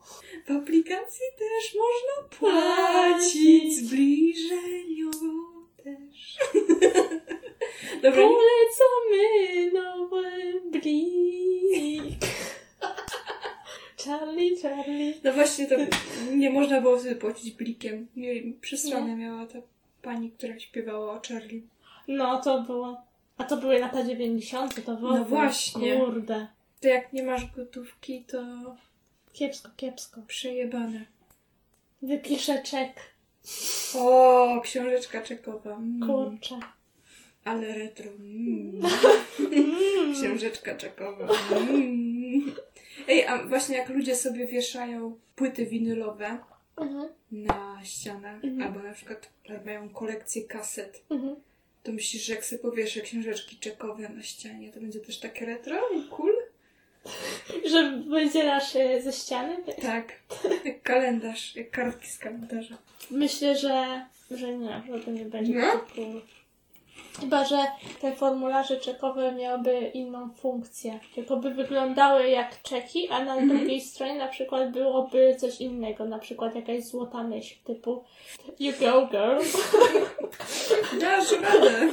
W 0.48 0.52
aplikacji 0.52 1.26
też 1.40 1.76
można 1.76 2.30
płacić 2.40 3.76
zbliżeniowo 3.76 5.34
też. 5.84 6.38
Dobra, 8.04 8.28
Polecamy 8.28 9.72
nowy 9.74 10.62
blik. 10.72 12.16
Charlie, 14.06 14.62
Charlie. 14.62 15.14
no 15.24 15.34
właśnie 15.34 15.68
to 15.68 15.76
nie 16.36 16.50
można 16.50 16.82
było 16.82 16.98
wtedy 16.98 17.16
płacić 17.16 17.52
blikiem. 17.52 18.08
Przesrane 18.62 19.16
miała 19.16 19.46
ta 19.46 19.60
pani, 20.02 20.32
która 20.32 20.60
śpiewała 20.60 21.14
o 21.14 21.22
Charlie. 21.28 21.62
No 22.08 22.42
to 22.42 22.62
było. 22.64 23.02
A 23.38 23.44
to 23.44 23.58
były 23.58 23.80
lata 23.80 24.04
90. 24.04 24.76
to 24.76 24.82
w 24.82 24.90
ogóle. 24.90 25.20
No 25.20 25.26
właśnie. 25.26 25.98
Kurde. 25.98 26.48
To 26.82 26.88
jak 26.88 27.14
nie 27.14 27.24
masz 27.24 27.52
gotówki, 27.56 28.24
to 28.24 28.38
Kiepsko, 29.34 29.70
kiepsko. 29.78 30.22
przejebane. 30.28 31.06
Wypiszę 32.02 32.62
czek. 32.64 32.94
O, 33.96 34.62
książeczka 34.64 35.22
czekowa. 35.22 35.76
Mm, 35.76 36.10
Kurczę. 36.10 36.60
ale 37.44 37.74
retro. 37.74 38.12
Mm. 38.12 38.82
Książeczka 40.14 40.76
czekowa. 40.76 41.28
Mm. 41.58 42.05
Ej, 43.08 43.26
a 43.28 43.44
właśnie 43.44 43.78
jak 43.78 43.90
ludzie 43.90 44.16
sobie 44.16 44.48
wieszają 44.48 45.20
płyty 45.36 45.66
winylowe 45.66 46.38
Mhm. 46.78 47.10
na 47.32 47.80
ścianach, 47.84 48.44
Mhm. 48.44 48.62
albo 48.62 48.88
na 48.88 48.94
przykład 48.94 49.30
mają 49.66 49.90
kolekcję 49.90 50.42
kaset, 50.44 51.04
Mhm. 51.10 51.36
to 51.84 51.92
myślisz, 51.92 52.26
że 52.26 52.34
jak 52.34 52.46
sobie 52.46 52.60
powieszę 52.62 53.02
książeczki 53.02 53.58
czekowe 53.58 54.10
na 54.10 54.22
ścianie, 54.24 54.72
to 54.72 54.80
będzie 54.80 55.00
też 55.00 55.20
takie 55.20 55.46
retro 55.46 55.90
i 55.90 56.04
cool? 56.10 56.34
Że 57.72 58.02
wydzielasz 58.10 58.76
e, 58.76 59.02
ze 59.02 59.14
ściany? 59.14 59.58
Tak. 59.82 60.14
Jak 60.66 60.82
kalendarz, 60.82 61.56
jak 61.56 61.72
kartki 61.72 62.08
z 62.08 62.18
kalendarza. 62.18 62.78
Myślę, 63.12 63.58
że, 63.58 64.06
że 64.32 64.58
nie, 64.58 64.84
że 64.92 65.00
to 65.00 65.12
nie 65.12 65.26
będzie 65.26 65.54
taki 65.54 65.96
cool. 65.96 66.22
Chyba, 67.20 67.46
że 67.46 67.58
te 68.02 68.16
formularze 68.16 68.78
czekowe 68.78 69.32
miałyby 69.32 69.92
inną 69.94 70.30
funkcję. 70.30 71.00
Tylko 71.16 71.38
by 71.38 71.52
wyglądały 71.52 72.30
jak 72.30 72.62
czeki, 72.62 73.10
a 73.10 73.24
na 73.24 73.42
drugiej 73.42 73.82
stronie 73.82 74.16
na 74.16 74.28
przykład 74.28 74.72
byłoby 74.72 75.36
coś 75.40 75.62
innego. 75.62 76.06
Na 76.06 76.20
przykład 76.20 76.56
jakaś 76.56 76.84
złota 76.84 77.24
myśl 77.24 77.56
typu 77.64 78.04
You 78.60 78.74
go 78.80 79.08
girl. 79.08 79.40
Dasz 81.02 81.32
radę. 81.32 81.90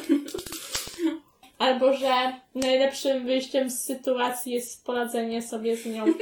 Albo, 1.59 1.93
że 1.93 2.33
najlepszym 2.55 3.27
wyjściem 3.27 3.71
z 3.71 3.85
sytuacji 3.85 4.53
jest 4.53 4.87
poradzenie 4.87 5.43
sobie 5.43 5.77
z 5.77 5.87
nią. 5.87 6.05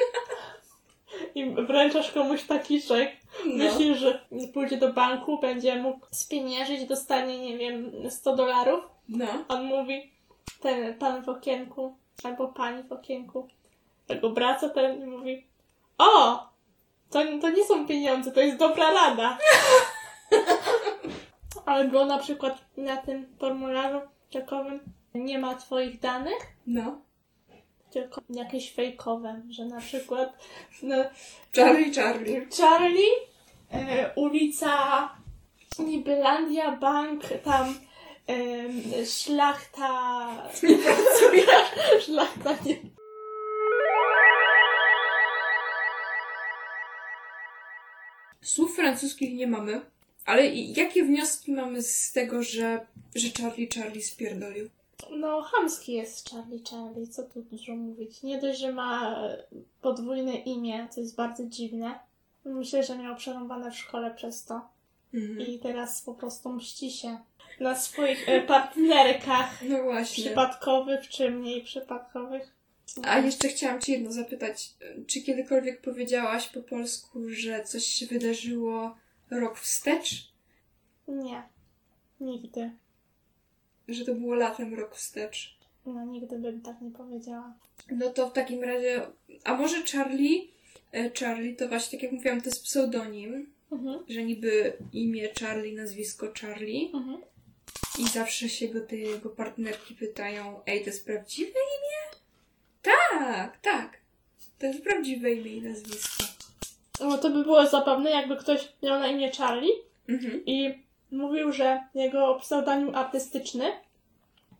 I 1.35 1.51
wręczasz 1.51 2.13
komuś 2.13 2.43
taki 2.43 2.83
czek. 2.83 3.17
No. 3.47 3.65
Myślisz, 3.65 3.99
że 3.99 4.27
pójdzie 4.55 4.77
do 4.77 4.93
banku, 4.93 5.39
będzie 5.39 5.77
mógł 5.77 6.07
spieniężyć, 6.11 6.87
dostanie, 6.87 7.39
nie 7.39 7.59
wiem, 7.59 7.93
100 8.11 8.37
dolarów. 8.37 8.85
No. 9.09 9.27
On 9.49 9.65
mówi, 9.65 10.13
ten 10.61 10.95
pan 10.95 11.23
w 11.23 11.29
okienku, 11.29 11.95
albo 12.25 12.49
pani 12.49 12.83
w 12.83 12.93
okienku, 12.93 13.49
tak 14.07 14.25
obraca 14.25 14.69
ten 14.69 15.03
i 15.03 15.07
mówi, 15.07 15.47
o, 15.99 16.39
to, 17.11 17.19
to 17.41 17.51
nie 17.51 17.65
są 17.65 17.87
pieniądze, 17.87 18.33
to 18.33 18.41
jest 18.41 18.59
dobra 18.59 18.91
rada. 18.91 19.39
Albo 21.67 22.05
na 22.05 22.19
przykład 22.19 22.65
na 22.77 22.97
tym 22.97 23.27
formularzu 23.39 24.01
czekowym 24.31 24.81
nie 25.15 25.39
ma 25.39 25.55
twoich 25.55 26.01
danych, 26.01 26.47
No. 26.67 27.01
Tylko 27.91 28.21
jakieś 28.31 28.73
fejkowe, 28.73 29.43
że 29.51 29.65
na 29.65 29.81
przykład 29.81 30.33
no, 30.83 30.97
Charlie, 31.57 31.95
Charlie. 31.95 32.47
Charlie, 32.59 33.11
e, 33.73 34.11
ulica 34.15 35.09
Nibylandia, 35.79 36.77
bank, 36.77 37.23
tam 37.45 37.75
em, 38.27 38.83
szlachta... 39.07 40.51
szlachta 42.07 42.57
nie... 42.67 42.77
Słów 48.43 48.77
francuskich 48.77 49.35
nie 49.35 49.47
mamy, 49.47 49.81
ale 50.27 50.47
jakie 50.49 51.05
wnioski 51.05 51.53
mamy 51.53 51.83
z 51.83 52.13
tego, 52.13 52.43
że, 52.43 52.87
że 53.15 53.29
Charlie 53.43 53.69
Charlie 53.75 54.03
spierdolił? 54.03 54.71
No, 55.11 55.43
chamski 55.43 55.93
jest 55.93 56.31
Charlie 56.31 56.63
Charlie, 56.71 57.09
co 57.09 57.23
tu 57.23 57.43
dużo 57.43 57.77
mówić. 57.77 58.23
Nie 58.23 58.41
dość, 58.41 58.61
że 58.61 58.73
ma 58.73 59.17
podwójne 59.83 60.33
imię, 60.35 60.89
co 60.91 61.01
jest 61.01 61.17
bardzo 61.17 61.47
dziwne. 61.47 61.99
Myślę, 62.45 62.85
że 62.85 62.99
miał 62.99 63.17
przerąbane 63.17 63.71
w 63.71 63.77
szkole 63.77 64.15
przez 64.15 64.45
to. 64.45 64.61
Mhm. 65.15 65.41
I 65.41 65.59
teraz 65.59 66.03
po 66.03 66.15
prostu 66.15 66.53
mści 66.53 66.91
się 66.91 67.19
na 67.61 67.77
swoich 67.77 68.29
e, 68.29 68.41
partnerkach 68.41 69.63
No 69.63 69.83
właśnie. 69.83 70.25
przypadkowych 70.25 71.09
czy 71.09 71.31
mniej 71.31 71.63
przypadkowych. 71.63 72.53
A 73.03 73.19
jeszcze 73.19 73.49
chciałam 73.49 73.81
Cię 73.81 73.93
jedno 73.93 74.13
zapytać. 74.13 74.71
Czy 75.07 75.23
kiedykolwiek 75.23 75.81
powiedziałaś 75.81 76.49
po 76.49 76.61
polsku, 76.63 77.21
że 77.29 77.65
coś 77.65 77.85
się 77.85 78.07
wydarzyło 78.07 78.97
rok 79.31 79.59
wstecz? 79.59 80.33
Nie. 81.09 81.43
Nigdy. 82.21 82.71
Że 83.91 84.05
to 84.05 84.15
było 84.15 84.35
latem 84.35 84.75
rok 84.75 84.95
wstecz? 84.97 85.57
No, 85.87 86.05
nigdy 86.05 86.39
bym 86.39 86.63
tak 86.63 86.81
nie 86.81 86.91
powiedziała. 86.91 87.55
No 87.91 88.11
to 88.11 88.29
w 88.31 88.33
takim 88.33 88.63
razie... 88.65 89.07
A 89.45 89.55
może 89.57 89.77
Charlie? 89.93 90.49
e, 90.93 91.11
Charlie 91.21 91.57
to 91.57 91.69
właśnie, 91.69 91.99
tak 91.99 92.03
jak 92.03 92.13
mówiłam, 92.13 92.41
to 92.41 92.47
jest 92.49 92.63
pseudonim, 92.65 93.53
Mhm. 93.73 94.05
że 94.09 94.23
niby 94.23 94.73
imię 94.93 95.29
Charlie, 95.41 95.73
nazwisko 95.77 96.27
Charlie 96.41 96.91
Mhm. 96.95 97.21
i 97.99 98.09
zawsze 98.09 98.49
się 98.49 98.69
go 98.69 98.81
te 98.81 98.97
jego 98.97 99.29
partnerki 99.31 99.95
pytają 99.95 100.61
ej, 100.67 100.81
to 100.81 100.87
jest 100.87 101.05
prawdziwe 101.07 101.51
imię? 101.51 102.19
Tak, 102.83 103.61
tak. 103.61 103.99
To 104.59 104.67
jest 104.67 104.83
prawdziwe 104.83 105.33
imię 105.33 105.51
i 105.57 105.63
nazwisko. 105.63 106.25
No 107.01 107.19
to 107.19 107.31
by 107.31 107.43
było 107.43 107.67
zabawne, 107.67 108.11
jakby 108.11 108.37
ktoś 108.37 108.69
miał 108.83 109.01
na 109.01 109.09
imię 109.09 109.31
Charlie 109.33 109.73
Mhm. 110.09 110.43
i 110.47 110.75
mówił, 111.13 111.53
że 111.53 111.81
jego 111.95 112.35
pseudonim 112.35 112.95
artystyczny 112.95 113.73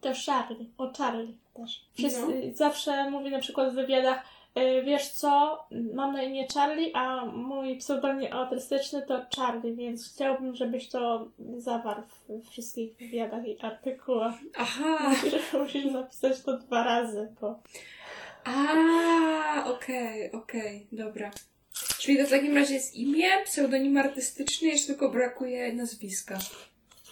to 0.01 0.09
Charlie. 0.27 0.67
O 0.79 0.93
Charlie 0.99 1.35
też. 1.55 1.85
Wszyscy, 1.93 2.53
Zawsze 2.55 3.11
mówi 3.11 3.31
na 3.31 3.39
przykład 3.39 3.73
w 3.73 3.75
wywiadach, 3.75 4.25
e, 4.55 4.83
wiesz 4.83 5.09
co, 5.09 5.65
mam 5.95 6.13
na 6.13 6.23
imię 6.23 6.47
Charlie, 6.55 6.97
a 6.97 7.25
mój 7.25 7.77
pseudonim 7.77 8.33
artystyczny 8.33 9.03
to 9.03 9.21
Charlie, 9.37 9.75
więc 9.75 10.15
chciałbym, 10.15 10.55
żebyś 10.57 10.89
to 10.89 11.29
zawarł 11.59 12.03
w 12.29 12.49
wszystkich 12.51 12.97
wywiadach 12.97 13.47
i 13.47 13.61
artykułach. 13.61 14.35
Aha. 14.59 15.13
Musisz 15.61 15.85
napisać 15.85 16.43
to 16.43 16.59
dwa 16.59 16.85
razy, 16.85 17.35
bo 17.41 17.61
A, 18.45 19.65
okej, 19.71 20.33
okej, 20.33 20.87
dobra. 20.93 21.31
Czyli 22.01 22.19
to 22.19 22.27
w 22.27 22.31
takim 22.31 22.57
razie 22.57 22.75
jest 22.75 22.95
imię, 22.95 23.29
pseudonim 23.45 23.97
artystyczny, 23.97 24.69
jeszcze 24.69 24.87
tylko 24.87 25.11
brakuje 25.11 25.73
nazwiska. 25.73 26.39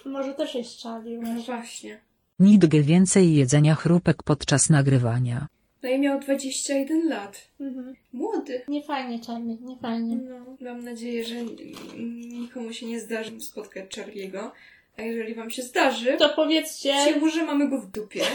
może 0.05 0.35
też 0.35 0.55
jest 0.55 0.83
Charlie. 0.83 1.19
No 1.19 1.43
właśnie. 1.43 2.01
Nigdy 2.39 2.83
więcej 2.83 3.35
jedzenia 3.35 3.75
chrupek 3.75 4.23
podczas 4.23 4.71
nagrywania. 4.71 5.47
No 5.83 5.89
i 5.89 5.99
miał 5.99 6.21
21 6.21 7.09
lat. 7.09 7.49
Mhm. 7.61 7.95
Młody. 8.13 8.63
Nie 8.69 8.83
fajnie, 8.83 9.21
Charlie, 9.27 9.57
nie 9.61 9.77
fajnie. 9.77 10.17
No, 10.17 10.57
mam 10.61 10.85
nadzieję, 10.85 11.25
że 11.25 11.35
nikomu 12.31 12.73
się 12.73 12.87
nie 12.87 13.01
zdarzy 13.01 13.41
spotkać 13.41 13.97
Charlie'ego. 13.97 14.51
A 14.97 15.03
jeżeli 15.03 15.35
wam 15.35 15.51
się 15.51 15.63
zdarzy, 15.63 16.17
To 16.19 16.29
powiedzcie, 16.29 16.95
to 17.21 17.31
że 17.31 17.45
mamy 17.45 17.69
go 17.69 17.81
w 17.81 17.91
dupie. 17.91 18.23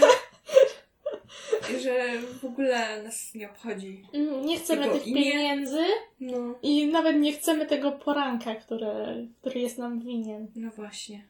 Że 1.82 2.20
w 2.42 2.46
ogóle 2.46 3.04
nas 3.04 3.34
nie 3.36 3.50
obchodzi. 3.52 4.04
mm, 4.14 4.46
nie 4.46 4.58
chcemy 4.58 4.90
tych 4.90 5.08
imię? 5.08 5.22
pieniędzy 5.24 5.84
No, 6.20 6.56
i 6.62 6.88
nawet 6.88 7.18
nie 7.18 7.34
chcemy 7.34 7.66
tego 7.66 7.92
poranka, 7.92 8.56
który, 8.56 9.28
który 9.42 9.60
jest 9.60 9.78
nam 9.78 10.00
winien. 10.00 10.48
no 10.56 10.72
właśnie. 10.72 11.28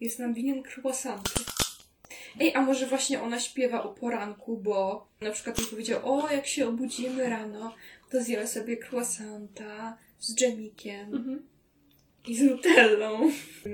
Jest 0.00 0.18
nam 0.18 0.34
winien 0.34 0.62
croissanty. 0.62 1.30
Ej, 2.40 2.54
a 2.54 2.60
może 2.60 2.86
właśnie 2.86 3.22
ona 3.22 3.40
śpiewa 3.40 3.82
o 3.82 3.88
poranku, 3.88 4.56
bo 4.56 5.06
na 5.20 5.30
przykład 5.30 5.58
mi 5.58 5.64
powiedział, 5.64 6.00
o 6.04 6.30
jak 6.30 6.46
się 6.46 6.68
obudzimy 6.68 7.28
rano, 7.28 7.74
to 8.10 8.22
zjemy 8.22 8.46
sobie 8.46 8.76
croissanta 8.76 9.96
z 10.18 10.34
dżemikiem. 10.34 11.14
Mhm. 11.14 11.46
I 12.30 12.36
z 12.36 12.42
nutellą. 12.42 13.30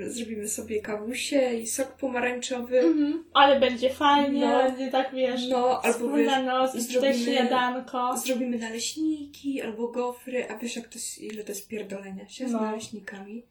Zrobimy 0.07 0.48
sobie 0.48 0.80
kawusie 0.80 1.54
i 1.62 1.66
sok 1.66 1.96
pomarańczowy. 1.96 2.78
Mhm. 2.80 3.24
Ale 3.34 3.61
będzie 3.61 3.90
fajnie, 3.90 4.40
No. 4.40 4.62
będzie 4.62 4.90
tak 4.90 5.14
wiesz. 5.14 5.48
No, 5.48 5.80
albo 5.82 6.12
wiesz, 6.16 6.32
noc, 6.44 6.74
i 6.74 6.80
zrobimy- 6.80 7.00
też 7.12 7.24
śniadanko. 7.24 8.16
zrobimy 8.18 8.59
naleśniki 8.59 9.62
albo 9.62 9.88
gofry, 9.88 10.48
a 10.50 10.59
wiesz 10.59 10.76
jak 10.76 10.88
to 10.88 10.94
jest, 10.94 11.18
ile 11.22 11.44
to 11.44 11.52
jest 11.52 11.68
pierdolenia 11.68 12.28
się 12.28 12.48
z 12.48 12.52
No. 12.52 12.61
naleśnikami. 12.61 13.42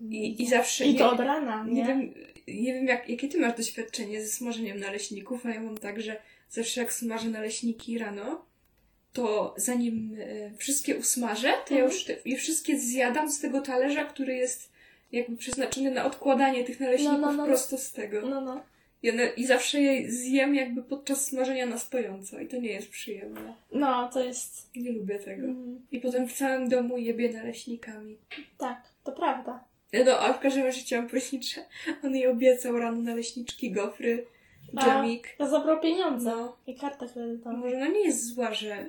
I, 0.00 0.42
i 0.42 0.46
zawsze... 0.48 0.84
I 0.86 0.94
to 0.94 1.10
od 1.12 1.20
rana, 1.20 1.64
nie? 1.64 1.72
Nie 1.72 1.84
wiem, 1.84 2.14
nie 2.48 2.74
wiem 2.74 2.86
jak, 2.86 3.08
jakie 3.08 3.28
ty 3.28 3.40
masz 3.40 3.56
doświadczenie 3.56 4.22
ze 4.22 4.28
smażeniem 4.28 4.80
naleśników, 4.80 5.46
a 5.46 5.50
ja 5.50 5.60
mam 5.60 5.78
tak, 5.78 6.00
że 6.02 6.16
zawsze 6.50 6.80
jak 6.80 6.92
smażę 6.92 7.28
naleśniki 7.28 7.98
rano, 7.98 8.44
to 9.12 9.54
zanim 9.56 10.16
e, 10.20 10.56
wszystkie 10.56 10.96
usmażę, 10.96 11.48
to 11.66 11.74
ja 11.74 11.84
Mhm. 11.84 11.92
już 11.92 12.06
je 12.24 12.36
wszystkie 12.36 12.78
zjadam 12.78 13.30
z 13.30 13.40
tego 13.40 13.60
talerza, 13.60 14.04
który 14.04 14.34
jest 14.36 14.72
jakby 15.12 15.36
przeznaczony 15.36 15.90
na 15.90 16.04
odkładanie 16.04 16.64
tych 16.64 16.80
naleśników 16.80 17.18
No, 17.20 17.26
no, 17.26 17.32
no. 17.32 17.46
prosto 17.46 17.78
z 17.78 17.92
tego. 17.92 18.20
No, 18.28 18.40
no. 18.40 18.62
I, 19.02 19.10
one, 19.10 19.26
I 19.36 19.46
zawsze 19.46 19.80
je 19.80 20.10
zjem 20.12 20.54
jakby 20.54 20.82
podczas 20.82 21.24
smażenia 21.24 21.66
na 21.66 21.78
stojąco 21.78 22.40
i 22.40 22.48
to 22.48 22.56
nie 22.56 22.70
jest 22.70 22.88
przyjemne. 22.90 23.54
No, 23.72 24.10
to 24.12 24.24
jest... 24.24 24.70
Nie 24.76 24.92
lubię 24.92 25.18
tego. 25.18 25.44
Mm, 25.44 25.86
I 25.92 26.00
potem 26.00 26.28
w 26.28 26.32
całym 26.32 26.68
domu 26.68 26.98
jebie 26.98 27.32
naleśnikami. 27.32 28.18
tak, 28.58 28.82
to 29.04 29.12
prawda. 29.12 29.64
No, 30.06 30.18
a 30.20 30.32
w 30.32 30.40
każdym 30.40 30.64
razie 30.64 30.80
chciałam 30.80 31.08
powiedzieć, 31.08 31.54
że 31.54 31.60
on 32.04 32.14
jej 32.16 32.26
obiecał 32.26 32.78
rano 32.78 33.02
naleśniczki, 33.02 33.70
gofry, 33.72 34.26
A. 34.76 34.84
dżemik. 34.84 35.28
To 35.38 35.48
zabrał 35.48 35.80
pieniądze 35.80 36.30
No. 36.30 36.56
i 36.66 36.74
kartę 36.76 37.06
kredytową. 37.08 37.56
Może 37.56 37.76
ona 37.76 37.88
nie 37.88 38.04
jest 38.04 38.26
zła, 38.34 38.54
że 38.54 38.86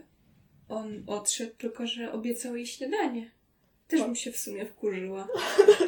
on 0.69 1.03
odszedł, 1.07 1.51
tylko 1.57 1.87
że 1.87 2.11
obiecał 2.11 2.55
jej 2.55 2.65
śniadanie. 2.67 3.31
Też 3.87 4.01
bym 4.01 4.15
się 4.15 4.31
w 4.31 4.37
sumie 4.37 4.65
wkurzyła. 4.65 5.27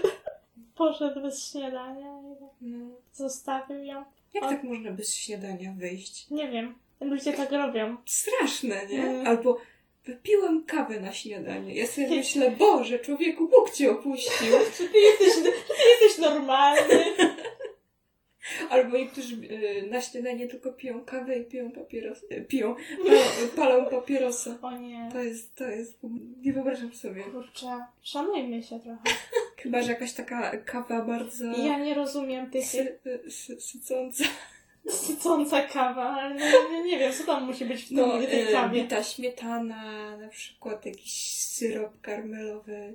Poszedł 0.76 1.22
bez 1.22 1.52
śniadania 1.52 2.22
i 2.62 2.66
No. 2.68 2.86
zostawił 3.14 3.84
ją. 3.84 4.04
Jak 4.34 4.44
O. 4.44 4.48
tak 4.50 4.64
można 4.64 4.92
bez 4.92 5.16
śniadania 5.16 5.74
wyjść? 5.78 6.30
Nie 6.30 6.52
wiem. 6.52 6.76
Ludzie 7.02 7.34
tak 7.34 7.52
robią. 7.52 7.98
Straszne, 8.06 8.88
nie? 8.88 9.04
Mm. 9.04 9.28
Albo 9.28 9.58
wypiłem 10.06 10.64
kawę 10.66 11.00
na 11.00 11.14
śniadanie. 11.14 11.76
Ja 11.76 11.88
sobie 11.88 12.10
myślę, 12.10 12.52
Boże, 12.52 13.00
człowieku, 13.00 13.48
Bóg 13.48 13.72
cię 13.72 13.92
opuścił. 13.92 14.48
Czy 14.78 14.88
ty 14.94 14.98
jesteś, 14.98 15.44
ty 15.44 15.74
jesteś 16.04 16.18
normalny? 16.22 17.04
Albo 18.72 18.98
niektórzy 18.98 19.36
y, 19.36 19.88
na 19.90 20.02
śniadanie 20.02 20.48
tylko 20.48 20.74
piją 20.74 21.06
kawę 21.06 21.38
i 21.40 21.46
piją 21.46 21.72
papieros. 21.72 22.24
y, 22.32 22.42
Piją, 22.48 22.76
palą, 23.06 23.48
palą 23.56 23.86
papierosa. 23.90 24.58
O 24.62 24.72
nie. 24.78 25.10
To 25.14 25.24
jest, 25.24 25.56
to 25.56 25.68
jest, 25.68 26.00
nie 26.42 26.54
wyobrażam 26.54 26.94
sobie. 26.94 27.24
Kurczę, 27.24 27.86
szanujmy 28.02 28.64
się 28.64 28.80
trochę. 28.80 29.02
Chyba, 29.62 29.82
że 29.82 29.92
jakaś 29.92 30.14
taka 30.14 30.58
kawa 30.58 31.02
bardzo 31.02 31.46
Ja 31.46 31.80
nie 31.80 31.94
rozumiem 31.94 32.50
tych 32.50 32.66
sy, 32.66 33.00
sy, 33.30 33.62
sycąca. 33.62 34.24
sycąca 34.90 35.62
kawa, 35.62 36.04
ale 36.10 36.36
no, 36.36 36.46
nie, 36.72 36.84
nie 36.84 37.00
wiem, 37.00 37.14
co 37.14 37.24
tam 37.24 37.44
musi 37.44 37.66
być 37.66 37.84
w 37.84 37.88
tym, 37.88 37.98
No, 37.98 38.18
tej 38.22 38.54
kawie. 38.54 38.82
bita 38.84 39.04
śmietana, 39.04 40.18
na 40.18 40.28
przykład 40.28 40.86
jakiś 40.86 41.34
syrop 41.38 42.02
karmelowy, 42.02 42.94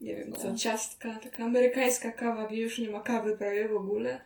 nie 0.00 0.16
wiem 0.16 0.32
co, 0.32 0.48
No. 0.50 0.56
ciastka, 0.56 1.18
taka 1.22 1.44
amerykańska 1.44 2.12
kawa, 2.12 2.46
gdzie 2.46 2.60
już 2.62 2.78
nie 2.78 2.90
ma 2.90 3.00
kawy 3.00 3.36
prawie 3.36 3.68
w 3.68 3.76
ogóle. 3.76 4.20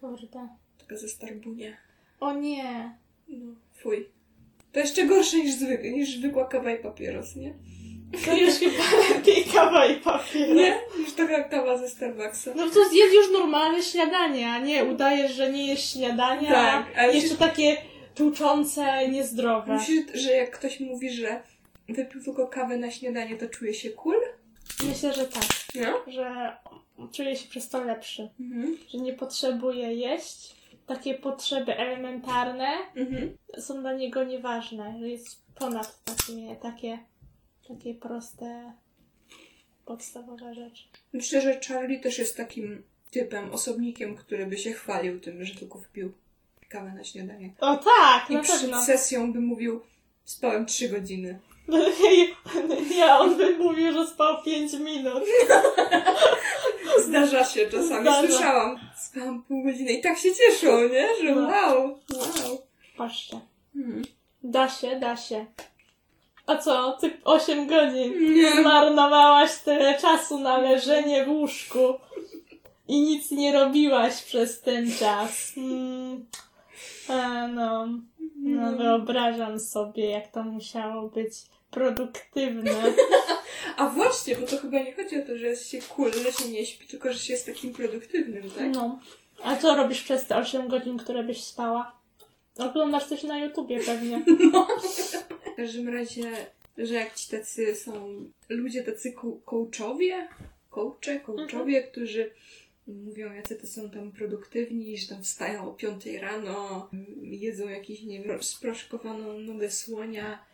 Kurde. 0.00 0.48
Taka 0.78 0.96
ze 0.96 1.08
Starbunie. 1.08 1.76
O 2.20 2.32
nie. 2.32 2.96
No, 3.28 3.54
fuj. 3.74 4.08
To 4.72 4.80
jeszcze 4.80 5.04
gorsze 5.06 5.36
niż, 5.36 5.54
zwyk, 5.54 5.82
niż 5.82 6.16
zwykła 6.18 6.44
kawa 6.48 6.70
i 6.70 6.78
papieros, 6.82 7.36
nie? 7.36 7.54
To 8.24 8.36
już 8.36 8.54
chyba 8.54 9.14
lepiej 9.14 9.44
kawa 9.44 9.86
i 9.86 10.00
papier. 10.00 10.54
Nie? 10.56 10.80
Niż 10.98 11.12
taka 11.12 11.44
kawa 11.44 11.78
ze 11.78 11.88
Starbucksa. 11.88 12.50
No 12.56 12.66
to 12.70 12.88
zjedz 12.88 13.12
już 13.14 13.30
normalne 13.32 13.82
śniadanie, 13.82 14.48
a 14.50 14.58
nie 14.58 14.84
udajesz, 14.84 15.32
że 15.32 15.52
nie 15.52 15.66
jesz 15.66 15.92
śniadania, 15.92 16.50
Tak, 16.52 16.86
a 16.96 16.98
ale 17.00 17.14
jeszcze 17.14 17.34
takie 17.36 17.76
tłuczące, 18.14 19.08
niezdrowe. 19.08 19.74
Myślisz, 19.74 20.04
że 20.14 20.32
jak 20.32 20.50
ktoś 20.58 20.80
mówi, 20.80 21.10
że 21.10 21.42
wypił 21.88 22.22
tylko 22.24 22.46
kawę 22.46 22.76
na 22.76 22.90
śniadanie, 22.90 23.36
to 23.36 23.48
czuje 23.48 23.74
się 23.74 23.90
cool? 23.90 24.16
Myślę, 24.88 25.12
że 25.14 25.24
tak, 25.24 25.42
No. 25.74 26.12
że 26.12 26.56
czuje 27.12 27.36
się 27.36 27.48
przez 27.48 27.68
to 27.68 27.84
lepszy, 27.84 28.28
Mhm. 28.40 28.78
że 28.88 28.98
nie 28.98 29.12
potrzebuje 29.12 29.94
jeść. 29.94 30.54
Takie 30.86 31.14
potrzeby 31.14 31.76
elementarne 31.76 32.68
Mhm. 32.96 33.36
są 33.58 33.80
dla 33.80 33.92
niego 33.92 34.24
nieważne, 34.24 34.96
że 35.00 35.08
jest 35.08 35.42
ponad 35.54 36.04
takie, 36.04 36.56
takie, 36.62 36.98
takie 37.68 37.94
proste, 37.94 38.72
podstawowe 39.84 40.54
rzeczy. 40.54 40.84
Myślę, 41.12 41.40
że 41.40 41.60
Charlie 41.68 42.00
też 42.00 42.18
jest 42.18 42.36
takim 42.36 42.82
typem, 43.10 43.52
osobnikiem, 43.52 44.16
który 44.16 44.46
by 44.46 44.58
się 44.58 44.72
chwalił 44.72 45.20
tym, 45.20 45.44
że 45.44 45.54
tylko 45.54 45.78
wypił 45.78 46.12
kawę 46.68 46.92
na 46.96 47.04
śniadanie. 47.04 47.50
O 47.60 47.76
tak, 47.76 48.30
I 48.30 48.34
na 48.34 48.40
przed 48.42 48.60
pewno. 48.60 48.82
sesją 48.82 49.32
by 49.32 49.40
mówił, 49.40 49.80
spałem 50.24 50.66
trzy 50.66 50.88
godziny. 50.88 51.38
Nie, 52.96 53.06
on 53.14 53.36
by 53.36 53.58
mówił, 53.58 53.92
że 53.92 54.06
spał 54.06 54.42
5 54.42 54.72
minut. 54.72 55.22
Zdarza 57.02 57.44
się 57.44 57.66
czasami, 57.66 58.02
Zdarza. 58.02 58.28
słyszałam. 58.28 58.78
Spałam 58.96 59.42
pół 59.42 59.64
godziny 59.64 59.92
i 59.92 60.00
tak 60.00 60.18
się 60.18 60.28
cieszą, 60.34 60.88
nie? 60.88 61.08
Że 61.22 61.34
No. 61.34 61.40
wow, 61.48 61.98
wow. 62.16 62.62
Patrzcie. 62.96 63.40
Mhm. 63.76 64.02
Da 64.42 64.68
się, 64.68 65.00
da 65.00 65.16
się. 65.16 65.46
A 66.46 66.56
co, 66.56 66.92
ty 67.00 67.10
8 67.24 67.66
godzin 67.66 68.34
Nie. 68.34 68.52
zmarnowałaś 68.52 69.50
tyle 69.64 69.98
czasu 69.98 70.38
na 70.38 70.58
leżenie 70.58 71.24
w 71.24 71.28
łóżku 71.28 71.78
i 72.88 73.00
nic 73.00 73.30
nie 73.30 73.52
robiłaś 73.52 74.22
przez 74.22 74.60
ten 74.60 74.92
czas. 74.92 75.52
Hmm. 75.54 76.26
A 77.08 77.46
no, 77.48 77.88
no 78.36 78.72
wyobrażam 78.76 79.60
sobie, 79.60 80.10
jak 80.10 80.28
to 80.28 80.42
musiało 80.42 81.08
być 81.08 81.32
produktywne. 81.70 82.72
A 83.78 83.88
właśnie, 83.88 84.36
bo 84.36 84.46
to 84.46 84.58
chyba 84.58 84.78
nie 84.78 84.92
chodzi 84.92 85.22
o 85.22 85.26
to, 85.26 85.38
że 85.38 85.46
jest 85.46 85.68
się 85.68 85.78
cool, 85.82 86.12
że 86.12 86.32
się 86.32 86.48
nie 86.48 86.66
śpi, 86.66 86.86
tylko 86.86 87.12
że 87.12 87.18
się 87.18 87.32
jest 87.32 87.46
takim 87.46 87.72
produktywnym, 87.74 88.50
tak? 88.50 88.70
No. 88.74 89.00
A 89.42 89.56
co 89.56 89.76
robisz 89.76 90.02
przez 90.02 90.26
te 90.26 90.36
8 90.36 90.68
godzin, 90.68 90.98
które 90.98 91.24
byś 91.24 91.44
spała? 91.44 91.98
Oglądasz 92.58 93.06
coś 93.06 93.22
na 93.22 93.38
YouTubie 93.38 93.80
pewnie. 93.80 94.24
W 95.52 95.56
każdym 95.56 95.88
razie, 95.88 96.22
że 96.78 96.94
jak 96.94 97.14
ci 97.14 97.30
tacy 97.30 97.76
są 97.76 98.24
ludzie 98.48 98.82
tacy 98.82 99.12
coachowie, 99.44 100.28
coache, 100.70 101.20
coachowie, 101.20 101.82
którzy 101.82 102.30
mówią, 102.86 103.32
jacy 103.32 103.56
to 103.56 103.66
są 103.66 103.90
tam 103.90 104.12
produktywni, 104.12 104.98
że 104.98 105.08
tam 105.08 105.22
wstają 105.22 105.70
o 105.70 105.74
5 105.74 106.06
rano, 106.06 106.88
jedzą 107.22 107.68
jakieś, 107.68 108.02
nie 108.02 108.22
wiem, 108.22 108.42
sproszkowaną 108.42 109.38
nogę 109.38 109.70
słonia, 109.70 110.47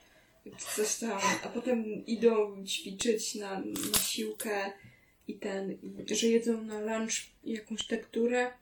coś 0.59 0.95
tam, 0.99 1.19
a 1.45 1.49
potem 1.49 1.85
idą 2.07 2.65
ćwiczyć 2.67 3.35
na, 3.35 3.61
na 3.93 3.99
siłkę 3.99 4.73
i 5.29 5.35
ten, 5.39 5.73
i 5.73 6.15
że 6.15 6.27
jedzą 6.27 6.63
na 6.63 6.81
lunch 6.81 7.13
jakąś 7.45 7.87
tekturę. 7.87 8.53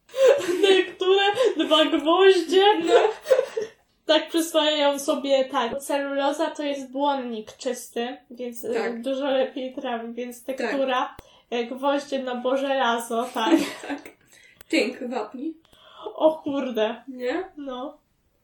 Niektóre 0.62 1.22
dwa 1.56 1.84
gwoździe. 1.84 2.64
Tak 4.06 4.28
przyswajają 4.28 4.98
sobie, 4.98 5.44
tak. 5.44 5.78
Celuloza 5.82 6.50
to 6.50 6.62
jest 6.62 6.90
błonnik 6.90 7.52
czysty, 7.56 8.16
więc 8.30 8.64
e, 8.64 8.74
Tak. 8.74 9.02
dużo 9.02 9.30
lepiej 9.30 9.74
trawi, 9.74 10.14
więc 10.14 10.44
tektura. 10.44 11.16
e, 11.50 11.64
Gwoździe 11.64 12.18
no 12.22 12.36
bo 12.36 12.56
żelazo, 12.56 13.28
tak. 13.34 13.54
Tak. 13.88 14.02
Tynk 14.68 15.08
wapni, 15.10 15.54
O 16.14 16.40
kurde. 16.44 17.02
nie? 17.08 17.44
No. 17.56 17.98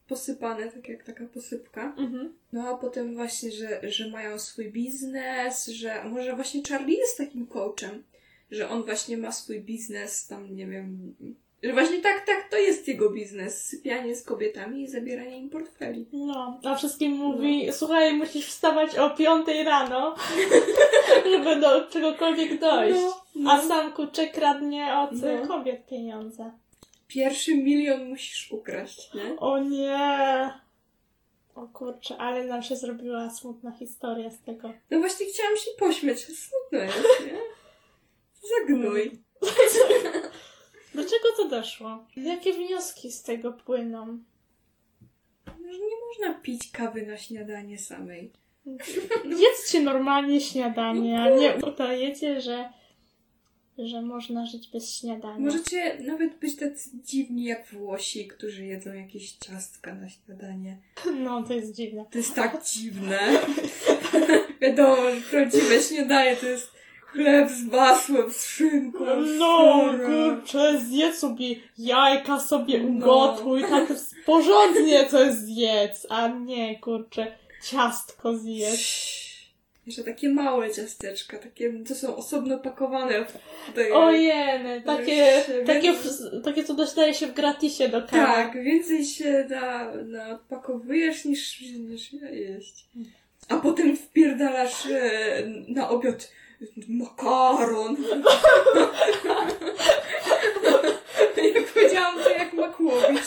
Posypane, 0.09 0.73
tak 0.73 0.89
jak 0.89 1.03
taka 1.05 1.25
posypka. 1.27 1.95
Mhm. 1.99 2.33
No 2.53 2.69
a 2.69 2.79
potem 2.79 3.15
właśnie, 3.15 3.53
że, 3.53 3.81
że 3.83 4.09
mają 4.11 4.39
swój 4.39 4.73
biznes, 4.73 5.67
że 5.67 6.01
a 6.01 6.09
może 6.09 6.35
właśnie 6.35 6.63
Charlie 6.69 6.97
jest 6.99 7.19
takim 7.19 7.47
coachem, 7.47 8.05
że 8.51 8.69
on 8.69 8.83
właśnie 8.83 9.17
ma 9.17 9.33
swój 9.33 9.61
biznes, 9.61 10.27
tam 10.27 10.57
nie 10.57 10.67
wiem, 10.67 11.15
że 11.63 11.73
właśnie 11.73 12.01
tak, 12.01 12.27
tak, 12.27 12.49
to 12.51 12.57
jest 12.57 12.89
jego 12.89 13.11
biznes, 13.11 13.65
sypianie 13.65 14.17
z 14.17 14.23
kobietami 14.23 14.83
i 14.83 14.89
zabieranie 14.89 15.39
im 15.39 15.51
portfeli. 15.51 16.07
No, 16.13 16.61
a 16.65 16.75
wszystkim 16.75 17.13
mówi, 17.13 17.69
słuchaj, 17.73 18.15
musisz 18.15 18.47
wstawać 18.47 18.99
o 18.99 19.11
5 19.11 19.47
rano, 19.65 20.15
żeby 21.31 21.61
do 21.61 21.87
czegokolwiek 21.89 22.61
dojść. 22.61 23.01
No, 23.35 23.51
A 23.53 23.57
no. 23.57 23.69
sam 23.69 23.93
kurczę 23.93 24.27
kradnie 24.27 24.95
od 24.95 25.11
No. 25.13 25.47
kobiet 25.49 25.87
pieniądze. 25.87 26.53
Pierwszy 27.09 27.57
milion 27.57 28.09
musisz 28.09 28.53
ukraść, 28.53 29.15
nie? 29.15 29.37
O 29.37 29.59
nie! 29.59 30.51
O 31.55 31.69
kurczę, 31.69 32.17
ale 32.17 32.45
nam 32.45 32.63
się 32.63 32.77
zrobiła 32.77 33.31
smutna 33.31 33.73
historia 33.73 34.31
z 34.31 34.41
tego. 34.41 34.73
No 34.91 34.99
właśnie 34.99 35.27
chciałam 35.27 35.57
się 35.57 35.71
pośmiać, 35.79 36.21
smutno 36.21 36.79
jest, 36.79 37.27
nie? 37.27 37.39
Zagnój. 38.59 39.11
Do 40.95 41.03
czego 41.03 41.29
to 41.37 41.49
doszło? 41.49 42.05
Jakie 42.17 42.53
wnioski 42.53 43.13
z 43.13 43.23
tego 43.23 43.53
płyną? 43.53 44.19
Że 45.47 45.79
nie 45.79 45.97
można 46.09 46.41
pić 46.43 46.71
kawy 46.73 47.07
na 47.07 47.17
śniadanie 47.17 47.79
samej. 47.79 48.33
Jedzcie 49.25 49.81
normalnie 49.81 50.41
śniadanie, 50.41 51.21
a 51.21 51.31
nie 51.31 51.55
udajecie, 51.55 52.41
że, 52.41 52.73
że 53.79 54.03
można 54.03 54.47
żyć 54.47 54.69
bez 54.69 54.99
śniadania. 54.99 55.39
Możecie 55.39 55.99
nawet 56.07 56.35
być 56.39 56.57
tacy 56.57 56.91
dziwni 57.05 57.45
jak 57.45 57.67
Włosi, 57.67 58.29
którzy 58.29 58.65
jedzą 58.65 58.93
jakieś 58.93 59.33
ciastka 59.33 59.95
na 59.95 60.09
śniadanie. 60.09 60.77
No, 61.21 61.43
to 61.43 61.55
jest 61.55 61.75
dziwne. 61.75 62.05
To 62.11 62.19
jest 62.19 62.35
tak 62.35 62.65
dziwne. 62.65 63.19
Wiadomo, 64.61 64.97
że 65.11 65.21
prawdziwe 65.31 65.83
śniadanie 65.83 66.37
to 66.37 66.47
jest 66.47 66.71
chleb 67.07 67.51
z 67.51 67.65
masłem, 67.65 68.33
z 68.33 68.47
szynką, 68.47 69.05
No, 69.39 69.85
kurczę, 70.07 70.81
zjedz 70.81 71.19
sobie 71.19 71.57
jajka 71.79 72.41
sobie 72.41 72.81
No. 72.83 72.89
ugotuj, 72.89 73.63
tak 73.63 73.93
porządnie 74.27 75.05
to 75.05 75.33
zjedz, 75.33 76.07
a 76.11 76.29
nie, 76.29 76.79
kurczę, 76.79 77.27
ciastko 77.65 78.39
zjedz. 78.39 79.24
Jeszcze 79.87 80.05
takie 80.05 80.29
małe 80.29 80.71
ciasteczka, 80.71 81.39
takie, 81.39 81.73
to 81.89 81.95
są 81.95 82.17
osobno 82.17 82.59
pakowane. 82.59 83.27
Ojeny, 83.93 84.83
takie, 84.83 85.43
takie, 85.67 85.93
w- 85.93 86.43
takie 86.45 86.65
co 86.65 86.75
dostaje 86.75 87.15
się 87.15 87.27
w 87.27 87.35
gratisie 87.35 87.89
do 87.89 88.01
kawy. 88.03 88.13
Tak, 88.17 88.63
więcej 88.63 89.05
się 89.05 89.47
na, 89.51 89.95
na 89.95 90.31
odpakowujesz 90.31 91.25
niż, 91.25 91.61
niż 91.61 92.13
ja 92.13 92.31
jeść. 92.31 92.87
A 93.49 93.57
potem 93.57 93.97
wpierdalasz 93.97 94.87
e, 94.87 95.43
na 95.69 95.89
obiad 95.89 96.33
makaron. 96.89 97.97
jak 101.55 101.65
powiedziałam, 101.73 102.15
to 102.25 102.31
jak 102.31 102.53
makłowicz. 102.53 103.23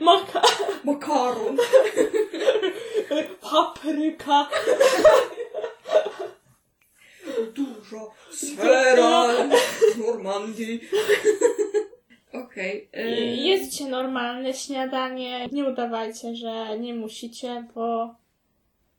Maka, 0.00 0.42
Makaron. 0.84 1.56
Papryka. 3.40 4.48
Dużo. 7.54 8.10
Sfera. 8.32 9.26
Z 9.94 9.98
Normandii. 9.98 10.80
Okej. 12.32 12.88
e, 12.92 13.10
Jedzcie 13.36 13.88
normalne 13.88 14.54
śniadanie. 14.54 15.48
Nie 15.52 15.64
udawajcie, 15.64 16.34
że 16.36 16.78
nie 16.78 16.94
musicie, 16.94 17.68
bo, 17.74 18.14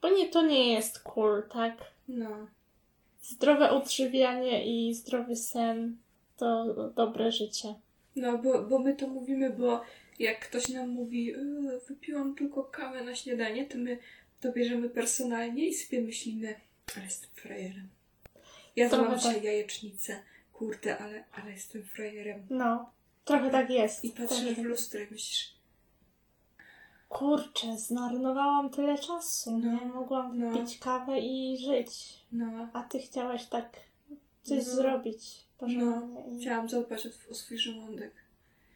bo 0.02 0.10
nie, 0.10 0.30
to 0.30 0.42
nie 0.42 0.74
jest 0.74 1.00
cool, 1.00 1.44
tak? 1.54 1.74
No. 2.08 2.30
Zdrowe 3.22 3.70
odżywianie 3.70 4.66
i 4.66 4.94
zdrowy 4.94 5.36
sen 5.36 5.98
to 6.38 6.66
dobre 6.96 7.32
życie. 7.32 7.74
No, 8.16 8.38
bo, 8.38 8.62
bo 8.64 8.80
my 8.80 8.96
to 8.96 9.08
mówimy, 9.08 9.50
bo 9.50 9.82
jak 10.20 10.40
ktoś 10.40 10.70
nam 10.70 10.90
mówi, 10.90 11.34
"E, 11.36 11.40
wypiłam 11.88 12.36
tylko 12.36 12.64
kawę 12.64 13.04
na 13.04 13.16
śniadanie, 13.16 13.66
to 13.66 13.78
my 13.78 13.98
to 14.40 14.52
bierzemy 14.52 14.90
personalnie 14.90 15.68
i 15.68 15.74
sobie 15.74 16.02
myślimy, 16.02 16.56
ale 16.96 17.06
jestem 17.06 17.30
frajerem. 17.36 17.90
Ja 18.76 18.90
złam 18.90 19.18
dzisiaj 19.18 19.36
tak. 19.36 19.44
jajecznicę, 19.44 20.24
kurde, 20.54 20.98
ale, 20.98 21.24
ale 21.32 21.52
jestem 21.52 21.84
frajerem. 21.84 22.48
No, 22.50 22.92
trochę 23.26 23.50
tak 23.50 23.70
jest. 23.70 24.06
I 24.06 24.10
patrzysz 24.10 24.38
Trochę 24.38 24.54
w 24.54 24.56
tak. 24.56 24.66
lustro 24.66 25.00
i 25.00 25.08
myślisz, 25.12 25.54
Kurczę, 27.10 27.78
zmarnowałam 27.78 28.70
tyle 28.70 28.98
czasu, 28.98 29.60
No, 29.60 29.72
nie? 29.72 29.86
Mogłam 29.86 30.40
no. 30.40 30.58
pić 30.58 30.78
kawę 30.80 31.20
i 31.20 31.58
żyć. 31.58 32.20
no, 32.32 32.70
A 32.74 32.84
ty 32.84 33.00
chciałaś 33.00 33.46
tak 33.46 33.70
coś 34.42 34.66
No. 34.68 34.74
zrobić 34.76 35.48
porządnie. 35.58 36.24
i 36.38 36.42
chciałam 36.42 36.70
zadbać 36.70 37.08
o 37.32 37.34
swój 37.36 37.58
żołądek. 37.58 38.14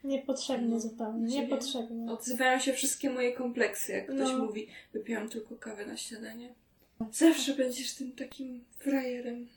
Niepotrzebnie 0.07 0.67
No. 0.67 0.79
zupełnie, 0.79 1.29
Ciebie? 1.29 1.41
niepotrzebnie. 1.43 2.11
Odzywają 2.11 2.59
się 2.59 2.73
wszystkie 2.73 3.09
moje 3.09 3.33
kompleksy, 3.33 3.91
jak 3.91 4.05
ktoś 4.05 4.31
No. 4.31 4.37
mówi, 4.37 4.67
wypiłam 4.93 5.29
tylko 5.29 5.55
kawę 5.55 5.85
na 5.85 5.97
śniadanie. 5.97 6.53
Zawsze 7.11 7.53
będziesz 7.53 7.93
tym 7.95 8.11
takim 8.11 8.63
frajerem. 8.79 9.47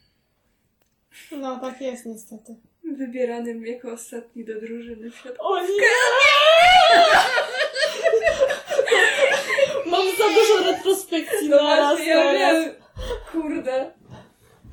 No, 1.33 1.59
tak 1.61 1.81
jest 1.81 2.07
niestety. 2.07 2.55
Wybieranym 2.85 3.67
jako 3.67 3.93
ostatni 3.93 4.45
do 4.45 4.61
drużyny 4.61 5.11
w 5.11 5.17
środku. 5.17 5.47
O 5.47 5.61
nie! 5.61 5.67
Mam 9.91 10.07
za 10.19 10.25
dużo 10.35 10.71
retrospekcji 10.73 11.49
No 11.49 11.57
na 11.63 11.77
raz 11.77 12.01
ja 12.07 12.33
wiem. 12.33 12.75
Kurde. 13.33 13.93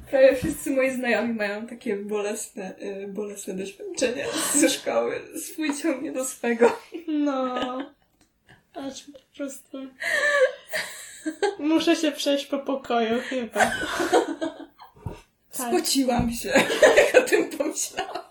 Prawie 0.09 0.35
wszyscy 0.35 0.71
moi 0.71 0.91
znajomi 0.91 1.33
mają 1.33 1.67
takie 1.67 1.95
bolesne, 1.95 2.75
y, 2.81 3.07
bolesne 3.07 3.53
doświadczenia 3.53 4.25
ze 4.55 4.69
szkoły. 4.69 5.21
Swój 5.41 5.77
ciągnie 5.77 6.11
do 6.11 6.25
swego. 6.25 6.77
No. 7.07 7.77
Aż 8.73 9.03
po 9.03 9.19
prostu... 9.37 9.77
Muszę 11.59 11.95
się 11.95 12.11
przejść 12.11 12.45
po 12.45 12.59
pokoju 12.59 13.21
chyba. 13.29 13.71
Tak. 15.57 15.67
Spociłam 15.67 16.31
się, 16.31 16.49
jak 16.97 17.23
o 17.23 17.29
tym 17.29 17.49
pomyślałam. 17.49 18.23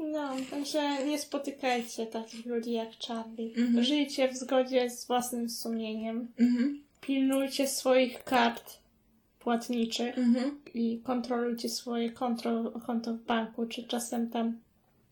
No, 0.00 0.36
także 0.50 1.04
nie 1.04 1.18
spotykajcie 1.18 2.06
takich 2.06 2.46
ludzi 2.46 2.72
jak 2.72 2.88
Charlie. 3.08 3.54
Mhm. 3.56 3.84
Żyjcie 3.84 4.28
w 4.28 4.36
zgodzie 4.36 4.90
z 4.90 5.06
własnym 5.06 5.50
sumieniem. 5.50 6.28
Mhm, 6.40 6.82
Pilnujcie 7.00 7.68
swoich 7.68 8.24
kart 8.24 8.78
płatniczych 9.48 10.18
mhm. 10.18 10.60
i 10.74 11.00
kontrolujcie 11.04 11.68
swoje 11.68 12.10
konto, 12.10 12.72
konto 12.86 13.14
w 13.14 13.24
banku, 13.24 13.66
czy 13.66 13.84
czasem 13.84 14.30
tam 14.30 14.58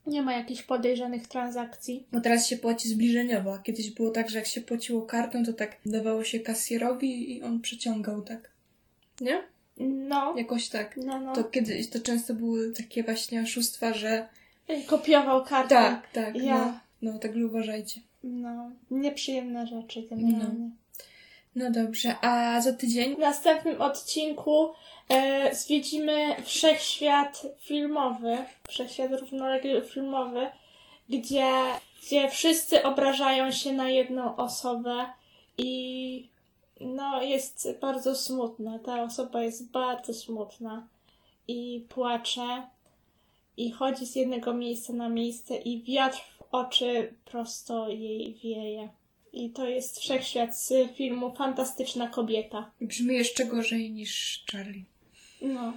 nie 0.07 0.23
ma 0.23 0.33
jakichś 0.33 0.63
podejrzanych 0.63 1.27
transakcji. 1.27 2.07
Bo 2.13 2.21
teraz 2.21 2.47
się 2.47 2.57
płaci 2.57 2.89
zbliżeniowo, 2.89 3.59
kiedyś 3.59 3.91
było 3.91 4.11
tak, 4.11 4.31
że 4.31 4.39
jak 4.39 4.47
się 4.47 4.61
płaciło 4.61 5.03
kartą, 5.03 5.45
to 5.45 5.53
tak 5.53 5.77
dawało 5.87 6.25
się 6.25 6.41
kasjerowi 6.41 7.37
i 7.37 7.43
on 7.43 7.61
przeciągał 7.61 8.23
tak. 8.23 8.51
Nie? 9.21 9.43
No, 10.09 10.35
Jakoś 10.37 10.69
tak. 10.69 10.97
no, 10.97 11.21
no. 11.21 11.35
To 11.35 11.45
kiedyś 11.45 11.91
to 11.91 12.01
często 12.01 12.35
były 12.35 12.73
takie 12.73 13.03
właśnie 13.03 13.43
oszustwa, 13.43 13.95
że 13.95 14.29
Kopiował 14.87 15.45
kartę. 15.45 15.75
tak, 15.75 16.11
tak, 16.13 16.37
Ja. 16.37 16.81
no, 17.03 17.13
no 17.13 17.19
tak 17.19 17.33
uważajcie. 17.47 18.01
No, 18.25 18.71
nieprzyjemne 18.91 19.67
rzeczy 19.67 20.07
generalnie. 20.11 20.55
No 20.59 20.71
dobrze, 21.57 22.17
a 22.21 22.61
za 22.61 22.73
tydzień? 22.73 23.17
W 23.17 23.19
następnym 23.19 23.83
odcinku 23.83 24.73
e, 25.09 25.55
zwiedzimy 25.55 26.43
wszechświat 26.45 27.47
filmowy, 27.61 28.37
wszechświat 28.69 29.11
równoległy 29.21 29.83
filmowy, 29.83 30.47
gdzie, 31.09 31.53
gdzie 32.03 32.31
wszyscy 32.31 32.83
obrażają 32.83 33.51
się 33.51 33.73
na 33.73 33.89
jedną 33.89 34.37
osobę 34.37 35.07
i 35.59 36.29
no 36.81 37.23
jest 37.23 37.69
bardzo 37.81 38.15
smutna. 38.15 38.79
Ta 38.79 39.03
osoba 39.03 39.43
jest 39.43 39.71
bardzo 39.71 40.15
smutna 40.15 40.89
i 41.49 41.87
płacze 41.89 42.67
i 43.57 43.71
chodzi 43.71 44.07
z 44.07 44.17
jednego 44.17 44.55
miejsca 44.55 44.93
na 44.93 45.09
miejsce 45.09 45.57
i 45.57 45.83
wiatr 45.83 46.19
w 46.19 46.43
oczy 46.53 47.15
prosto 47.25 47.89
jej 47.89 48.35
wieje. 48.35 48.89
I 49.37 49.51
to 49.51 49.69
jest 49.69 49.99
wszechświat 49.99 50.59
z 50.59 50.73
filmu 50.97 51.35
Fantastyczna 51.35 52.09
kobieta. 52.09 52.71
Brzmi 52.81 53.15
jeszcze 53.15 53.45
gorzej 53.45 53.91
niż 53.91 54.45
Charlie. 54.53 54.85
No, 55.43 55.73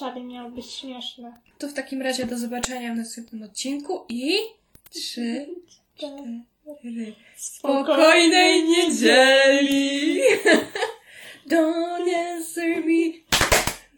Charlie 0.00 0.24
miał 0.24 0.50
być 0.50 0.66
śmieszne. 0.66 1.32
To 1.58 1.68
w 1.68 1.74
takim 1.74 2.02
razie 2.02 2.26
do 2.26 2.38
zobaczenia 2.38 2.94
w 2.94 2.96
następnym 2.96 3.42
odcinku 3.42 4.04
i 4.08 4.34
trzy, 4.90 5.46
cztery. 5.96 6.42
Spokojnej 7.36 8.64
niedzieli! 8.68 10.20
Don't 11.50 12.14
answer 12.14 12.84
me. 12.84 13.12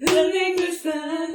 Nothing 0.00 0.58
to 0.58 0.72
stand 0.72 1.34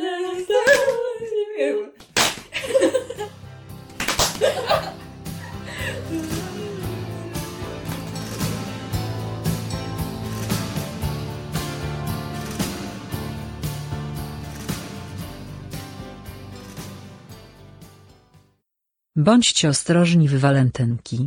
Bądźcie 19.27 19.69
ostrożni 19.69 20.27
w 20.27 20.35
walentynki. 20.39 21.19